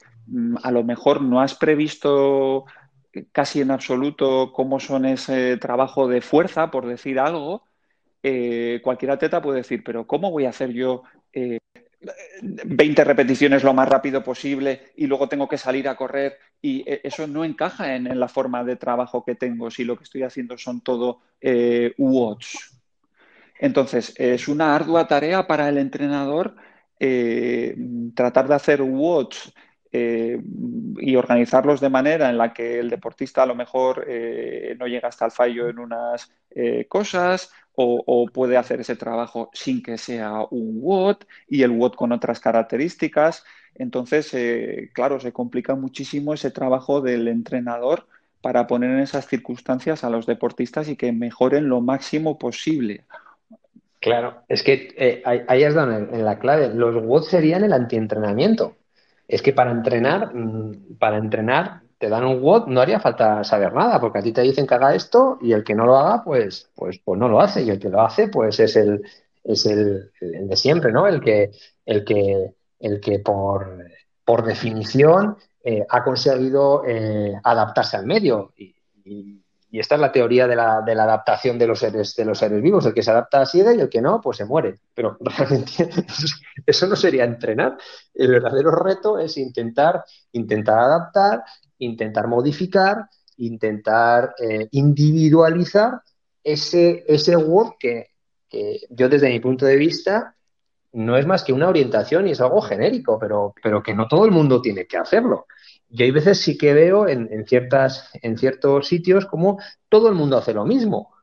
a 0.64 0.72
lo 0.72 0.84
mejor 0.84 1.22
no 1.22 1.42
has 1.42 1.56
previsto 1.56 2.66
casi 3.32 3.62
en 3.62 3.72
absoluto 3.72 4.52
cómo 4.54 4.80
son 4.80 5.06
ese 5.06 5.58
trabajo 5.58 6.08
de 6.08 6.22
fuerza, 6.22 6.72
por 6.72 6.88
decir 6.88 7.20
algo, 7.20 7.64
eh, 8.24 8.80
cualquier 8.84 9.12
atleta 9.12 9.42
puede 9.42 9.60
decir, 9.60 9.84
pero 9.84 10.06
¿cómo 10.06 10.32
voy 10.32 10.46
a 10.46 10.50
hacer 10.50 10.72
yo 10.72 11.04
20 12.42 13.04
repeticiones 13.04 13.64
lo 13.64 13.74
más 13.74 13.90
rápido 13.90 14.24
posible 14.24 14.92
y 14.96 15.08
luego 15.08 15.28
tengo 15.28 15.48
que 15.48 15.58
salir 15.58 15.88
a 15.88 15.96
correr 15.96 16.38
y 16.62 16.90
eh, 16.90 17.02
eso 17.04 17.28
no 17.28 17.44
encaja 17.44 17.96
en, 17.96 18.20
la 18.20 18.28
forma 18.28 18.64
de 18.64 18.76
trabajo 18.78 19.24
que 19.24 19.36
tengo 19.36 19.70
si 19.70 19.84
lo 19.84 19.98
que 19.98 20.04
estoy 20.04 20.24
haciendo 20.24 20.58
son 20.58 20.82
todo 20.82 21.22
eh, 21.42 21.94
watch. 21.98 22.56
Entonces, 23.60 24.14
es 24.18 24.48
una 24.48 24.76
ardua 24.76 25.08
tarea 25.08 25.46
para 25.46 25.68
el 25.68 25.78
entrenador 25.78 26.56
eh, 27.00 27.76
tratar 28.16 28.48
de 28.48 28.56
hacer 28.56 28.82
watch 28.82 29.50
y 29.92 31.16
organizarlos 31.16 31.82
de 31.82 31.90
manera 31.90 32.30
en 32.30 32.38
la 32.38 32.54
que 32.54 32.80
el 32.80 32.90
deportista 32.90 33.44
a 33.44 33.46
lo 33.48 33.56
mejor 33.56 34.06
no 34.78 34.88
llega 34.88 35.08
hasta 35.08 35.26
el 35.26 35.32
fallo 35.32 35.68
en 35.68 35.80
unas 35.80 36.32
cosas 36.88 37.52
o, 37.82 38.30
puede 38.34 38.58
hacer 38.58 38.82
ese 38.82 38.96
trabajo 38.96 39.50
sin 39.54 39.82
que 39.82 39.98
sea 39.98 40.42
un 40.52 40.82
WOD 40.82 41.18
y 41.48 41.64
el 41.64 41.72
WOD 41.72 41.94
con 41.94 42.12
otras 42.12 42.40
características. 42.40 43.46
Entonces, 43.76 44.34
eh, 44.34 44.90
claro, 44.94 45.20
se 45.20 45.32
complica 45.32 45.76
muchísimo 45.76 46.34
ese 46.34 46.52
trabajo 46.52 47.00
del 47.00 47.28
entrenador 47.30 48.08
para 48.42 48.68
poner 48.68 48.92
en 48.92 49.00
esas 49.00 49.28
circunstancias 49.28 50.04
a 50.04 50.10
los 50.10 50.26
deportistas 50.26 50.90
y 50.90 50.98
que 50.98 51.12
mejoren 51.12 51.70
lo 51.70 51.80
máximo 51.80 52.38
posible. 52.38 53.06
Claro, 54.02 54.44
es 54.48 54.64
que 54.64 54.94
eh, 54.98 55.24
ahí 55.26 55.64
has 55.64 55.76
dado 55.76 55.94
en, 55.98 56.26
la 56.26 56.40
clave. 56.40 56.74
Los 56.74 56.96
WOD 57.06 57.24
serían 57.24 57.64
el 57.64 57.74
antientrenamiento. 57.74 58.76
Es 59.30 59.44
que 59.44 59.54
para 59.54 59.72
entrenar, 59.72 60.36
mm, 60.36 60.98
para 61.00 61.18
entrenar 61.18 61.84
te 62.00 62.10
dan 62.10 62.26
un 62.26 62.42
WOD, 62.42 62.68
no 62.68 62.82
haría 62.82 63.00
falta 63.00 63.44
saber 63.44 63.74
nada, 63.74 64.00
porque 64.00 64.20
a 64.20 64.22
ti 64.24 64.32
te 64.32 64.42
dicen 64.42 64.66
que 64.66 64.74
haga 64.74 64.96
esto 64.96 65.38
y 65.42 65.54
el 65.54 65.64
que 65.64 65.76
no 65.76 65.86
lo 65.86 65.98
haga, 65.98 66.24
pues, 66.24 66.72
pues, 66.76 67.00
pues 67.04 67.20
no 67.20 67.30
lo 67.30 67.40
hace. 67.40 67.62
Y 67.64 67.70
el 67.70 67.80
que 67.80 67.90
lo 67.90 68.02
hace, 68.02 68.30
pues 68.30 68.60
es 68.60 68.76
el, 68.76 69.04
es 69.44 69.66
el, 69.66 70.12
de 70.20 70.56
siempre, 70.56 70.92
¿no? 70.92 71.08
El 71.08 71.22
que, 71.22 71.52
el 71.86 72.04
que, 72.06 72.56
el 72.80 73.00
que 73.02 73.20
por, 73.20 73.86
por 74.26 74.44
definición 74.46 75.38
eh, 75.64 75.86
ha 75.88 76.04
conseguido 76.04 76.84
eh, 76.88 77.34
adaptarse 77.44 77.98
al 77.98 78.06
medio. 78.06 78.54
Y, 78.58 79.39
esta 79.78 79.96
es 79.96 80.02
la 80.02 80.12
teoría 80.12 80.48
de 80.48 80.56
la, 80.56 80.78
adaptación 80.78 81.60
de 81.60 81.68
los, 81.68 81.78
seres, 81.78 82.16
de 82.16 82.26
los 82.26 82.40
seres 82.40 82.62
vivos. 82.62 82.86
El 82.88 82.94
que 82.94 83.04
se 83.04 83.12
adapta 83.12 83.46
sigue 83.46 83.76
y 83.76 83.80
el 83.82 83.90
que 83.90 84.02
no, 84.02 84.20
pues 84.20 84.38
se 84.38 84.46
muere. 84.46 84.80
Pero 84.96 85.18
realmente 85.38 85.90
eso 86.66 86.88
no 86.88 86.96
sería 86.96 87.26
entrenar. 87.26 87.78
El 88.14 88.32
verdadero 88.32 88.72
reto 88.72 89.20
es 89.20 89.38
intentar, 89.38 90.04
intentar 90.32 90.80
adaptar 90.80 91.44
intentar 91.80 92.28
modificar, 92.28 93.10
intentar 93.38 94.36
eh, 94.38 94.68
individualizar 94.72 96.02
ese, 96.44 97.04
ese 97.08 97.36
Word 97.36 97.74
que, 97.80 98.08
yo 98.90 99.10
desde 99.10 99.30
mi 99.30 99.40
punto 99.40 99.66
de 99.66 99.76
vista 99.76 100.36
no 100.94 101.18
es 101.18 101.28
más 101.28 101.44
que 101.44 101.54
una 101.54 101.70
orientación 101.70 102.28
y 102.28 102.32
es 102.32 102.42
algo 102.42 102.62
genérico, 102.62 103.20
pero 103.20 103.54
que 103.84 103.94
no 103.94 104.08
todo 104.08 104.26
el 104.26 104.32
mundo 104.32 104.60
tiene 104.60 104.88
que 104.88 104.98
hacerlo. 104.98 105.46
Y 105.90 106.04
hay 106.04 106.12
veces 106.12 106.40
sí 106.42 106.58
que 106.58 106.74
veo 106.74 107.08
en, 107.08 107.46
ciertas, 107.48 108.10
en 108.22 108.38
ciertos 108.38 108.88
sitios 108.88 109.26
como 109.26 109.60
todo 109.90 110.08
el 110.10 110.16
mundo 110.16 110.38
hace 110.38 110.54
lo 110.54 110.66
mismo, 110.66 111.14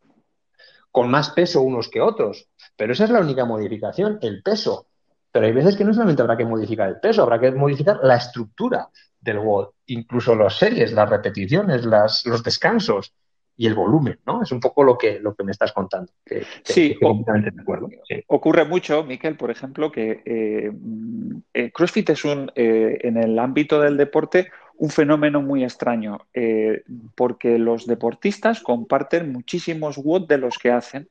con 0.91 1.09
más 1.11 1.31
peso 1.31 1.63
unos 1.63 1.89
que 1.89 2.01
otros. 2.01 2.49
Pero 2.77 2.93
esa 2.93 3.05
es 3.05 3.11
la 3.11 3.21
única 3.21 3.45
modificación, 3.45 4.19
el 4.23 4.43
peso. 4.43 4.89
Pero 5.31 5.47
hay 5.47 5.53
veces 5.53 5.77
que 5.77 5.85
no 5.85 5.93
solamente 5.93 6.23
habrá 6.23 6.37
que 6.37 6.45
modificar 6.45 6.89
el 6.89 6.99
peso, 6.99 7.23
habrá 7.23 7.39
que 7.39 7.53
modificar 7.53 8.01
la 8.03 8.17
estructura 8.17 8.89
del 9.21 9.39
WOD, 9.39 9.69
incluso 9.87 10.35
las 10.35 10.59
series, 10.59 10.93
las 10.93 11.09
repeticiones, 11.09 11.85
las, 11.85 12.25
los 12.27 12.43
descansos 12.43 13.13
y 13.57 13.67
el 13.67 13.75
volumen, 13.75 14.19
¿no? 14.27 14.43
Es 14.43 14.53
un 14.53 14.61
poco 14.61 14.85
lo 14.85 14.99
que, 14.99 15.19
lo 15.19 15.35
que 15.35 15.43
me 15.43 15.53
estás 15.53 15.73
contando. 15.73 16.13
sí, 16.63 16.97
ocurre 18.27 18.65
mucho, 18.65 19.03
Miquel, 19.05 19.37
por 19.37 19.51
ejemplo, 19.51 19.91
que 19.91 20.23
eh, 20.25 20.71
mm, 20.71 21.39
eh, 21.55 21.71
CrossFit 21.73 22.11
es 22.11 22.25
un, 22.25 22.53
eh, 22.55 22.99
en 23.03 23.17
el 23.17 23.39
ámbito 23.39 23.81
del 23.81 23.97
deporte, 23.97 24.51
un 24.79 24.91
fenómeno 24.91 25.41
muy 25.41 25.65
extraño, 25.65 26.19
porque 27.15 27.59
los 27.59 27.87
deportistas 27.87 28.61
comparten 28.61 29.33
muchísimos 29.33 29.97
watts 29.97 30.29
de 30.29 30.37
los 30.37 30.59
que 30.59 30.71
hacen. 30.71 31.09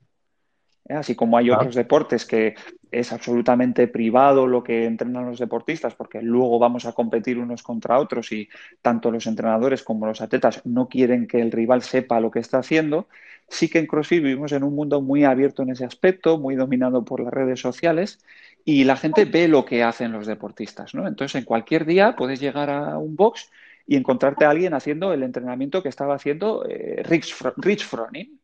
¿Eh? 0.88 0.94
Así 0.94 1.16
como 1.16 1.38
hay 1.38 1.50
otros 1.50 1.76
deportes 1.76 2.26
que 2.26 2.56
es 2.92 3.12
absolutamente 3.12 3.88
privado 3.88 4.48
lo 4.48 4.64
que 4.64 4.86
entrenan 4.86 5.26
los 5.26 5.40
deportistas, 5.40 5.96
porque 5.96 6.22
luego 6.22 6.60
vamos 6.60 6.86
a 6.86 6.94
competir 6.94 7.38
unos 7.38 7.64
contra 7.64 8.00
otros 8.00 8.32
y 8.32 8.48
tanto 8.82 9.12
los 9.12 9.28
entrenadores 9.28 9.84
como 9.84 10.06
los 10.06 10.22
atletas 10.22 10.62
no 10.66 10.88
quieren 10.88 11.28
que 11.28 11.42
el 11.42 11.52
rival 11.52 11.82
sepa 11.82 12.20
lo 12.20 12.32
que 12.32 12.40
está 12.40 12.60
haciendo. 12.60 13.08
Sí 13.48 13.70
que 13.70 13.80
en 13.80 13.86
CrossFit 13.86 14.24
vivimos 14.24 14.52
en 14.54 14.64
un 14.64 14.74
mundo 14.74 15.02
muy 15.02 15.24
abierto 15.24 15.64
en 15.64 15.70
ese 15.70 15.86
aspecto, 15.86 16.38
muy 16.38 16.56
dominado 16.56 17.04
por 17.06 17.20
las 17.20 17.34
redes 17.34 17.60
sociales 17.60 18.20
y 18.64 18.86
la 18.86 18.96
gente 18.96 19.26
ve 19.26 19.48
lo 19.48 19.66
que 19.66 19.84
hacen 19.84 20.12
los 20.12 20.26
deportistas, 20.26 20.96
¿no? 20.96 21.08
Entonces, 21.08 21.36
en 21.36 21.46
cualquier 21.46 21.86
día 21.86 22.16
puedes 22.16 22.40
llegar 22.40 22.72
a 22.72 22.98
un 22.98 23.16
box 23.16 23.52
y 23.86 23.96
encontrarte 23.96 24.46
a 24.46 24.50
alguien 24.50 24.74
haciendo 24.74 25.14
el 25.14 25.22
entrenamiento 25.22 25.84
que 25.84 25.90
estaba 25.90 26.16
haciendo 26.16 26.66
eh, 26.68 27.04
Rich, 27.04 27.36
Rich 27.58 27.86
Froning. 27.86 28.40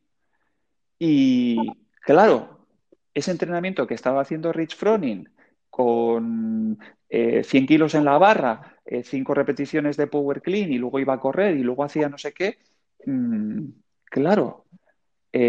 Y 1.00 1.56
claro, 2.02 2.66
ese 3.14 3.30
entrenamiento 3.30 3.86
que 3.86 3.94
estaba 3.94 4.20
haciendo 4.20 4.52
Rich 4.52 4.76
Froning 4.76 5.28
con 5.70 6.78
100 7.08 7.42
eh, 7.62 7.66
kilos 7.66 7.94
en 7.94 8.04
la 8.04 8.18
barra, 8.18 8.76
5 8.84 9.32
eh, 9.32 9.34
repeticiones 9.34 9.96
de 9.96 10.06
power 10.06 10.42
clean 10.42 10.72
y 10.72 10.78
luego 10.78 10.98
iba 10.98 11.14
a 11.14 11.20
correr 11.20 11.56
y 11.56 11.62
luego 11.62 11.84
hacía 11.84 12.08
no 12.08 12.18
sé 12.18 12.32
qué, 12.32 12.58
mm, 13.06 13.64
claro, 14.04 14.66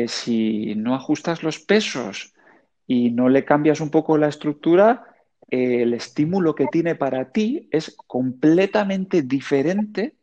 si 0.07 0.75
no 0.75 0.95
ajustas 0.95 1.43
los 1.43 1.59
pesos 1.59 2.33
y 2.87 3.11
no 3.11 3.27
le 3.27 3.43
cambias 3.43 3.81
un 3.81 3.89
poco 3.89 4.17
la 4.17 4.29
estructura, 4.29 5.13
el 5.49 5.93
estímulo 5.93 6.55
que 6.55 6.67
tiene 6.67 6.95
para 6.95 7.31
ti 7.31 7.67
es 7.69 7.97
completamente 8.07 9.23
diferente 9.23 10.15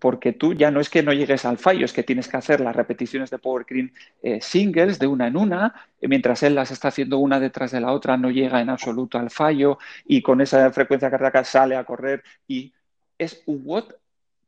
porque 0.00 0.32
tú 0.32 0.52
ya 0.52 0.70
no 0.70 0.80
es 0.80 0.90
que 0.90 1.02
no 1.02 1.12
llegues 1.12 1.44
al 1.44 1.58
fallo, 1.58 1.84
es 1.84 1.92
que 1.92 2.02
tienes 2.02 2.28
que 2.28 2.36
hacer 2.36 2.60
las 2.60 2.76
repeticiones 2.76 3.30
de 3.30 3.38
Power 3.38 3.64
Clean 3.64 3.92
eh, 4.22 4.40
singles 4.40 4.98
de 4.98 5.06
una 5.06 5.26
en 5.26 5.36
una, 5.36 5.74
mientras 6.02 6.42
él 6.42 6.54
las 6.54 6.70
está 6.70 6.88
haciendo 6.88 7.18
una 7.18 7.40
detrás 7.40 7.70
de 7.70 7.80
la 7.80 7.92
otra, 7.92 8.16
no 8.16 8.30
llega 8.30 8.60
en 8.60 8.68
absoluto 8.68 9.18
al 9.18 9.30
fallo 9.30 9.78
y 10.04 10.22
con 10.22 10.40
esa 10.40 10.70
frecuencia 10.70 11.10
cardíaca 11.10 11.44
sale 11.44 11.76
a 11.76 11.84
correr 11.84 12.22
y 12.46 12.72
es 13.18 13.42
un 13.46 13.62
WOT 13.64 13.94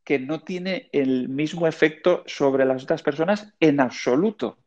que 0.05 0.19
no 0.19 0.41
tiene 0.41 0.89
el 0.93 1.29
mismo 1.29 1.67
efecto 1.67 2.23
sobre 2.27 2.65
las 2.65 2.83
otras 2.83 3.03
personas 3.03 3.53
en 3.61 3.81
absoluto. 3.81 4.59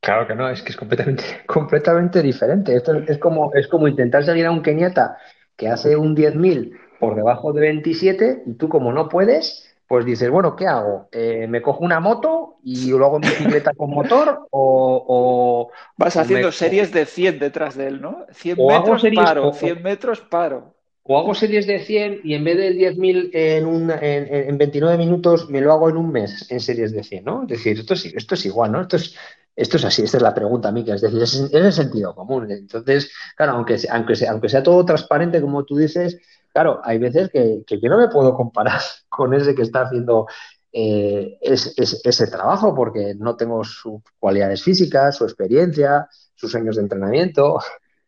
Claro 0.00 0.26
que 0.26 0.34
no, 0.34 0.48
es 0.48 0.62
que 0.62 0.70
es 0.70 0.76
completamente, 0.76 1.24
completamente 1.46 2.22
diferente. 2.22 2.74
Esto 2.74 2.94
es 2.94 3.18
como, 3.18 3.52
es 3.54 3.66
como 3.66 3.88
intentar 3.88 4.24
seguir 4.24 4.46
a 4.46 4.50
un 4.50 4.62
keniata 4.62 5.16
que 5.56 5.68
hace 5.68 5.96
un 5.96 6.14
10.000 6.14 6.78
por 7.00 7.16
debajo 7.16 7.52
de 7.52 7.60
27 7.60 8.42
y 8.46 8.54
tú 8.54 8.68
como 8.68 8.92
no 8.92 9.08
puedes, 9.08 9.67
pues 9.88 10.04
dices, 10.04 10.28
bueno, 10.28 10.54
¿qué 10.54 10.66
hago? 10.66 11.08
Eh, 11.10 11.46
¿Me 11.48 11.62
cojo 11.62 11.82
una 11.82 11.98
moto 11.98 12.58
y 12.62 12.90
luego 12.90 13.16
en 13.16 13.22
bicicleta 13.22 13.72
con 13.74 13.90
motor 13.90 14.46
o...? 14.50 15.70
Vas 15.96 16.16
haciendo 16.18 16.52
series 16.52 16.92
de 16.92 17.06
100 17.06 17.38
detrás 17.38 17.74
de 17.74 17.88
él, 17.88 18.02
¿no? 18.02 18.26
100 18.30 18.58
metros 18.58 19.02
paro, 19.16 19.52
100 19.54 19.82
metros 19.82 20.20
paro. 20.20 20.74
O 21.04 21.18
hago 21.18 21.34
series 21.34 21.66
de 21.66 21.80
100 21.80 22.20
y 22.22 22.34
en 22.34 22.44
vez 22.44 22.58
del 22.58 22.76
10.000 22.76 23.30
en, 23.32 23.90
en, 23.90 24.48
en 24.50 24.58
29 24.58 24.98
minutos 24.98 25.48
me 25.48 25.62
lo 25.62 25.72
hago 25.72 25.88
en 25.88 25.96
un 25.96 26.12
mes 26.12 26.46
en 26.50 26.60
series 26.60 26.92
de 26.92 27.02
100, 27.02 27.24
¿no? 27.24 27.42
Es 27.44 27.48
decir, 27.48 27.78
esto 27.78 27.94
es, 27.94 28.04
esto 28.04 28.34
es 28.34 28.44
igual, 28.44 28.72
¿no? 28.72 28.82
Esto 28.82 28.96
es, 28.96 29.16
esto 29.56 29.78
es 29.78 29.84
así, 29.86 30.02
esta 30.02 30.18
es 30.18 30.22
la 30.22 30.34
pregunta, 30.34 30.70
Mica, 30.70 30.94
es 30.94 31.00
decir, 31.00 31.22
es, 31.22 31.50
el 31.50 31.72
sentido 31.72 32.14
común. 32.14 32.50
Entonces, 32.50 33.10
claro, 33.36 33.52
aunque, 33.52 33.78
aunque, 33.90 34.16
sea, 34.16 34.32
aunque 34.32 34.50
sea 34.50 34.62
todo 34.62 34.84
transparente, 34.84 35.40
como 35.40 35.64
tú 35.64 35.78
dices, 35.78 36.20
claro, 36.58 36.80
hay 36.82 36.98
veces 36.98 37.30
que, 37.30 37.62
yo 37.68 37.88
no 37.88 37.98
me 37.98 38.08
puedo 38.08 38.34
comparar 38.34 38.80
con 39.08 39.32
ese 39.32 39.54
que 39.54 39.62
está 39.62 39.82
haciendo 39.82 40.26
eh, 40.72 41.38
ese 41.40 42.26
trabajo 42.26 42.74
porque 42.74 43.14
no 43.16 43.36
tengo 43.36 43.62
sus 43.62 44.02
cualidades 44.18 44.62
físicas, 44.62 45.16
su 45.16 45.24
experiencia, 45.24 46.08
sus 46.34 46.54
años 46.56 46.74
de 46.76 46.82
entrenamiento 46.82 47.60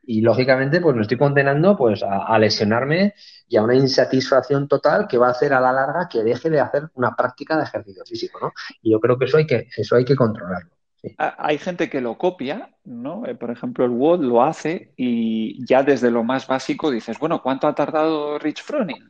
y 0.02 0.20
lógicamente 0.20 0.80
pues 0.80 0.96
me 0.96 1.02
estoy 1.02 1.16
condenando 1.16 1.76
pues 1.76 2.02
a, 2.02 2.36
lesionarme 2.40 3.14
y 3.48 3.56
a 3.56 3.62
una 3.62 3.76
insatisfacción 3.76 4.66
total 4.66 5.06
que 5.06 5.18
va 5.18 5.28
a 5.28 5.30
hacer 5.30 5.52
a 5.52 5.60
la 5.60 5.72
larga 5.72 6.08
que 6.08 6.24
deje 6.24 6.50
de 6.50 6.58
hacer 6.58 6.90
una 6.94 7.14
práctica 7.14 7.56
de 7.56 7.62
ejercicio 7.62 8.04
físico, 8.04 8.40
¿no? 8.40 8.52
Y 8.82 8.90
yo 8.90 8.98
creo 8.98 9.16
que 9.16 9.26
eso 9.26 9.36
hay 9.36 9.46
que 9.46 9.68
eso 9.76 9.94
hay 9.94 10.04
que 10.04 10.16
controlarlo. 10.16 10.72
Hay 11.16 11.58
gente 11.58 11.88
que 11.88 12.00
lo 12.00 12.18
copia, 12.18 12.70
¿no? 12.84 13.26
Eh, 13.26 13.34
por 13.34 13.50
ejemplo, 13.50 13.84
el 13.84 13.90
WOD 13.90 14.22
lo 14.22 14.42
hace 14.42 14.92
y 14.96 15.64
ya 15.64 15.82
desde 15.82 16.10
lo 16.10 16.24
más 16.24 16.46
básico 16.46 16.90
dices, 16.90 17.18
bueno, 17.18 17.42
¿cuánto 17.42 17.66
ha 17.66 17.74
tardado 17.74 18.38
Rich 18.38 18.62
Froning? 18.62 19.08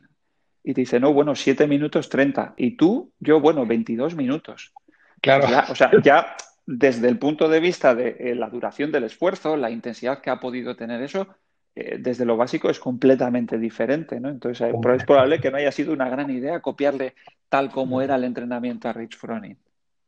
Y 0.63 0.73
te 0.73 0.81
dice, 0.81 0.99
no, 0.99 1.11
bueno, 1.11 1.35
7 1.35 1.67
minutos 1.67 2.07
30. 2.07 2.53
Y 2.55 2.77
tú, 2.77 3.11
yo, 3.19 3.41
bueno, 3.41 3.65
22 3.65 4.15
minutos. 4.15 4.73
Claro. 5.21 5.47
o 5.69 5.75
sea, 5.75 5.91
ya 6.03 6.35
desde 6.65 7.09
el 7.09 7.17
punto 7.19 7.49
de 7.49 7.59
vista 7.59 7.93
de 7.93 8.15
eh, 8.19 8.35
la 8.35 8.49
duración 8.49 8.91
del 8.91 9.03
esfuerzo, 9.03 9.57
la 9.57 9.69
intensidad 9.69 10.21
que 10.21 10.29
ha 10.29 10.39
podido 10.39 10.75
tener 10.75 11.01
eso, 11.01 11.27
eh, 11.75 11.97
desde 11.99 12.25
lo 12.25 12.37
básico 12.37 12.69
es 12.69 12.79
completamente 12.79 13.57
diferente, 13.57 14.19
¿no? 14.19 14.29
Entonces, 14.29 14.73
es 14.73 15.05
probable 15.05 15.39
que 15.39 15.51
no 15.51 15.57
haya 15.57 15.71
sido 15.71 15.93
una 15.93 16.09
gran 16.09 16.29
idea 16.29 16.59
copiarle 16.61 17.15
tal 17.49 17.71
como 17.71 18.01
era 18.01 18.15
el 18.15 18.23
entrenamiento 18.23 18.87
a 18.87 18.93
Rich 18.93 19.17
Froning. 19.17 19.57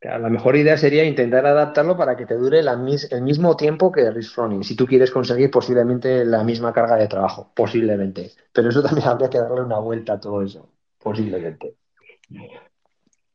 La 0.04 0.28
mejor 0.28 0.54
idea 0.54 0.76
sería 0.76 1.04
intentar 1.04 1.46
adaptarlo 1.46 1.96
para 1.96 2.14
que 2.14 2.26
te 2.26 2.34
dure 2.34 2.60
el 2.60 3.22
mismo 3.22 3.56
tiempo 3.56 3.90
que 3.90 4.02
el 4.02 4.14
risk 4.14 4.36
running, 4.36 4.62
si 4.62 4.76
tú 4.76 4.86
quieres 4.86 5.10
conseguir 5.10 5.50
posiblemente 5.50 6.26
la 6.26 6.44
misma 6.44 6.74
carga 6.74 6.96
de 6.96 7.08
trabajo, 7.08 7.50
posiblemente. 7.54 8.32
Pero 8.52 8.68
eso 8.68 8.82
también 8.82 9.08
habría 9.08 9.30
que 9.30 9.38
darle 9.38 9.62
una 9.62 9.78
vuelta 9.78 10.14
a 10.14 10.20
todo 10.20 10.42
eso, 10.42 10.68
posiblemente. 10.98 11.76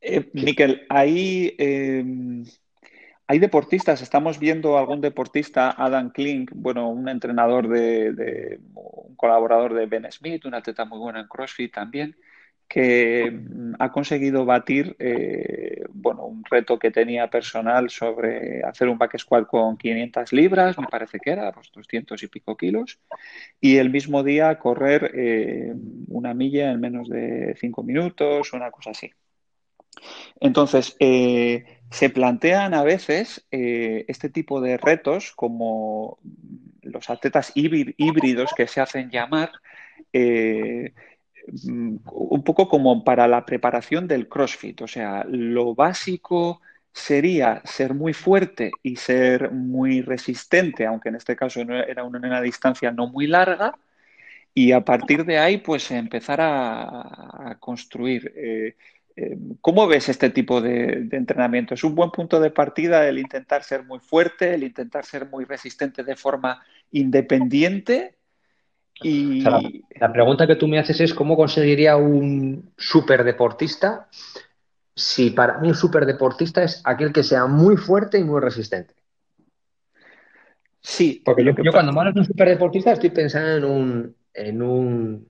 Eh, 0.00 0.30
Miquel, 0.32 0.86
ahí 0.88 1.54
em, 1.58 2.44
hay 3.26 3.38
deportistas, 3.38 4.00
estamos 4.00 4.38
viendo 4.38 4.78
algún 4.78 5.00
deportista, 5.00 5.74
Adam 5.76 6.10
Klink, 6.10 6.52
bueno, 6.54 6.88
un 6.88 7.08
entrenador 7.08 7.68
de, 7.68 8.60
un 8.74 9.14
colaborador 9.16 9.74
de 9.74 9.86
Ben 9.86 10.10
Smith, 10.10 10.44
un 10.46 10.54
atleta 10.54 10.84
muy 10.84 10.98
bueno 10.98 11.20
en 11.20 11.26
CrossFit 11.26 11.74
también, 11.74 12.16
que 12.70 13.28
mm, 13.32 13.74
ha 13.80 13.90
conseguido 13.90 14.44
batir 14.44 14.94
eh, 15.00 15.82
bueno, 15.92 16.24
un 16.24 16.44
reto 16.44 16.78
que 16.78 16.92
tenía 16.92 17.28
personal 17.28 17.90
sobre 17.90 18.62
hacer 18.62 18.88
un 18.88 18.96
back 18.96 19.18
squat 19.18 19.44
con 19.48 19.76
500 19.76 20.32
libras, 20.32 20.78
me 20.78 20.86
parece 20.86 21.18
que 21.18 21.30
era, 21.30 21.50
pues 21.50 21.72
200 21.72 22.22
y 22.22 22.28
pico 22.28 22.56
kilos, 22.56 23.00
y 23.60 23.78
el 23.78 23.90
mismo 23.90 24.22
día 24.22 24.56
correr 24.60 25.10
eh, 25.14 25.74
una 26.06 26.32
milla 26.32 26.70
en 26.70 26.78
menos 26.78 27.08
de 27.08 27.56
5 27.58 27.82
minutos, 27.82 28.52
una 28.52 28.70
cosa 28.70 28.90
así. 28.90 29.10
Entonces, 30.38 30.96
eh, 31.00 31.64
se 31.90 32.08
plantean 32.08 32.72
a 32.74 32.84
veces 32.84 33.48
este 33.50 34.30
tipo 34.30 34.60
de 34.60 34.76
retos 34.76 35.32
como 35.32 36.18
los 36.82 37.10
atletas 37.10 37.50
híbridos 37.56 38.52
que 38.56 38.68
se 38.68 38.80
hacen 38.80 39.10
llamar, 39.10 39.50
un 41.46 42.42
poco 42.44 42.68
como 42.68 43.04
para 43.04 43.26
la 43.28 43.44
preparación 43.44 44.06
del 44.06 44.28
CrossFit. 44.28 44.82
O 44.82 44.86
sea, 44.86 45.24
lo 45.28 45.74
básico 45.74 46.60
sería 46.92 47.62
ser 47.64 47.94
muy 47.94 48.12
fuerte 48.12 48.72
y 48.82 48.96
ser 48.96 49.50
muy 49.52 50.02
resistente, 50.02 50.86
aunque 50.86 51.08
en 51.10 51.16
este 51.16 51.36
caso 51.36 51.60
era 51.60 52.04
una, 52.04 52.40
distancia 52.40 52.90
no 52.90 53.06
muy 53.08 53.26
larga, 53.26 53.76
y 54.52 54.72
a 54.72 54.84
partir 54.84 55.24
de 55.24 55.38
ahí, 55.38 55.58
pues 55.58 55.90
empezar 55.90 56.40
a, 56.42 57.56
construir. 57.60 58.32
Eh, 58.36 58.76
eh, 59.16 59.36
¿Cómo 59.60 59.86
ves 59.86 60.08
este 60.08 60.30
tipo 60.30 60.60
de, 60.60 61.08
entrenamiento? 61.12 61.74
¿Es 61.74 61.84
un 61.84 61.94
buen 61.94 62.10
punto 62.10 62.40
de 62.40 62.50
partida 62.50 63.08
el 63.08 63.18
intentar 63.18 63.62
ser 63.62 63.84
muy 63.84 64.00
fuerte, 64.00 64.54
el 64.54 64.64
intentar 64.64 65.04
ser 65.04 65.28
muy 65.28 65.44
resistente 65.44 66.02
de 66.02 66.16
forma 66.16 66.62
independiente? 66.90 68.16
La, 69.02 70.12
pregunta 70.12 70.46
que 70.46 70.56
tú 70.56 70.68
me 70.68 70.78
haces 70.78 71.00
es 71.00 71.14
cómo 71.14 71.36
conseguiría 71.36 71.96
un 71.96 72.72
superdeportista 72.76 74.08
si 74.94 75.30
para 75.30 75.58
mí 75.58 75.68
un 75.68 75.74
superdeportista 75.74 76.62
es 76.62 76.82
aquel 76.84 77.12
que 77.12 77.22
sea 77.22 77.46
muy 77.46 77.76
fuerte 77.76 78.18
y 78.18 78.24
muy 78.24 78.40
resistente. 78.40 78.94
Sí. 80.80 81.22
Porque 81.24 81.44
yo, 81.44 81.72
cuando 81.72 81.92
me 81.92 82.00
hablas 82.00 82.14
de 82.14 82.20
un 82.20 82.26
superdeportista 82.26 82.92
estoy 82.92 83.10
pensando 83.10 83.56
en 83.56 83.64
un, 83.64 84.16
en 84.34 84.62
un, 84.62 85.28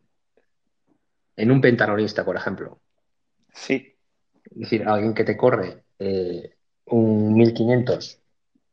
en 1.36 1.50
un 1.50 1.60
por 1.60 2.36
ejemplo. 2.36 2.80
Sí. 3.52 3.94
Es 4.44 4.58
decir, 4.58 4.86
alguien 4.86 5.14
que 5.14 5.24
te 5.24 5.36
corre 5.36 5.84
eh, 5.98 6.56
un 6.86 7.34
1500 7.34 8.20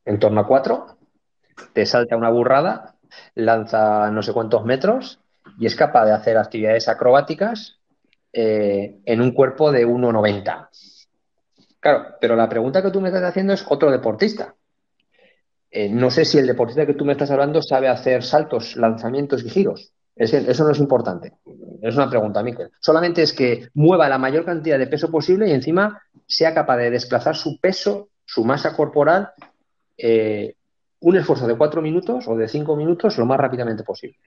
en 0.05 0.19
torno 0.19 0.41
a 0.41 0.47
4, 0.47 0.97
te 1.73 1.85
salta 1.85 2.15
una 2.15 2.29
burrada 2.29 2.96
lanza 3.35 4.11
no 4.11 4.21
sé 4.21 4.33
cuántos 4.33 4.65
metros 4.65 5.19
y 5.59 5.65
es 5.65 5.75
capaz 5.75 6.05
de 6.05 6.11
hacer 6.11 6.37
actividades 6.37 6.87
acrobáticas 6.87 7.79
eh, 8.33 8.97
en 9.05 9.21
un 9.21 9.31
cuerpo 9.31 9.71
de 9.71 9.87
1,90. 9.87 10.69
Claro, 11.79 12.15
pero 12.19 12.35
la 12.35 12.49
pregunta 12.49 12.81
que 12.81 12.91
tú 12.91 13.01
me 13.01 13.09
estás 13.09 13.23
haciendo 13.23 13.53
es 13.53 13.65
otro 13.67 13.89
deportista. 13.91 14.55
Eh, 15.71 15.89
no 15.89 16.09
sé 16.09 16.25
si 16.25 16.37
el 16.37 16.47
deportista 16.47 16.85
que 16.85 16.93
tú 16.93 17.05
me 17.05 17.13
estás 17.13 17.31
hablando 17.31 17.61
sabe 17.61 17.87
hacer 17.87 18.23
saltos, 18.23 18.75
lanzamientos 18.75 19.43
y 19.43 19.49
giros. 19.49 19.93
eso 20.15 20.63
no 20.63 20.71
es 20.71 20.79
importante. 20.79 21.33
Es 21.81 21.95
una 21.95 22.09
pregunta, 22.09 22.41
Miquel. 22.43 22.71
Solamente 22.79 23.21
es 23.21 23.33
que 23.33 23.69
mueva 23.73 24.09
la 24.09 24.17
mayor 24.17 24.45
cantidad 24.45 24.79
de 24.79 24.87
peso 24.87 25.11
posible 25.11 25.47
y 25.47 25.51
encima 25.51 26.01
sea 26.25 26.53
capaz 26.53 26.77
de 26.77 26.91
desplazar 26.91 27.35
su 27.35 27.59
peso, 27.59 28.09
su 28.25 28.43
masa 28.43 28.75
corporal, 28.75 29.31
eh, 29.97 30.55
un 30.99 31.15
esfuerzo 31.15 31.47
de 31.47 31.57
cuatro 31.57 31.81
minutos 31.81 32.27
o 32.27 32.35
de 32.35 32.47
cinco 32.47 32.75
minutos 32.75 33.17
lo 33.17 33.25
más 33.25 33.39
rápidamente 33.39 33.83
posible. 33.83 34.17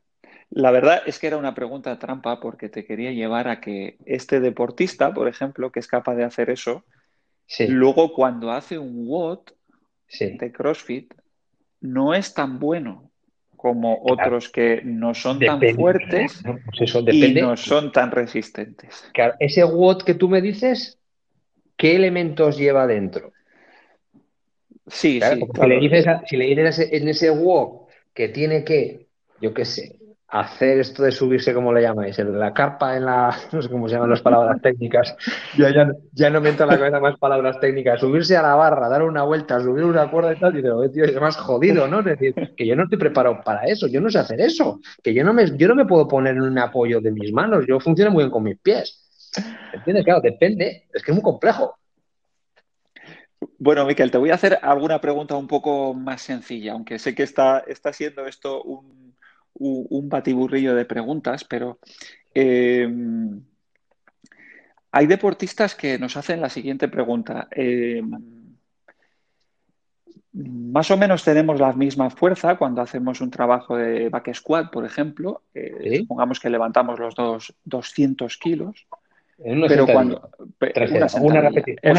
La 0.51 0.71
verdad 0.71 1.03
es 1.07 1.19
que 1.19 1.29
era 1.29 1.37
una 1.37 1.55
pregunta 1.55 1.99
trampa 1.99 2.41
porque 2.41 2.69
te 2.69 2.85
quería 2.85 3.13
llevar 3.13 3.49
a 3.49 3.61
que 3.61 3.99
este 4.05 4.41
deportista, 4.41 5.15
por 5.15 5.29
ejemplo, 5.29 5.71
que 5.71 5.79
es 5.81 5.87
capaz 5.87 6.17
de 6.17 6.25
hacer 6.25 6.51
eso, 6.51 6.85
luego 7.69 8.13
cuando 8.13 8.51
hace 8.51 8.79
un 8.79 9.07
WOD 9.07 9.41
de 10.19 10.53
CrossFit, 10.53 11.15
no 11.81 12.15
es 12.15 12.35
tan 12.35 12.59
bueno 12.59 13.11
como 13.57 14.01
otros 14.03 14.49
que 14.49 14.81
no 14.83 15.15
son 15.15 15.39
tan 15.39 15.61
fuertes 15.75 16.43
pues 16.77 16.95
y 16.95 17.35
no 17.35 17.57
son 17.57 17.93
tan 17.93 18.11
resistentes. 18.11 19.05
ese 19.39 19.65
WOD 19.65 20.03
que 20.03 20.15
tú 20.15 20.29
me 20.29 20.41
dices, 20.41 20.99
¿qué 21.77 21.95
elementos 21.95 22.57
lleva 22.57 22.87
dentro? 22.87 23.33
Sí, 24.87 25.21
sí. 25.21 25.41
Si, 25.55 25.67
le 25.67 25.79
dices, 25.79 26.07
si 26.27 26.37
le 26.37 26.47
dices 26.47 26.89
en 26.93 27.09
ese 27.09 27.31
WOD 27.31 27.89
que 28.15 28.29
tiene 28.29 28.65
que, 28.65 29.09
yo 29.41 29.55
qué 29.55 29.65
sé, 29.65 30.01
hacer 30.31 30.79
esto 30.79 31.03
de 31.03 31.11
subirse, 31.11 31.53
como 31.53 31.73
le 31.73 31.83
llamáis? 31.83 32.19
La 32.19 32.55
carpa 32.55 32.97
en 32.97 33.05
la. 33.05 33.37
No 33.53 33.61
sé 33.61 33.69
cómo 33.69 33.89
se 33.89 33.95
llaman 33.95 34.11
las 34.11 34.23
palabras 34.23 34.61
técnicas. 34.63 35.17
Ya, 35.57 35.71
ya, 35.75 35.91
ya 36.13 36.31
no 36.31 36.41
me 36.41 36.51
entra 36.51 36.65
en 36.65 36.71
la 36.73 36.79
cabeza 36.79 37.01
más 37.01 37.19
palabras 37.19 37.59
técnicas. 37.61 38.01
Subirse 38.01 38.37
a 38.37 38.43
la 38.43 38.55
barra, 38.55 38.89
dar 38.89 39.03
una 39.03 39.25
vuelta, 39.25 39.61
subir 39.61 39.85
una 39.85 40.11
cuerda 40.11 40.33
y 40.33 40.39
tal. 40.39 40.57
Y 40.57 40.63
digo, 40.63 40.89
tío, 40.91 41.05
es 41.05 41.21
más 41.21 41.37
jodido, 41.37 41.89
¿no? 41.89 42.01
Es 42.01 42.07
decir, 42.07 42.35
que 42.57 42.67
yo 42.67 42.77
no 42.77 42.85
estoy 42.85 42.99
preparado 42.99 43.41
para 43.45 43.65
eso. 43.65 43.87
Yo 43.89 44.01
no 44.01 44.11
sé 44.11 44.19
hacer 44.19 44.41
eso. 44.41 44.81
Que 45.03 45.13
yo 45.13 45.25
no 45.25 45.33
me, 45.33 45.57
yo 45.57 45.69
no 45.69 45.75
me 45.75 45.85
puedo 45.85 46.07
poner 46.07 46.35
en 46.35 46.43
un 46.43 46.59
apoyo 46.59 47.01
de 47.01 47.11
mis 47.11 47.33
manos. 47.33 47.65
Yo 47.69 47.81
funciono 47.81 48.13
muy 48.13 48.25
bien 48.25 48.31
con 48.31 48.45
mis 48.45 48.59
pies. 48.59 49.07
¿Entiendes? 49.73 50.05
Claro, 50.05 50.21
depende. 50.21 50.89
Es 50.93 51.03
que 51.03 51.11
es 51.11 51.15
muy 51.15 51.23
complejo. 51.23 51.75
Bueno, 53.59 53.87
Miquel, 53.87 54.11
te 54.11 54.19
voy 54.19 54.31
a 54.31 54.35
hacer 54.35 54.59
alguna 54.63 55.01
pregunta 55.01 55.37
un 55.37 55.47
poco 55.47 55.95
más 55.95 56.23
sencilla, 56.23 56.73
aunque 56.73 56.99
sé 56.99 57.15
que 57.15 57.23
está, 57.23 57.61
está 57.61 57.93
siendo 57.93 58.27
esto 58.27 58.63
un 58.63 59.01
un 59.61 60.09
batiburrillo 60.09 60.75
de 60.75 60.85
preguntas, 60.85 61.45
pero 61.45 61.79
em, 62.35 63.43
hay 64.93 65.07
deportistas 65.07 65.75
que 65.75 65.99
nos 65.99 66.17
hacen 66.17 66.41
la 66.41 66.49
siguiente 66.49 66.89
pregunta. 66.89 67.49
Em, 67.51 68.11
más 70.33 70.91
o 70.91 70.97
menos 70.97 71.25
tenemos 71.25 71.61
la 71.61 71.73
misma 71.73 72.09
fuerza 72.11 72.57
cuando 72.57 72.81
hacemos 72.81 73.21
un 73.21 73.31
trabajo 73.31 73.77
de 73.77 74.09
back 74.09 74.33
squat, 74.35 74.71
por 74.71 74.85
ejemplo. 74.85 75.43
Eh, 75.55 75.99
supongamos 75.99 76.39
que 76.39 76.51
levantamos 76.51 76.99
los 76.99 77.15
dos 77.15 77.55
200 77.65 78.37
kilos. 78.37 78.87
Pero 79.69 79.87
cuando, 79.87 80.31
una, 81.21 81.41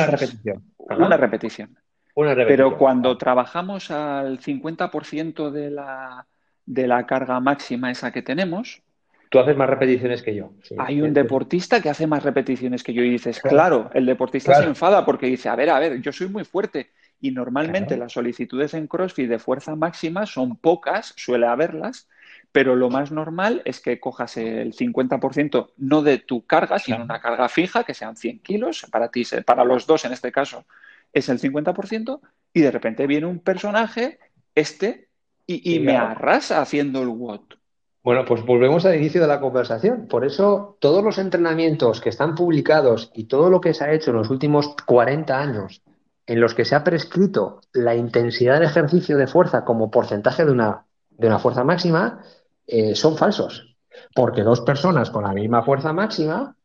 repetición. 0.08 0.64
Una 0.78 1.18
repetición. 1.18 1.78
Pero 2.16 2.78
cuando 2.78 3.18
trabajamos 3.18 3.89
al 3.92 4.39
50% 4.39 5.50
de 5.50 5.72
la, 5.72 6.28
de 6.66 6.88
la 6.88 7.06
carga 7.06 7.39
máxima 7.39 7.92
esa 7.92 8.12
que 8.12 8.22
tenemos. 8.22 8.82
Tú 9.30 9.39
haces 9.39 9.56
más 9.56 9.70
repeticiones 9.70 10.22
que 10.22 10.36
yo. 10.36 10.52
Hay 10.78 11.02
un 11.02 11.14
deportista 11.14 11.82
que 11.82 11.89
hace 11.89 12.06
más 12.06 12.24
repeticiones 12.24 12.84
que 12.84 12.94
yo 12.94 13.02
y 13.02 13.12
dices, 13.12 13.39
claro, 13.39 13.89
el 13.94 14.06
deportista 14.06 14.56
se 14.56 14.66
enfada 14.66 15.06
porque 15.06 15.28
dice, 15.28 15.48
a 15.48 15.56
ver, 15.56 15.70
a 15.70 15.80
ver, 15.80 16.02
yo 16.02 16.12
soy 16.12 16.28
muy 16.28 16.44
fuerte 16.44 16.89
y 17.22 17.32
normalmente 17.32 17.96
las 17.96 18.12
solicitudes 18.12 18.74
en 18.74 18.88
CrossFit 18.88 19.30
de 19.30 19.39
fuerza 19.39 19.76
máxima 19.76 20.26
son 20.26 20.58
pocas, 20.58 21.14
suele 21.16 21.48
haberlas, 21.48 22.10
pero 22.52 22.76
lo 22.76 22.89
más 22.89 23.12
normal 23.12 23.62
es 23.66 23.80
que 23.80 23.99
cojas 23.99 24.36
el 24.38 24.74
50% 24.74 25.72
no 25.78 26.02
de 26.02 26.18
tu 26.18 26.45
carga, 26.45 26.80
sino 26.80 27.04
una 27.04 27.22
carga 27.22 27.47
fija, 27.47 27.84
que 27.84 27.93
sean 27.93 28.18
100 28.18 28.39
kilos, 28.39 28.86
para 28.91 29.10
ti, 29.10 29.24
para 29.45 29.64
los 29.64 29.88
dos 29.88 30.06
en 30.06 30.14
este 30.14 30.32
caso, 30.32 30.66
es 31.14 31.30
el 31.30 31.39
50%, 31.39 32.20
y 32.54 32.62
de 32.62 32.72
repente 32.72 33.08
viene 33.08 33.28
un 33.28 33.39
personaje, 33.39 34.20
este, 34.54 35.08
y, 35.47 35.80
me 35.80 35.97
arrasa 35.97 36.62
haciendo 36.62 37.02
el 37.02 37.10
WOT. 37.10 37.56
Bueno, 38.04 38.26
pues 38.26 38.43
volvemos 38.43 38.86
al 38.86 38.95
inicio 38.95 39.22
de 39.22 39.28
la 39.28 39.39
conversación. 39.39 40.08
Por 40.08 40.26
eso 40.26 40.78
todos 40.80 41.04
los 41.04 41.18
entrenamientos 41.18 42.02
que 42.02 42.10
están 42.10 42.36
publicados 42.36 43.12
y 43.14 43.26
todo 43.26 43.49
lo 43.49 43.62
que 43.62 43.74
se 43.74 43.84
ha 43.84 43.93
hecho 43.93 44.12
en 44.12 44.18
los 44.18 44.30
últimos 44.30 44.76
40 44.88 45.38
años, 45.38 45.84
en 46.26 46.39
los 46.39 46.56
que 46.56 46.66
se 46.66 46.76
ha 46.76 46.84
prescrito 46.84 47.62
la 47.74 47.95
intensidad 47.95 48.60
de 48.60 48.66
ejercicio 48.66 49.18
de 49.18 49.28
fuerza 49.28 49.66
como 49.66 49.91
porcentaje 49.91 50.45
de 50.45 50.52
una, 50.52 50.86
de 51.10 51.28
una 51.28 51.38
fuerza 51.38 51.64
máxima, 51.64 52.24
eh, 52.72 52.96
son 52.96 53.18
falsos. 53.18 53.76
Porque 54.16 54.44
dos 54.44 54.62
personas 54.62 55.10
con 55.10 55.24
la 55.24 55.34
misma 55.34 55.62
fuerza 55.62 55.92
máxima, 55.92 56.56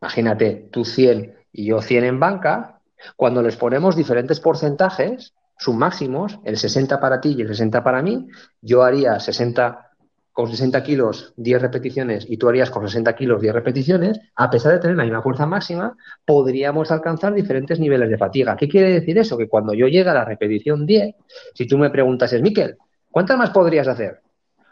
imagínate 0.00 0.68
tú 0.70 0.84
100 0.84 1.34
y 1.52 1.64
yo 1.64 1.80
100 1.80 2.04
en 2.04 2.20
banca, 2.20 2.80
cuando 3.16 3.42
les 3.42 3.56
ponemos 3.56 3.96
diferentes 3.96 4.38
porcentajes, 4.38 5.32
sus 5.58 5.74
máximos, 5.74 6.38
el 6.44 6.58
60 6.58 7.00
para 7.00 7.22
ti 7.22 7.34
y 7.36 7.40
el 7.40 7.48
60 7.48 7.82
para 7.82 8.02
mí, 8.02 8.28
yo 8.60 8.82
haría 8.82 9.18
60 9.18 9.86
con 10.32 10.50
60 10.50 10.82
kilos 10.82 11.32
10 11.38 11.62
repeticiones 11.62 12.26
y 12.28 12.36
tú 12.36 12.48
harías 12.48 12.70
con 12.70 12.86
60 12.86 13.16
kilos 13.16 13.40
10 13.40 13.54
repeticiones, 13.54 14.20
a 14.36 14.50
pesar 14.50 14.72
de 14.72 14.78
tener 14.78 14.96
la 14.96 15.04
misma 15.04 15.22
fuerza 15.22 15.46
máxima, 15.46 15.96
podríamos 16.24 16.90
alcanzar 16.90 17.32
diferentes 17.32 17.80
niveles 17.80 18.10
de 18.10 18.18
fatiga. 18.18 18.56
¿Qué 18.56 18.68
quiere 18.68 18.92
decir 18.92 19.16
eso? 19.16 19.38
Que 19.38 19.48
cuando 19.48 19.72
yo 19.72 19.86
llegue 19.88 20.10
a 20.10 20.14
la 20.14 20.24
repetición 20.26 20.84
10, 20.84 21.14
si 21.54 21.66
tú 21.66 21.78
me 21.78 21.88
preguntas, 21.88 22.32
Miquel, 22.42 22.76
¿cuántas 23.10 23.38
más 23.38 23.50
podrías 23.50 23.88
hacer? 23.88 24.20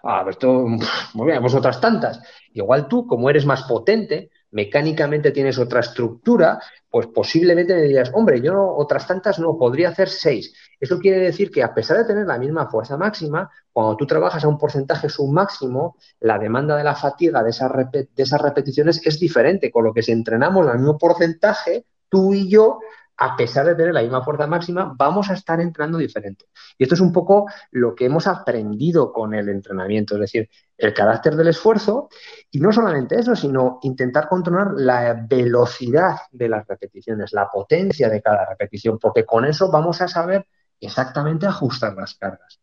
Ah, 0.02 0.20
pues 0.22 0.36
esto, 0.36 0.66
muy 1.14 1.26
bien, 1.26 1.44
otras 1.44 1.80
tantas. 1.80 2.20
Igual 2.52 2.88
tú, 2.88 3.06
como 3.06 3.28
eres 3.30 3.44
más 3.44 3.64
potente, 3.64 4.30
mecánicamente 4.50 5.30
tienes 5.30 5.58
otra 5.58 5.80
estructura, 5.80 6.60
pues 6.90 7.06
posiblemente 7.08 7.74
me 7.74 7.82
dirías, 7.82 8.10
hombre, 8.14 8.40
yo 8.40 8.74
otras 8.76 9.06
tantas 9.06 9.38
no, 9.38 9.58
podría 9.58 9.90
hacer 9.90 10.08
seis. 10.08 10.54
Eso 10.80 10.98
quiere 10.98 11.18
decir 11.18 11.50
que 11.50 11.62
a 11.62 11.74
pesar 11.74 11.98
de 11.98 12.04
tener 12.04 12.26
la 12.26 12.38
misma 12.38 12.70
fuerza 12.70 12.96
máxima, 12.96 13.50
cuando 13.72 13.96
tú 13.96 14.06
trabajas 14.06 14.44
a 14.44 14.48
un 14.48 14.58
porcentaje 14.58 15.08
submáximo, 15.08 15.96
la 16.20 16.38
demanda 16.38 16.76
de 16.76 16.84
la 16.84 16.94
fatiga 16.94 17.42
de 17.42 17.50
esas, 17.50 17.70
de 17.92 18.08
esas 18.16 18.40
repeticiones 18.40 19.04
es 19.04 19.20
diferente, 19.20 19.70
con 19.70 19.84
lo 19.84 19.92
que 19.92 20.02
si 20.02 20.12
entrenamos 20.12 20.66
el 20.66 20.78
mismo 20.78 20.96
porcentaje, 20.96 21.84
tú 22.08 22.32
y 22.32 22.48
yo 22.48 22.80
a 23.20 23.36
pesar 23.36 23.66
de 23.66 23.74
tener 23.74 23.92
la 23.92 24.02
misma 24.02 24.22
fuerza 24.22 24.46
máxima, 24.46 24.94
vamos 24.96 25.28
a 25.28 25.34
estar 25.34 25.60
entrenando 25.60 25.98
diferente. 25.98 26.46
Y 26.78 26.84
esto 26.84 26.94
es 26.94 27.00
un 27.00 27.12
poco 27.12 27.46
lo 27.72 27.94
que 27.94 28.06
hemos 28.06 28.28
aprendido 28.28 29.12
con 29.12 29.34
el 29.34 29.48
entrenamiento, 29.48 30.14
es 30.14 30.20
decir, 30.20 30.48
el 30.76 30.94
carácter 30.94 31.34
del 31.34 31.48
esfuerzo 31.48 32.08
y 32.52 32.60
no 32.60 32.72
solamente 32.72 33.18
eso, 33.18 33.34
sino 33.34 33.80
intentar 33.82 34.28
controlar 34.28 34.68
la 34.76 35.26
velocidad 35.28 36.16
de 36.30 36.48
las 36.48 36.64
repeticiones, 36.68 37.32
la 37.32 37.48
potencia 37.50 38.08
de 38.08 38.22
cada 38.22 38.46
repetición, 38.48 39.00
porque 39.00 39.26
con 39.26 39.44
eso 39.44 39.68
vamos 39.68 40.00
a 40.00 40.06
saber 40.06 40.46
exactamente 40.80 41.46
ajustar 41.46 41.94
las 41.94 42.14
cargas. 42.14 42.60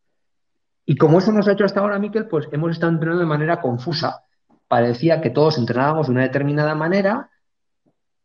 Y 0.86 0.95
como 0.95 1.20
eso 1.20 1.34
nos 1.34 1.49
ha 1.49 1.51
hecho 1.51 1.66
hasta 1.66 1.82
ahora, 1.82 1.99
Miquel, 1.99 2.28
pues 2.28 2.47
hemos 2.53 2.72
estado 2.72 2.93
entrenando 2.93 3.20
de 3.20 3.28
manera 3.28 3.60
confusa. 3.60 4.24
Parecía 4.70 5.20
que 5.20 5.32
todos 5.32 5.58
entrenábamos 5.58 6.08
de 6.08 6.14
una 6.14 6.22
determinada 6.22 6.76
manera 6.76 7.30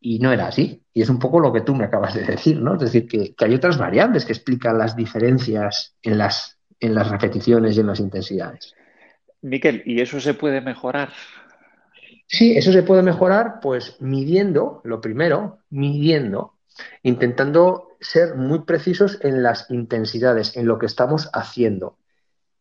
y 0.00 0.18
no 0.18 0.32
era 0.32 0.48
así. 0.48 0.82
Y 0.92 1.02
es 1.02 1.10
un 1.10 1.18
poco 1.18 1.38
lo 1.38 1.52
que 1.52 1.60
tú 1.60 1.74
me 1.74 1.84
acabas 1.84 2.14
de 2.14 2.24
decir, 2.24 2.60
¿no? 2.60 2.74
Es 2.74 2.80
decir, 2.80 3.06
que, 3.06 3.34
hay 3.38 3.54
otras 3.54 3.78
variables 3.78 4.24
que 4.24 4.32
explican 4.32 4.78
las 4.78 4.96
diferencias 4.96 5.94
en 6.02 6.18
las, 6.18 6.58
en 6.80 6.94
las 6.94 7.10
repeticiones 7.10 7.76
y 7.76 7.80
en 7.80 7.86
las 7.86 8.00
intensidades. 8.00 8.74
Miquel, 9.42 9.82
¿y 9.84 10.00
eso 10.00 10.20
se 10.20 10.34
puede 10.34 10.60
mejorar? 10.60 11.10
Sí, 12.26 12.56
eso 12.56 12.72
se 12.72 12.82
puede 12.82 13.02
mejorar, 13.02 13.60
pues 13.60 14.00
midiendo, 14.00 14.80
lo 14.84 15.00
primero, 15.00 15.58
midiendo, 15.70 16.54
intentando 17.02 17.96
ser 18.00 18.36
muy 18.36 18.60
precisos 18.60 19.18
en 19.22 19.42
las 19.42 19.70
intensidades, 19.70 20.56
en 20.56 20.66
lo 20.66 20.78
que 20.78 20.86
estamos 20.86 21.28
haciendo, 21.32 21.98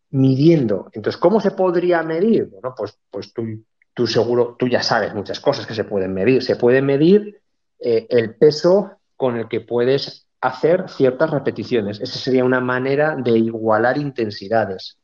midiendo. 0.10 0.90
Entonces, 0.94 1.20
¿cómo 1.20 1.40
se 1.40 1.52
podría 1.52 2.02
medir? 2.04 2.46
Bueno, 2.46 2.74
pues, 2.76 2.98
pues 3.12 3.32
tú 3.32 3.64
tú 4.00 4.08
seguro, 4.08 4.56
tú 4.58 4.70
ya 4.70 4.82
sabes 4.82 5.14
muchas 5.14 5.42
cosas 5.42 5.68
que 5.68 5.74
se 5.74 5.84
pueden 5.84 6.14
medir. 6.14 6.42
Se 6.42 6.56
puede 6.56 6.82
medir 6.82 7.42
eh, 7.82 8.08
el 8.10 8.34
peso 8.34 8.94
con 9.18 9.36
el 9.36 9.50
que 9.50 9.60
puedes 9.60 10.26
hacer 10.40 10.86
ciertas 10.88 11.30
repeticiones. 11.30 12.00
Esa 12.00 12.18
sería 12.18 12.46
una 12.46 12.62
manera 12.62 13.18
de 13.18 13.32
igualar 13.32 13.98
intensidades. 13.98 14.98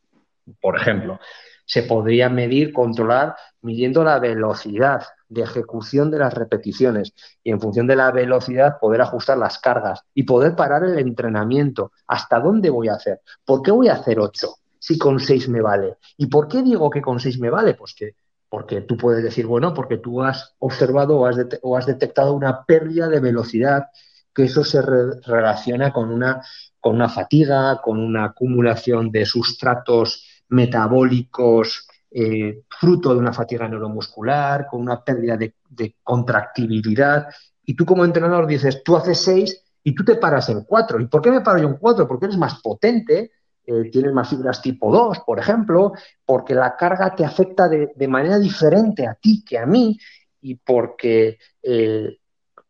Por 0.62 0.78
ejemplo, 0.78 1.20
se 1.66 1.84
podría 1.84 2.30
medir, 2.30 2.72
controlar, 2.72 3.36
midiendo 3.62 4.02
la 4.06 4.18
velocidad 4.18 5.04
de 5.28 5.42
ejecución 5.42 6.10
de 6.10 6.20
las 6.20 6.34
repeticiones 6.34 7.14
y 7.44 7.52
en 7.52 7.60
función 7.60 7.88
de 7.88 7.98
la 7.98 8.12
velocidad 8.12 8.80
poder 8.80 9.02
ajustar 9.02 9.38
las 9.38 9.60
cargas 9.60 10.06
y 10.14 10.24
poder 10.24 10.56
parar 10.56 10.86
el 10.86 10.98
entrenamiento. 11.00 11.92
¿Hasta 12.08 12.40
dónde 12.40 12.70
voy 12.70 12.88
a 12.88 12.94
hacer? 12.94 13.20
¿Por 13.44 13.62
qué 13.62 13.72
voy 13.72 13.90
a 13.90 13.96
hacer 13.96 14.22
8 14.22 14.56
si 14.80 14.98
con 14.98 15.20
6 15.20 15.50
me 15.50 15.60
vale? 15.60 15.98
¿Y 16.16 16.28
por 16.28 16.48
qué 16.48 16.64
digo 16.64 16.90
que 16.90 17.02
con 17.02 17.20
6 17.20 17.42
me 17.42 17.50
vale? 17.50 17.74
Pues 17.74 17.94
que 17.94 18.16
porque 18.56 18.80
tú 18.80 18.96
puedes 18.96 19.22
decir, 19.22 19.46
bueno, 19.46 19.74
porque 19.74 19.98
tú 19.98 20.24
has 20.24 20.56
observado 20.60 21.20
o 21.20 21.76
has, 21.76 21.86
detectado 21.86 22.32
una 22.32 22.64
pérdida 22.64 23.10
de 23.10 23.20
velocidad, 23.20 23.88
que 24.34 24.46
eso 24.46 24.64
se 24.64 24.82
relaciona 24.82 25.92
con 25.92 26.10
una, 26.10 26.42
con 26.80 26.96
una 26.96 27.10
fatiga, 27.10 27.82
con 27.84 28.00
una 28.00 28.24
acumulación 28.28 29.12
de 29.12 29.26
sustratos 29.26 30.26
metabólicos 30.48 31.86
eh, 32.10 32.64
fruto 32.70 33.12
de 33.14 33.20
una 33.20 33.34
fatiga 33.34 33.68
neuromuscular, 33.68 34.68
con 34.68 34.80
una 34.80 35.04
pérdida 35.04 35.36
de, 35.36 35.96
contractibilidad. 36.02 37.28
Y 37.66 37.76
tú 37.76 37.86
como 37.86 38.06
entrenador 38.06 38.48
dices, 38.48 38.84
tú 38.86 38.96
haces 38.96 39.20
seis 39.20 39.66
y 39.84 39.94
tú 39.94 40.06
te 40.06 40.16
paras 40.16 40.48
en 40.48 40.64
cuatro. 40.64 41.02
¿Y 41.02 41.08
por 41.08 41.22
qué 41.22 41.30
me 41.30 41.42
paro 41.42 41.60
yo 41.60 41.68
en 41.68 41.76
cuatro? 41.76 42.08
Porque 42.08 42.28
eres 42.28 42.38
más 42.38 42.62
potente, 42.62 43.32
eh, 43.68 43.90
tienes 43.92 44.14
más 44.14 44.30
fibras 44.30 44.62
tipo 44.62 44.92
2, 44.92 45.20
por 45.26 45.40
ejemplo, 45.40 45.94
porque 46.26 46.54
la 46.54 46.76
carga 46.76 47.16
te 47.16 47.26
afecta 47.26 47.68
de, 47.68 48.08
manera 48.08 48.40
diferente 48.40 49.08
a 49.08 49.16
ti 49.16 49.44
que 49.44 49.58
a 49.58 49.66
mí 49.66 49.98
y 50.42 50.56
porque 50.56 51.40
eh, 51.64 52.18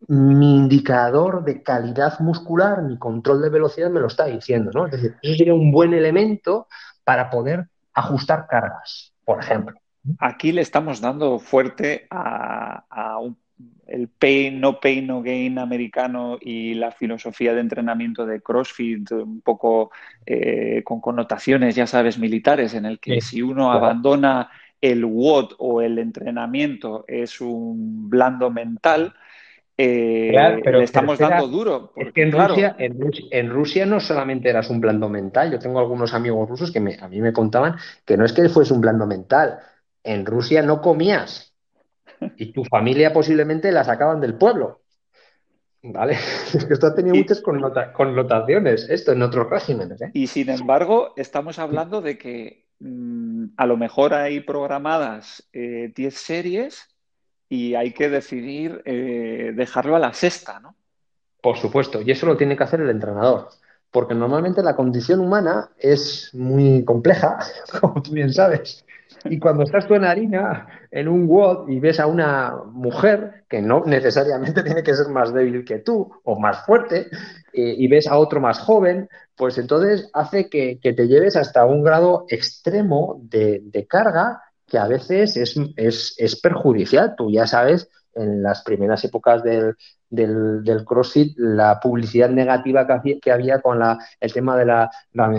mi 0.08 0.56
indicador 0.56 1.44
de 1.44 1.64
calidad 1.64 2.20
muscular, 2.20 2.82
mi 2.84 2.98
control 2.98 3.42
de 3.42 3.50
velocidad 3.50 3.90
me 3.90 4.00
lo 4.00 4.08
está 4.08 4.26
diciendo, 4.26 4.72
¿no? 4.74 4.86
Es 4.86 4.92
decir, 4.94 5.16
eso 5.22 5.38
sería 5.38 5.54
un 5.54 5.72
buen 5.72 5.94
elemento 5.94 6.68
para 7.04 7.30
poder 7.30 7.68
ajustar 7.94 8.48
cargas, 8.48 9.14
por 9.24 9.40
ejemplo. 9.40 9.78
Aquí 10.20 10.52
le 10.52 10.62
estamos 10.62 11.02
dando 11.02 11.40
fuerte 11.40 12.08
a, 12.12 12.84
el 13.88 14.08
pain, 14.08 14.60
no 14.60 14.80
pain, 14.80 15.08
no 15.08 15.22
gain 15.22 15.60
americano 15.60 16.38
y 16.42 16.74
la 16.74 16.92
filosofía 16.92 17.54
de 17.54 17.62
entrenamiento 17.62 18.26
de 18.26 18.42
CrossFit, 18.42 19.12
un 19.12 19.42
poco 19.42 19.92
eh, 20.26 20.82
con 20.84 21.02
connotaciones, 21.02 21.76
ya 21.76 21.88
sabes, 21.88 22.18
militares, 22.18 22.74
en 22.74 22.86
el 22.86 23.00
que 23.00 23.22
si 23.22 23.42
uno 23.42 23.72
abandona 23.72 24.50
el 24.82 25.06
WOD 25.06 25.54
o 25.60 25.82
el 25.82 26.00
entrenamiento 26.00 27.06
es 27.08 27.42
un 27.42 28.10
blando 28.10 28.50
mental, 28.50 29.14
eh, 29.78 30.62
pero 30.64 30.80
le 30.80 30.86
estamos 30.86 31.20
dando 31.20 31.48
duro. 31.48 31.94
en, 31.96 32.32
Rusia, 32.32 32.76
en, 32.80 33.50
Rusia, 33.50 33.86
no 33.86 34.00
solamente 34.00 34.50
eras 34.50 34.70
un 34.70 34.80
blando 34.80 35.10
mental, 35.10 35.52
yo 35.52 35.60
tengo 35.60 35.80
algunos 35.80 36.14
amigos 36.14 36.48
rusos 36.48 36.72
que 36.72 36.80
a 36.80 37.08
mí 37.10 37.22
me 37.22 37.34
contaban 37.34 37.76
que 38.06 38.16
no 38.16 38.26
es 38.26 38.34
que 38.34 38.48
fuese 38.48 38.74
un 38.74 38.82
blando 38.82 39.06
mental, 39.06 39.60
en 40.04 40.26
Rusia 40.26 40.62
no 40.62 40.82
comías 40.82 41.55
y 42.38 42.52
tu 42.52 42.64
familia 42.66 43.14
posiblemente 43.14 43.72
la 43.72 43.84
sacaban 43.84 44.22
del 44.22 44.36
pueblo. 44.36 44.82
¿Vale? 45.82 46.18
Esto 46.70 46.88
ha 46.88 46.96
tenido 46.96 47.16
muchas 47.16 47.42
connotaciones, 47.42 48.90
esto 48.90 49.12
en 49.12 49.22
otros 49.22 49.48
regímenes. 49.50 50.02
¿eh? 50.02 50.10
Y 50.14 50.26
sin 50.26 50.50
embargo, 50.50 51.14
estamos 51.16 51.60
hablando 51.60 52.02
de 52.02 52.18
que 52.18 52.66
mm, 52.80 53.50
a 53.56 53.68
lo 53.68 53.78
mejor 53.78 54.16
hay 54.16 54.40
programadas 54.40 55.48
10 55.54 55.94
eh, 55.96 56.12
series 56.12 56.96
y 57.50 57.76
hay 57.76 57.92
que 57.92 58.10
decidir 58.10 58.82
eh, 58.86 59.54
dejarlo 59.56 59.96
a 59.96 60.00
la 60.00 60.14
sexta, 60.14 60.60
¿no? 60.60 60.76
Por 61.42 61.58
supuesto, 61.58 62.02
y 62.02 62.10
eso 62.10 62.26
lo 62.26 62.38
tiene 62.38 62.58
que 62.58 62.64
hacer 62.64 62.82
el 62.82 62.90
entrenador, 62.90 63.50
porque 63.92 64.16
normalmente 64.16 64.64
la 64.64 64.76
condición 64.76 65.20
humana 65.20 65.70
es 65.78 66.32
muy 66.34 66.84
compleja, 66.84 67.38
como 67.80 68.02
tú 68.02 68.12
bien 68.12 68.34
sabes. 68.34 68.84
Y 69.26 69.40
cuando 69.40 69.64
estás 69.64 69.88
tú 69.88 69.96
en 69.96 70.06
harina, 70.06 70.68
en 70.92 71.08
un 71.08 71.28
WOD, 71.28 71.70
y 71.70 71.80
ves 71.80 72.00
a 72.00 72.08
una 72.08 72.56
mujer, 72.72 73.44
que 73.50 73.62
no 73.62 73.84
necesariamente 73.86 74.64
tiene 74.64 74.84
que 74.84 74.96
ser 74.96 75.08
más 75.10 75.34
débil 75.34 75.66
que 75.66 75.80
tú 75.80 76.12
o 76.24 76.40
más 76.40 76.66
fuerte, 76.66 77.08
eh, 77.54 77.76
y 77.78 77.88
ves 77.88 78.08
a 78.08 78.18
otro 78.18 78.40
más 78.40 78.60
joven, 78.60 79.10
pues 79.36 79.58
entonces 79.58 80.10
hace 80.14 80.50
que, 80.50 80.80
te 80.82 81.08
lleves 81.08 81.36
hasta 81.36 81.66
un 81.66 81.84
grado 81.84 82.26
extremo 82.30 83.20
de, 83.24 83.62
de 83.64 83.86
carga 83.86 84.42
que 84.68 84.78
a 84.78 84.88
veces 84.88 85.38
es, 85.38 86.40
perjudicial. 86.42 87.16
Tú 87.18 87.32
ya 87.32 87.48
sabes, 87.48 87.90
en 88.14 88.42
las 88.42 88.64
primeras 88.64 89.04
épocas 89.04 89.44
del, 89.44 89.76
del, 90.10 90.86
CrossFit, 90.86 91.38
la 91.38 91.80
publicidad 91.80 92.30
negativa 92.30 92.88
que 93.22 93.32
había, 93.32 93.62
con 93.62 93.80
la, 93.80 93.98
el 94.20 94.34
tema 94.34 94.58
de 94.58 94.66
la, 94.66 94.90
la 95.14 95.32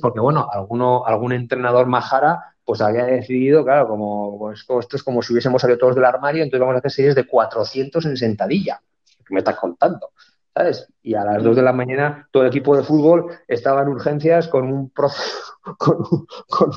porque 0.00 0.20
bueno, 0.20 0.48
alguno, 0.50 1.04
algún 1.04 1.32
entrenador 1.32 1.86
majara 1.86 2.51
pues 2.72 2.80
había 2.80 3.04
decidido, 3.04 3.64
claro, 3.64 3.86
como 3.86 4.38
pues, 4.38 4.60
esto 4.60 4.96
es 4.96 5.02
como 5.02 5.20
si 5.20 5.34
hubiésemos 5.34 5.60
salido 5.60 5.78
todos 5.78 5.94
del 5.94 6.06
armario, 6.06 6.42
entonces 6.42 6.60
vamos 6.60 6.76
a 6.76 6.78
hacer 6.78 6.90
series 6.90 7.14
de 7.14 7.26
400 7.26 8.06
en 8.06 8.16
sentadilla. 8.16 8.80
¿Qué 9.04 9.34
me 9.34 9.40
estás 9.40 9.56
contando? 9.56 10.08
¿sabes? 10.54 10.88
Y 11.02 11.14
a 11.14 11.22
las 11.22 11.42
2 11.42 11.54
de 11.54 11.62
la 11.62 11.74
mañana 11.74 12.26
todo 12.30 12.44
el 12.44 12.48
equipo 12.48 12.74
de 12.74 12.82
fútbol 12.82 13.26
estaba 13.46 13.82
en 13.82 13.88
urgencias 13.88 14.48
con 14.48 14.72
un 14.72 14.88
proceso, 14.88 15.52
con, 15.78 15.98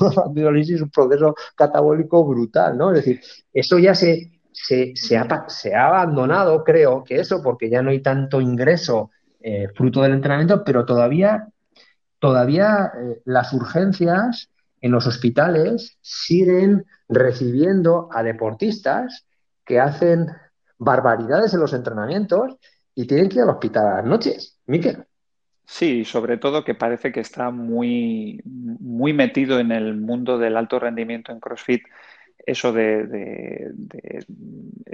una 0.02 0.24
un 0.26 0.90
proceso 0.90 1.36
catabólico 1.56 2.26
brutal, 2.26 2.78
¿no? 2.78 2.92
Es 2.92 2.98
decir, 2.98 3.22
eso 3.54 3.80
ya 3.80 3.96
se, 3.96 4.42
se, 4.52 5.18
ha, 5.18 5.46
se 5.48 5.76
ha 5.76 5.88
abandonado, 5.88 6.62
creo 6.66 7.06
que 7.06 7.22
eso, 7.22 7.42
porque 7.42 7.70
ya 7.70 7.82
no 7.82 7.92
hay 7.92 8.02
tanto 8.02 8.42
ingreso 8.42 9.12
eh, 9.40 9.70
fruto 9.74 10.02
del 10.02 10.12
entrenamiento, 10.12 10.62
pero 10.66 10.84
todavía, 10.84 11.48
todavía 12.20 12.92
eh, 12.98 13.22
las 13.24 13.54
urgencias 13.54 14.50
en 14.82 14.92
los 14.92 15.08
hospitales 15.08 15.98
siguen 16.02 16.86
recibiendo 17.08 18.10
a 18.12 18.24
deportistas 18.24 19.26
que 19.66 19.80
hacen 19.80 20.28
barbaridades 20.78 21.54
en 21.54 21.60
los 21.60 21.74
entrenamientos 21.74 22.58
y 22.94 23.08
tienen 23.08 23.30
que 23.30 23.36
ir 23.36 23.42
al 23.42 23.50
hospital 23.50 23.88
a 23.88 23.96
las 23.98 24.06
noches, 24.06 24.60
Miquel. 24.66 25.06
Sí, 25.66 26.06
sobre 26.06 26.38
todo 26.38 26.64
que 26.64 26.76
parece 26.76 27.12
que 27.12 27.22
está 27.22 27.50
muy, 27.50 28.40
muy 28.46 29.14
metido 29.14 29.60
en 29.60 29.72
el 29.72 29.96
mundo 29.96 30.38
del 30.38 30.58
alto 30.58 30.80
rendimiento 30.80 31.32
en 31.32 31.40
CrossFit, 31.40 31.84
eso 32.46 32.72
de, 32.72 33.72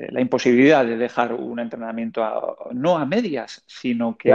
la 0.10 0.22
imposibilidad 0.22 0.86
de 0.86 0.96
dejar 0.96 1.34
un 1.34 1.60
entrenamiento 1.60 2.58
no 2.72 2.98
a 2.98 3.06
medias, 3.06 3.64
sino 3.68 4.18
que 4.18 4.34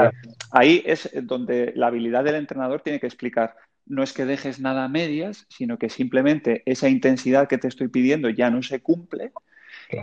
ahí 0.51 0.83
es 0.85 1.11
donde 1.23 1.73
la 1.75 1.87
habilidad 1.87 2.25
del 2.25 2.35
entrenador 2.35 2.83
tiene 2.83 3.01
que 3.01 3.07
explicar, 3.07 3.57
no 3.87 4.03
es 4.03 4.13
que 4.13 4.25
dejes 4.25 4.61
nada 4.61 4.85
a 4.85 4.89
medias, 4.89 5.47
sino 5.49 5.79
que 5.79 5.89
simplemente 5.89 6.63
esa 6.67 6.89
intensidad 6.89 7.49
que 7.49 7.59
te 7.59 7.69
estoy 7.69 7.89
pidiendo 7.89 8.29
ya 8.29 8.51
no 8.51 8.63
se 8.63 8.81
cumple 8.81 9.33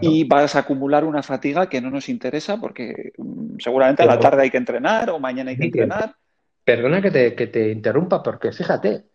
y 0.01 0.23
vas 0.23 0.55
a 0.55 0.59
acumular 0.59 1.03
una 1.03 1.23
fatiga 1.23 1.67
que 1.67 1.81
no 1.81 1.89
nos 1.89 2.09
interesa 2.09 2.59
porque 2.59 3.13
mm, 3.17 3.57
seguramente 3.59 4.03
a 4.03 4.05
la 4.05 4.19
tarde 4.19 4.43
hay 4.43 4.49
que 4.49 4.57
entrenar 4.57 5.09
o 5.09 5.19
mañana 5.19 5.51
hay 5.51 5.57
que 5.57 5.65
entrenar. 5.65 6.15
Perdona 6.63 7.01
que 7.01 7.11
te, 7.11 7.35
que 7.35 7.47
te 7.47 7.71
interrumpa, 7.71 8.23
porque 8.23 8.53
fíjate, 8.53 9.05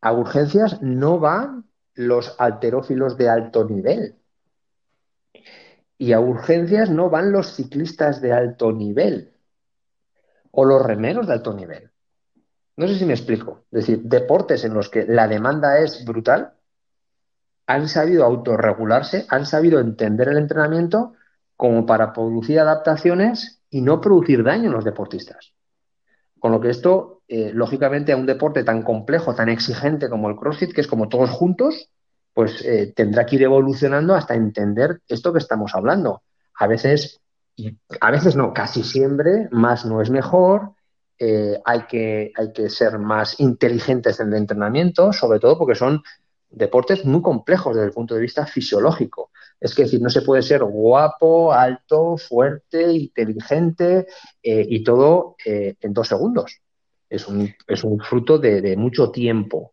a 0.00 0.12
urgencias 0.12 0.82
no 0.82 1.20
van 1.20 1.64
los 1.94 2.34
alterófilos 2.40 3.16
de 3.16 3.28
alto 3.28 3.64
nivel. 3.64 4.16
Y 5.98 6.12
a 6.12 6.20
urgencias 6.20 6.90
no 6.90 7.08
van 7.08 7.30
los 7.30 7.54
ciclistas 7.54 8.20
de 8.20 8.32
alto 8.32 8.72
nivel 8.72 9.32
o 10.50 10.64
los 10.64 10.84
remeros 10.84 11.26
de 11.26 11.34
alto 11.34 11.54
nivel. 11.54 11.90
No 12.76 12.86
sé 12.88 12.98
si 12.98 13.04
me 13.06 13.14
explico. 13.14 13.64
Es 13.70 13.86
decir, 13.86 14.02
deportes 14.02 14.64
en 14.64 14.74
los 14.74 14.88
que 14.90 15.04
la 15.06 15.28
demanda 15.28 15.78
es 15.78 16.04
brutal, 16.04 16.52
han 17.66 17.88
sabido 17.88 18.24
autorregularse, 18.24 19.26
han 19.28 19.46
sabido 19.46 19.80
entender 19.80 20.28
el 20.28 20.38
entrenamiento 20.38 21.14
como 21.56 21.86
para 21.86 22.12
producir 22.12 22.60
adaptaciones 22.60 23.62
y 23.70 23.80
no 23.80 24.00
producir 24.00 24.44
daño 24.44 24.66
en 24.66 24.72
los 24.72 24.84
deportistas. 24.84 25.52
Con 26.38 26.52
lo 26.52 26.60
que 26.60 26.70
esto, 26.70 27.22
eh, 27.28 27.50
lógicamente, 27.52 28.12
a 28.12 28.16
un 28.16 28.26
deporte 28.26 28.62
tan 28.62 28.82
complejo, 28.82 29.34
tan 29.34 29.48
exigente 29.48 30.08
como 30.08 30.28
el 30.28 30.36
CrossFit, 30.36 30.72
que 30.72 30.82
es 30.82 30.86
como 30.86 31.08
todos 31.08 31.30
juntos, 31.30 31.90
pues 32.34 32.62
eh, 32.64 32.92
tendrá 32.94 33.24
que 33.24 33.36
ir 33.36 33.42
evolucionando 33.42 34.14
hasta 34.14 34.34
entender 34.34 35.00
esto 35.08 35.32
que 35.32 35.38
estamos 35.38 35.74
hablando. 35.74 36.22
A 36.58 36.66
veces, 36.66 37.20
a 38.00 38.10
veces 38.10 38.36
no, 38.36 38.52
casi 38.52 38.82
siempre, 38.82 39.48
más 39.50 39.86
no 39.86 40.02
es 40.02 40.10
mejor. 40.10 40.75
Eh, 41.18 41.58
hay, 41.64 41.82
que, 41.88 42.32
hay 42.36 42.52
que 42.52 42.68
ser 42.68 42.98
más 42.98 43.40
inteligentes 43.40 44.20
en 44.20 44.28
el 44.28 44.34
entrenamiento, 44.34 45.12
sobre 45.12 45.38
todo 45.38 45.56
porque 45.56 45.74
son 45.74 46.02
deportes 46.50 47.04
muy 47.04 47.22
complejos 47.22 47.74
desde 47.74 47.88
el 47.88 47.94
punto 47.94 48.14
de 48.14 48.20
vista 48.20 48.46
fisiológico. 48.46 49.30
Es 49.58 49.74
que 49.74 49.82
decir, 49.82 50.00
no 50.02 50.10
se 50.10 50.22
puede 50.22 50.42
ser 50.42 50.62
guapo, 50.62 51.52
alto, 51.52 52.18
fuerte, 52.18 52.92
inteligente 52.92 54.06
eh, 54.42 54.66
y 54.68 54.84
todo 54.84 55.36
eh, 55.44 55.76
en 55.80 55.92
dos 55.94 56.08
segundos. 56.08 56.60
Es 57.08 57.26
un, 57.26 57.54
es 57.66 57.84
un 57.84 57.98
fruto 58.00 58.38
de, 58.38 58.76
mucho 58.76 59.10
tiempo. 59.10 59.72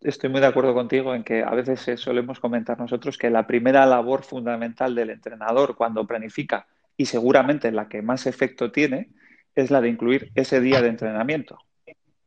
estoy 0.00 0.30
muy 0.30 0.40
de 0.40 0.46
acuerdo 0.46 0.74
contigo 0.74 1.14
en 1.14 1.24
que 1.24 1.42
a 1.42 1.50
veces 1.50 2.00
solemos 2.00 2.38
comentar 2.38 2.78
nosotros 2.78 3.18
que 3.18 3.30
la 3.30 3.46
primera 3.46 3.84
labor 3.84 4.22
fundamental 4.22 4.94
del 4.94 5.10
entrenador 5.10 5.74
cuando 5.76 6.06
planifica 6.06 6.66
y 6.96 7.06
seguramente 7.06 7.72
la 7.72 7.88
que 7.88 8.02
más 8.02 8.26
efecto 8.26 8.70
tiene 8.70 9.10
es 9.54 9.70
la 9.70 9.80
de 9.80 9.88
incluir 9.88 10.30
ese 10.34 10.60
día 10.60 10.82
de 10.82 10.88
entrenamiento. 10.88 11.58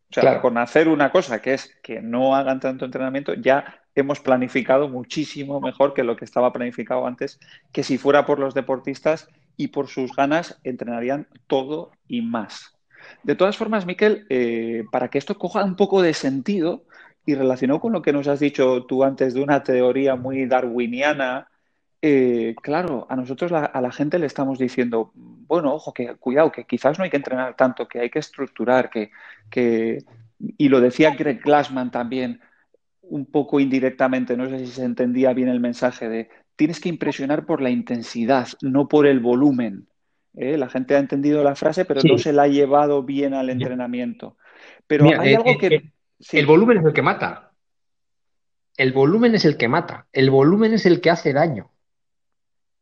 O 0.09 0.13
sea, 0.13 0.39
con 0.39 0.57
hacer 0.57 0.87
una 0.87 1.11
cosa 1.11 1.41
que 1.41 1.53
es 1.53 1.75
que 1.83 2.01
no 2.01 2.35
hagan 2.35 2.59
tanto 2.59 2.85
entrenamiento, 2.85 3.33
ya 3.33 3.81
hemos 3.93 4.19
planificado 4.21 4.87
muchísimo 4.87 5.59
mejor 5.59 5.93
que 5.93 6.03
lo 6.03 6.15
que 6.15 6.23
estaba 6.23 6.53
planificado 6.53 7.05
antes, 7.05 7.39
que 7.73 7.83
si 7.83 7.97
fuera 7.97 8.25
por 8.25 8.39
los 8.39 8.53
deportistas 8.53 9.27
y 9.57 9.67
por 9.67 9.87
sus 9.87 10.15
ganas, 10.15 10.59
entrenarían 10.63 11.27
todo 11.47 11.91
y 12.07 12.21
más. 12.21 12.77
De 13.23 13.35
todas 13.35 13.57
formas, 13.57 13.85
Miquel, 13.85 14.25
eh, 14.29 14.85
para 14.91 15.09
que 15.09 15.17
esto 15.17 15.37
coja 15.37 15.63
un 15.63 15.75
poco 15.75 16.01
de 16.01 16.13
sentido 16.13 16.83
y 17.25 17.35
relacionado 17.35 17.81
con 17.81 17.91
lo 17.91 18.01
que 18.01 18.13
nos 18.13 18.27
has 18.27 18.39
dicho 18.39 18.85
tú 18.85 19.03
antes 19.03 19.33
de 19.33 19.41
una 19.41 19.63
teoría 19.63 20.15
muy 20.15 20.45
darwiniana, 20.45 21.49
eh, 22.01 22.55
claro, 22.61 23.07
a 23.09 23.15
nosotros 23.15 23.51
a 23.51 23.81
la 23.81 23.91
gente 23.91 24.19
le 24.19 24.27
estamos 24.27 24.59
diciendo, 24.59 25.11
bueno, 25.15 25.73
ojo, 25.73 25.93
que 25.93 26.15
cuidado, 26.15 26.51
que 26.51 26.65
quizás 26.65 26.97
no 26.97 27.03
hay 27.03 27.09
que 27.09 27.17
entrenar 27.17 27.55
tanto, 27.55 27.87
que 27.87 27.99
hay 27.99 28.09
que 28.09 28.19
estructurar, 28.19 28.89
que, 28.89 30.03
y 30.39 30.69
lo 30.69 30.79
decía 30.79 31.15
Greg 31.15 31.41
Glassman 31.41 31.91
también, 31.91 32.41
un 33.01 33.25
poco 33.25 33.59
indirectamente, 33.59 34.37
no 34.37 34.47
sé 34.49 34.59
si 34.59 34.67
se 34.67 34.83
entendía 34.83 35.33
bien 35.33 35.49
el 35.49 35.59
mensaje 35.59 36.09
de 36.09 36.29
tienes 36.55 36.79
que 36.79 36.89
impresionar 36.89 37.45
por 37.45 37.61
la 37.61 37.69
intensidad, 37.69 38.47
no 38.61 38.87
por 38.87 39.07
el 39.07 39.19
volumen. 39.19 39.87
¿eh? 40.35 40.57
La 40.57 40.69
gente 40.69 40.95
ha 40.95 40.99
entendido 40.99 41.43
la 41.43 41.55
frase, 41.55 41.85
pero 41.85 42.01
no 42.03 42.17
se 42.17 42.33
la 42.33 42.43
ha 42.43 42.47
llevado 42.47 43.03
bien 43.03 43.33
al 43.33 43.49
entrenamiento. 43.49 44.37
Pero 44.85 45.05
hay 45.19 45.35
algo 45.35 45.51
eh, 45.51 45.57
que... 45.57 45.67
Eh, 45.67 45.91
el 46.33 46.45
volumen 46.45 46.79
es 46.79 46.85
el 46.85 46.93
que 46.93 47.01
mata. 47.01 47.51
El 48.75 48.91
volumen 48.91 49.35
es 49.35 49.45
el 49.45 49.55
que 49.55 49.67
mata. 49.67 50.07
El 50.11 50.29
volumen 50.29 50.73
es 50.73 50.85
el 50.85 50.99
que 50.99 51.11
hace 51.11 51.31
daño. 51.31 51.71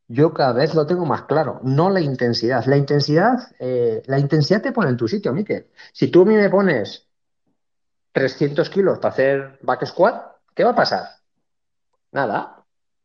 Yo 0.08 0.34
cada 0.34 0.54
vez 0.54 0.76
lo 0.76 0.86
tengo 0.86 1.06
más 1.06 1.24
claro, 1.24 1.60
no 1.64 1.90
la 1.90 2.00
intensidad. 2.00 2.66
La 2.66 2.78
intensidad, 2.78 3.40
la 3.60 4.20
intensidad 4.20 4.62
te 4.62 4.72
pone 4.72 4.90
en 4.92 4.98
tu 4.98 5.08
sitio, 5.08 5.34
Miquel. 5.34 5.68
Si 5.94 6.10
tú 6.10 6.22
a 6.22 6.26
mí 6.26 6.36
me 6.36 6.50
pones 6.50 7.08
300 8.12 8.70
kilos 8.70 9.00
para 9.00 9.14
hacer 9.14 9.60
back 9.62 9.86
squat, 9.86 10.38
¿qué 10.54 10.64
va 10.64 10.72
a 10.72 10.76
pasar? 10.76 11.06
Nada, 12.12 12.64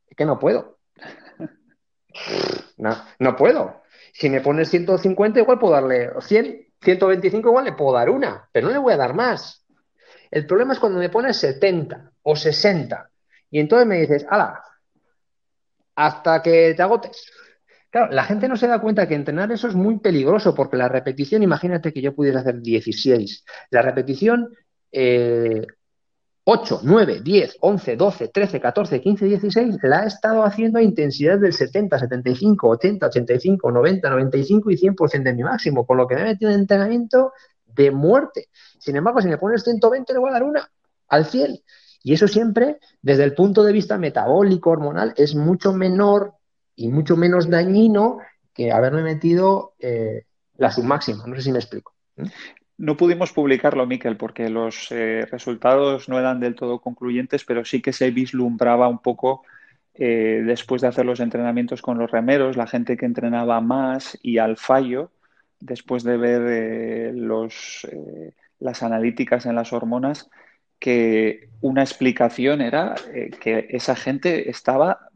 es 0.09 0.17
que 0.17 0.25
no 0.25 0.39
puedo. 0.39 0.79
No, 2.77 2.97
no 3.19 3.37
puedo. 3.37 3.83
Si 4.13 4.31
me 4.31 4.41
pones 4.41 4.71
150, 4.71 5.39
igual 5.39 5.59
puedo 5.59 5.75
darle 5.75 6.11
100, 6.19 6.73
125, 6.81 7.49
igual 7.49 7.67
le 7.67 7.73
puedo 7.73 7.93
dar 7.93 8.09
una, 8.11 8.49
pero 8.53 8.67
no 8.67 8.73
le 8.73 8.79
voy 8.79 8.95
a 8.95 8.97
dar 8.97 9.15
más. 9.15 9.65
El 10.31 10.47
problema 10.47 10.73
es 10.73 10.79
cuando 10.79 10.99
me 10.99 11.09
pones 11.11 11.37
70 11.37 12.13
o 12.23 12.35
60 12.35 13.11
y 13.51 13.61
entonces 13.61 13.87
me 13.87 14.01
dices, 14.01 14.27
ala, 14.29 14.63
hasta 16.01 16.41
que 16.43 16.73
te 16.75 16.83
agotes. 16.83 17.31
Claro, 17.91 18.13
la 18.13 18.25
gente 18.25 18.49
no 18.49 18.57
se 18.57 18.67
da 18.67 18.81
cuenta 18.81 19.07
que 19.07 19.15
entrenar 19.15 19.53
eso 19.53 19.69
es 19.69 19.75
muy 19.75 19.99
peligroso 19.99 20.55
porque 20.55 20.77
la 20.77 20.89
repetición, 20.89 21.43
imagínate 21.43 21.93
que 21.93 22.01
yo 22.01 22.15
pudiera 22.15 22.41
hacer 22.41 22.61
16. 22.61 23.45
La 23.71 23.83
repetición 23.83 24.49
eh, 24.93 25.67
8, 26.45 26.81
9, 26.85 27.21
10, 27.23 27.57
11, 27.61 27.97
12, 27.97 28.29
13, 28.29 28.61
14, 28.61 29.01
15, 29.01 29.25
16, 29.27 29.79
la 29.83 30.01
ha 30.01 30.07
estado 30.07 30.43
haciendo 30.45 30.79
a 30.79 30.83
intensidad 30.83 31.39
del 31.39 31.53
70, 31.53 31.99
75, 31.99 32.69
80, 32.69 33.07
85, 33.07 33.71
90, 33.71 34.11
95 34.11 34.71
y 34.71 34.77
100% 34.77 35.23
de 35.23 35.35
mi 35.35 35.43
máximo, 35.43 35.87
con 35.87 35.99
lo 35.99 36.07
que 36.07 36.15
me 36.15 36.23
he 36.23 36.25
metido 36.25 36.51
en 36.51 36.61
entrenamiento 36.61 37.33
de 37.67 37.91
muerte. 37.91 38.49
Sin 38.79 38.97
embargo, 38.97 39.21
si 39.21 39.29
me 39.29 39.37
pones 39.37 39.65
120, 39.65 40.13
le 40.15 40.19
voy 40.19 40.31
a 40.31 40.33
dar 40.33 40.45
una 40.45 40.71
al 41.09 41.27
100. 41.27 41.61
Y 42.03 42.15
eso 42.15 42.29
siempre, 42.29 42.79
desde 43.03 43.25
el 43.25 43.35
punto 43.35 43.63
de 43.63 43.73
vista 43.73 43.99
metabólico, 43.99 44.71
hormonal, 44.71 45.13
es 45.17 45.35
mucho 45.35 45.73
menor 45.73 46.35
y 46.75 46.89
mucho 46.89 47.17
menos 47.17 47.51
dañino 47.51 48.19
que 48.55 48.73
haberme 48.73 49.03
metido 49.03 49.75
eh, 49.79 50.25
la 50.57 50.71
submáxima. 50.71 51.27
No 51.27 51.35
sé 51.37 51.43
si 51.43 51.53
me 51.53 51.59
explico. 51.59 51.95
No 52.81 52.97
pudimos 52.97 53.33
publicarlo, 53.33 53.87
Miquel, 53.87 54.17
porque 54.17 54.49
los 54.49 54.91
eh, 54.91 55.27
resultados 55.31 56.09
no 56.09 56.19
eran 56.19 56.41
del 56.41 56.55
todo 56.55 56.81
concluyentes, 56.81 57.45
pero 57.45 57.65
sí 57.65 57.83
que 57.83 57.93
se 57.93 58.11
vislumbraba 58.11 58.89
un 58.89 59.01
poco 59.01 59.43
eh, 59.93 60.43
después 60.47 60.81
de 60.81 60.89
hacer 60.89 61.05
los 61.05 61.21
entrenamientos 61.21 61.83
con 61.83 61.99
los 61.99 62.11
remeros, 62.11 62.57
la 62.57 62.67
gente 62.67 62.97
que 62.97 63.05
entrenaba 63.05 63.61
más 63.61 64.19
y 64.23 64.39
al 64.39 64.57
fallo, 64.57 65.11
después 65.59 66.05
de 66.05 66.17
ver 66.17 66.43
eh, 66.47 67.13
los, 67.15 67.87
las 68.59 68.83
analíticas 68.83 69.45
en 69.45 69.57
las 69.57 69.75
hormonas, 69.75 70.31
que 70.81 71.51
una 71.61 71.83
explicación 71.83 72.61
era 72.61 72.95
que 73.41 73.69
esa 73.71 73.95
gente 73.95 74.51
estaba 74.51 75.09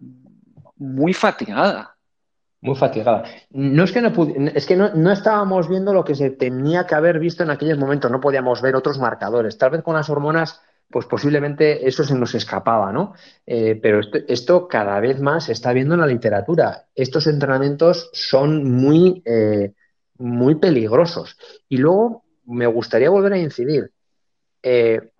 muy 0.76 1.14
fatigada 1.14 1.94
muy 2.64 2.76
fatigada. 2.76 3.24
No 3.50 3.84
es 3.84 3.92
que 3.92 4.00
no 4.00 4.10
es 4.54 4.66
que 4.66 4.74
no, 4.74 5.12
estábamos 5.12 5.68
viendo 5.68 5.92
lo 5.92 6.02
que 6.02 6.14
se 6.14 6.30
tenía 6.30 6.86
que 6.86 6.94
haber 6.94 7.18
visto 7.18 7.42
en 7.42 7.50
aquellos 7.50 7.78
momentos, 7.78 8.10
no 8.10 8.20
podíamos 8.20 8.62
ver 8.62 8.74
otros 8.74 8.98
marcadores. 8.98 9.58
Tal 9.58 9.70
vez 9.70 9.82
con 9.82 9.94
las 9.94 10.08
hormonas, 10.08 10.62
pues 10.90 11.04
posiblemente 11.04 11.86
eso 11.86 12.04
se 12.04 12.14
nos 12.14 12.34
escapaba, 12.34 12.90
¿no? 12.90 13.12
Eh, 13.44 13.78
pero 13.82 14.00
esto, 14.28 14.66
cada 14.66 14.98
vez 14.98 15.20
más 15.20 15.44
se 15.44 15.52
está 15.52 15.74
viendo 15.74 15.92
en 15.94 16.00
la 16.00 16.06
literatura. 16.06 16.86
Estos 16.94 17.26
entrenamientos 17.26 18.08
son 18.14 18.64
muy, 18.64 19.22
eh, 19.26 19.74
muy 20.16 20.54
peligrosos. 20.54 21.36
Y 21.68 21.76
luego 21.76 22.24
me 22.46 22.66
gustaría 22.66 23.10
volver 23.10 23.34
a 23.34 23.38
incidir. 23.38 23.92
Eh, 24.62 25.12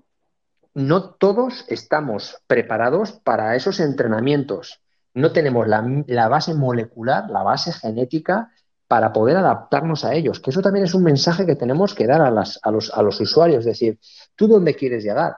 no 0.75 1.11
todos 1.11 1.65
estamos 1.69 2.43
preparados 2.47 3.13
para 3.13 3.57
esos 3.57 3.81
entrenamientos 3.81 4.85
no 5.15 5.33
tenemos 5.33 5.67
la, 5.69 6.29
base 6.29 6.55
molecular, 6.55 7.31
la 7.31 7.43
base 7.43 7.73
genética 7.73 8.51
para 8.89 9.13
poder 9.13 9.37
adaptarnos 9.37 10.05
a 10.05 10.15
ellos. 10.15 10.41
Que 10.41 10.51
eso 10.51 10.61
también 10.61 10.85
es 10.85 10.95
un 10.95 11.05
mensaje 11.05 11.47
que 11.47 11.57
tenemos 11.57 11.95
que 11.95 12.07
dar 12.07 12.21
a, 12.21 12.31
los, 12.31 12.61
a 12.93 13.03
los 13.03 13.21
usuarios. 13.21 13.61
Es 13.61 13.67
decir, 13.67 13.99
¿tú 14.35 14.49
dónde 14.49 14.75
quieres 14.75 15.05
llegar? 15.05 15.37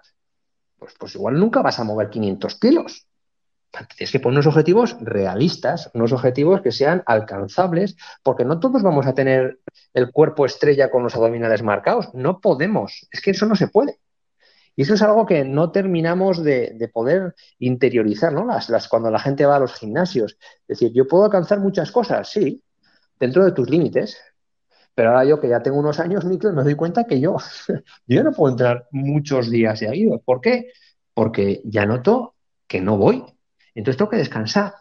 Pues, 0.79 0.95
pues 0.99 1.15
igual 1.15 1.39
nunca 1.39 1.63
vas 1.63 1.79
a 1.79 1.85
mover 1.85 2.09
500 2.09 2.59
kilos. 2.59 3.07
Tienes 3.95 4.11
que 4.11 4.21
poner 4.21 4.37
unos 4.39 4.47
objetivos 4.47 4.97
realistas, 5.01 5.91
unos 5.93 6.13
objetivos 6.13 6.63
que 6.63 6.73
sean 6.73 7.03
alcanzables, 7.05 7.97
porque 8.23 8.47
no 8.47 8.59
todos 8.59 8.83
vamos 8.83 9.07
a 9.07 9.15
tener 9.15 9.59
el 9.93 10.11
cuerpo 10.11 10.47
estrella 10.47 10.91
con 10.91 11.03
los 11.03 11.15
abdominales 11.15 11.63
marcados. 11.63 12.15
No 12.15 12.41
podemos. 12.41 13.07
Es 13.11 13.21
que 13.21 13.33
eso 13.33 13.45
no 13.45 13.55
se 13.55 13.69
puede. 13.69 13.99
Y 14.77 14.83
eso 14.83 14.95
es 14.95 15.03
algo 15.03 15.25
que 15.25 15.45
no 15.45 15.73
terminamos 15.73 16.45
de, 16.45 16.91
poder 16.93 17.35
interiorizar, 17.59 18.33
¿no? 18.33 18.45
Las, 18.45 18.69
las, 18.69 18.89
cuando 18.89 19.11
la 19.11 19.19
gente 19.19 19.47
va 19.47 19.57
a 19.57 19.61
los 19.61 19.75
gimnasios. 19.75 20.37
Es 20.69 20.79
decir, 20.79 20.93
yo 20.93 21.09
puedo 21.09 21.25
alcanzar 21.25 21.61
muchas 21.61 21.91
cosas, 21.91 22.31
sí, 22.31 22.63
dentro 23.19 23.45
de 23.45 23.53
tus 23.53 23.71
límites. 23.71 24.19
Pero 24.95 25.11
ahora 25.11 25.25
yo 25.25 25.41
que 25.41 25.49
ya 25.49 25.63
tengo 25.63 25.79
unos 25.79 25.99
años, 25.99 26.25
Nico, 26.27 26.53
me 26.53 26.63
doy 26.63 26.75
cuenta 26.75 27.05
que 27.05 27.21
yo, 27.21 27.37
yo 28.07 28.23
no 28.23 28.33
puedo 28.33 28.53
entrar 28.53 28.87
muchos 28.91 29.51
días 29.51 29.79
seguidos. 29.79 30.21
¿Por 30.25 30.41
qué? 30.43 30.69
Porque 31.15 31.63
ya 31.65 31.87
noto 31.87 32.35
que 32.67 32.81
no 32.83 32.99
voy. 32.99 33.25
Entonces 33.75 33.97
tengo 33.97 34.11
que 34.11 34.17
descansar. 34.19 34.75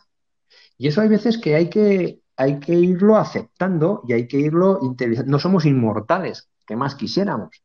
Y 0.77 0.87
eso 0.87 1.01
hay 1.01 1.07
veces 1.07 1.37
que 1.37 1.55
hay 1.55 1.69
que, 1.69 2.19
hay 2.35 2.59
que 2.59 2.73
irlo 2.73 3.15
aceptando 3.15 4.03
y 4.07 4.13
hay 4.13 4.27
que 4.27 4.37
irlo. 4.37 4.79
No 5.25 5.39
somos 5.39 5.65
inmortales, 5.65 6.49
que 6.65 6.75
más 6.75 6.95
quisiéramos. 6.95 7.61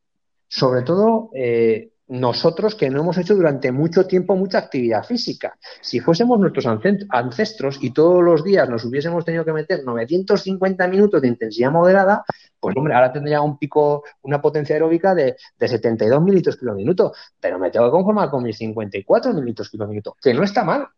Sobre 0.47 0.81
todo, 0.81 1.29
eh, 1.33 1.91
nosotros 2.11 2.75
que 2.75 2.89
no 2.89 2.99
hemos 2.99 3.17
hecho 3.17 3.35
durante 3.35 3.71
mucho 3.71 4.05
tiempo 4.05 4.35
mucha 4.35 4.57
actividad 4.57 5.05
física. 5.05 5.57
Si 5.79 6.01
fuésemos 6.01 6.37
nuestros 6.37 6.65
ancestros 6.67 7.77
y 7.81 7.91
todos 7.91 8.21
los 8.21 8.43
días 8.43 8.67
nos 8.67 8.83
hubiésemos 8.83 9.23
tenido 9.23 9.45
que 9.45 9.53
meter 9.53 9.85
950 9.85 10.87
minutos 10.89 11.21
de 11.21 11.29
intensidad 11.29 11.71
moderada, 11.71 12.25
pues 12.59 12.75
hombre, 12.75 12.95
ahora 12.95 13.13
tendría 13.13 13.39
un 13.39 13.57
pico, 13.57 14.03
una 14.23 14.41
potencia 14.41 14.75
aeróbica 14.75 15.15
de, 15.15 15.37
72 15.57 16.21
mililitros 16.21 16.57
por 16.57 16.75
minuto, 16.75 17.13
pero 17.39 17.57
me 17.57 17.71
tengo 17.71 17.85
que 17.85 17.91
conformar 17.91 18.29
con 18.29 18.43
mis 18.43 18.57
54 18.57 19.33
mililitros 19.33 19.69
por 19.69 19.87
minuto, 19.87 20.17
que 20.21 20.33
no 20.33 20.43
está 20.43 20.65
mal. 20.65 20.89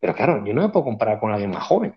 Pero 0.00 0.12
claro, 0.12 0.44
yo 0.44 0.52
no 0.52 0.62
me 0.62 0.70
puedo 0.70 0.86
comparar 0.86 1.20
con 1.20 1.30
alguien 1.30 1.50
más 1.50 1.62
joven. 1.62 1.94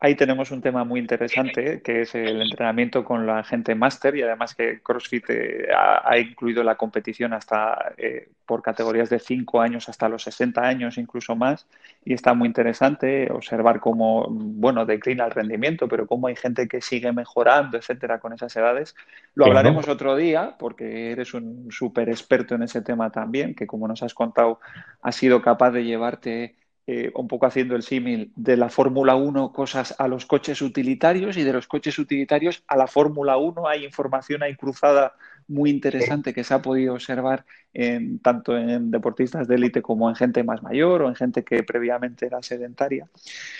Ahí 0.00 0.14
tenemos 0.14 0.52
un 0.52 0.60
tema 0.60 0.84
muy 0.84 1.00
interesante, 1.00 1.82
que 1.82 2.02
es 2.02 2.14
el 2.14 2.40
entrenamiento 2.40 3.04
con 3.04 3.26
la 3.26 3.42
gente 3.42 3.74
máster 3.74 4.14
y 4.14 4.22
además 4.22 4.54
que 4.54 4.80
CrossFit 4.80 5.24
eh, 5.28 5.68
ha, 5.76 6.16
incluido 6.18 6.62
la 6.62 6.76
competición 6.76 7.32
hasta 7.32 7.94
eh, 7.96 8.28
por 8.46 8.62
categorías 8.62 9.10
de 9.10 9.18
5 9.18 9.60
años 9.60 9.88
hasta 9.88 10.08
los 10.08 10.22
60 10.22 10.60
años, 10.60 10.98
incluso 10.98 11.34
más, 11.34 11.66
y 12.04 12.14
está 12.14 12.32
muy 12.32 12.46
interesante 12.46 13.28
observar 13.32 13.80
cómo, 13.80 14.28
bueno, 14.30 14.86
declina 14.86 15.24
el 15.24 15.32
rendimiento, 15.32 15.88
pero 15.88 16.06
cómo 16.06 16.28
hay 16.28 16.36
gente 16.36 16.68
que 16.68 16.80
sigue 16.80 17.12
mejorando, 17.12 17.76
etcétera, 17.76 18.20
con 18.20 18.32
esas 18.32 18.54
edades. 18.54 18.94
Lo 19.34 19.46
hablaremos 19.46 19.88
otro 19.88 20.14
día, 20.14 20.54
porque 20.60 21.10
eres 21.10 21.34
un 21.34 21.72
súper 21.72 22.08
experto 22.08 22.54
en 22.54 22.62
ese 22.62 22.82
tema 22.82 23.10
también, 23.10 23.52
que 23.52 23.66
como 23.66 23.88
nos 23.88 24.04
has 24.04 24.14
contado, 24.14 24.60
has 25.02 25.16
sido 25.16 25.42
capaz 25.42 25.72
de 25.72 25.84
llevarte 25.84 26.54
eh, 26.90 27.12
un 27.16 27.28
poco 27.28 27.44
haciendo 27.44 27.76
el 27.76 27.82
símil 27.82 28.32
de 28.34 28.56
la 28.56 28.70
Fórmula 28.70 29.14
1 29.14 29.52
cosas 29.52 29.94
a 29.98 30.08
los 30.08 30.24
coches 30.24 30.62
utilitarios 30.62 31.36
y 31.36 31.42
de 31.42 31.52
los 31.52 31.66
coches 31.66 31.98
utilitarios 31.98 32.64
a 32.66 32.78
la 32.78 32.86
Fórmula 32.86 33.36
1 33.36 33.68
hay 33.68 33.84
información 33.84 34.42
ahí 34.42 34.56
cruzada 34.56 35.12
muy 35.48 35.68
interesante 35.68 36.32
que 36.32 36.44
se 36.44 36.54
ha 36.54 36.62
podido 36.62 36.94
observar 36.94 37.44
en, 37.74 38.20
tanto 38.20 38.56
en 38.56 38.90
deportistas 38.90 39.46
de 39.46 39.56
élite 39.56 39.82
como 39.82 40.08
en 40.08 40.16
gente 40.16 40.42
más 40.42 40.62
mayor 40.62 41.02
o 41.02 41.08
en 41.08 41.14
gente 41.14 41.44
que 41.44 41.62
previamente 41.62 42.24
era 42.24 42.42
sedentaria. 42.42 43.06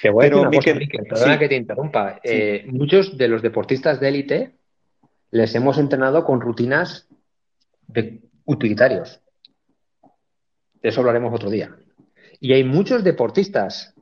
Te 0.01 0.09
voy 0.09 0.29
a 0.29 0.35
una 0.35 0.51
cosa, 0.51 0.73
perdona 1.07 1.39
que 1.39 1.49
te 1.49 1.57
interrumpa. 1.57 2.21
Eh, 2.25 2.65
muchos 2.69 3.19
de 3.19 3.29
los 3.29 3.43
deportistas 3.43 4.01
de 4.01 4.09
élite 4.09 4.53
les 5.33 5.55
hemos 5.55 5.77
entrenado 5.77 6.25
con 6.25 6.41
rutinas 6.41 7.07
de 7.89 8.23
utilitarios. 8.47 9.21
De 10.81 10.89
eso 10.89 11.01
hablaremos 11.01 11.35
otro 11.35 11.51
día. 11.51 11.77
Y 12.41 12.53
hay 12.53 12.65
muchos 12.65 13.05
deportistas 13.05 13.95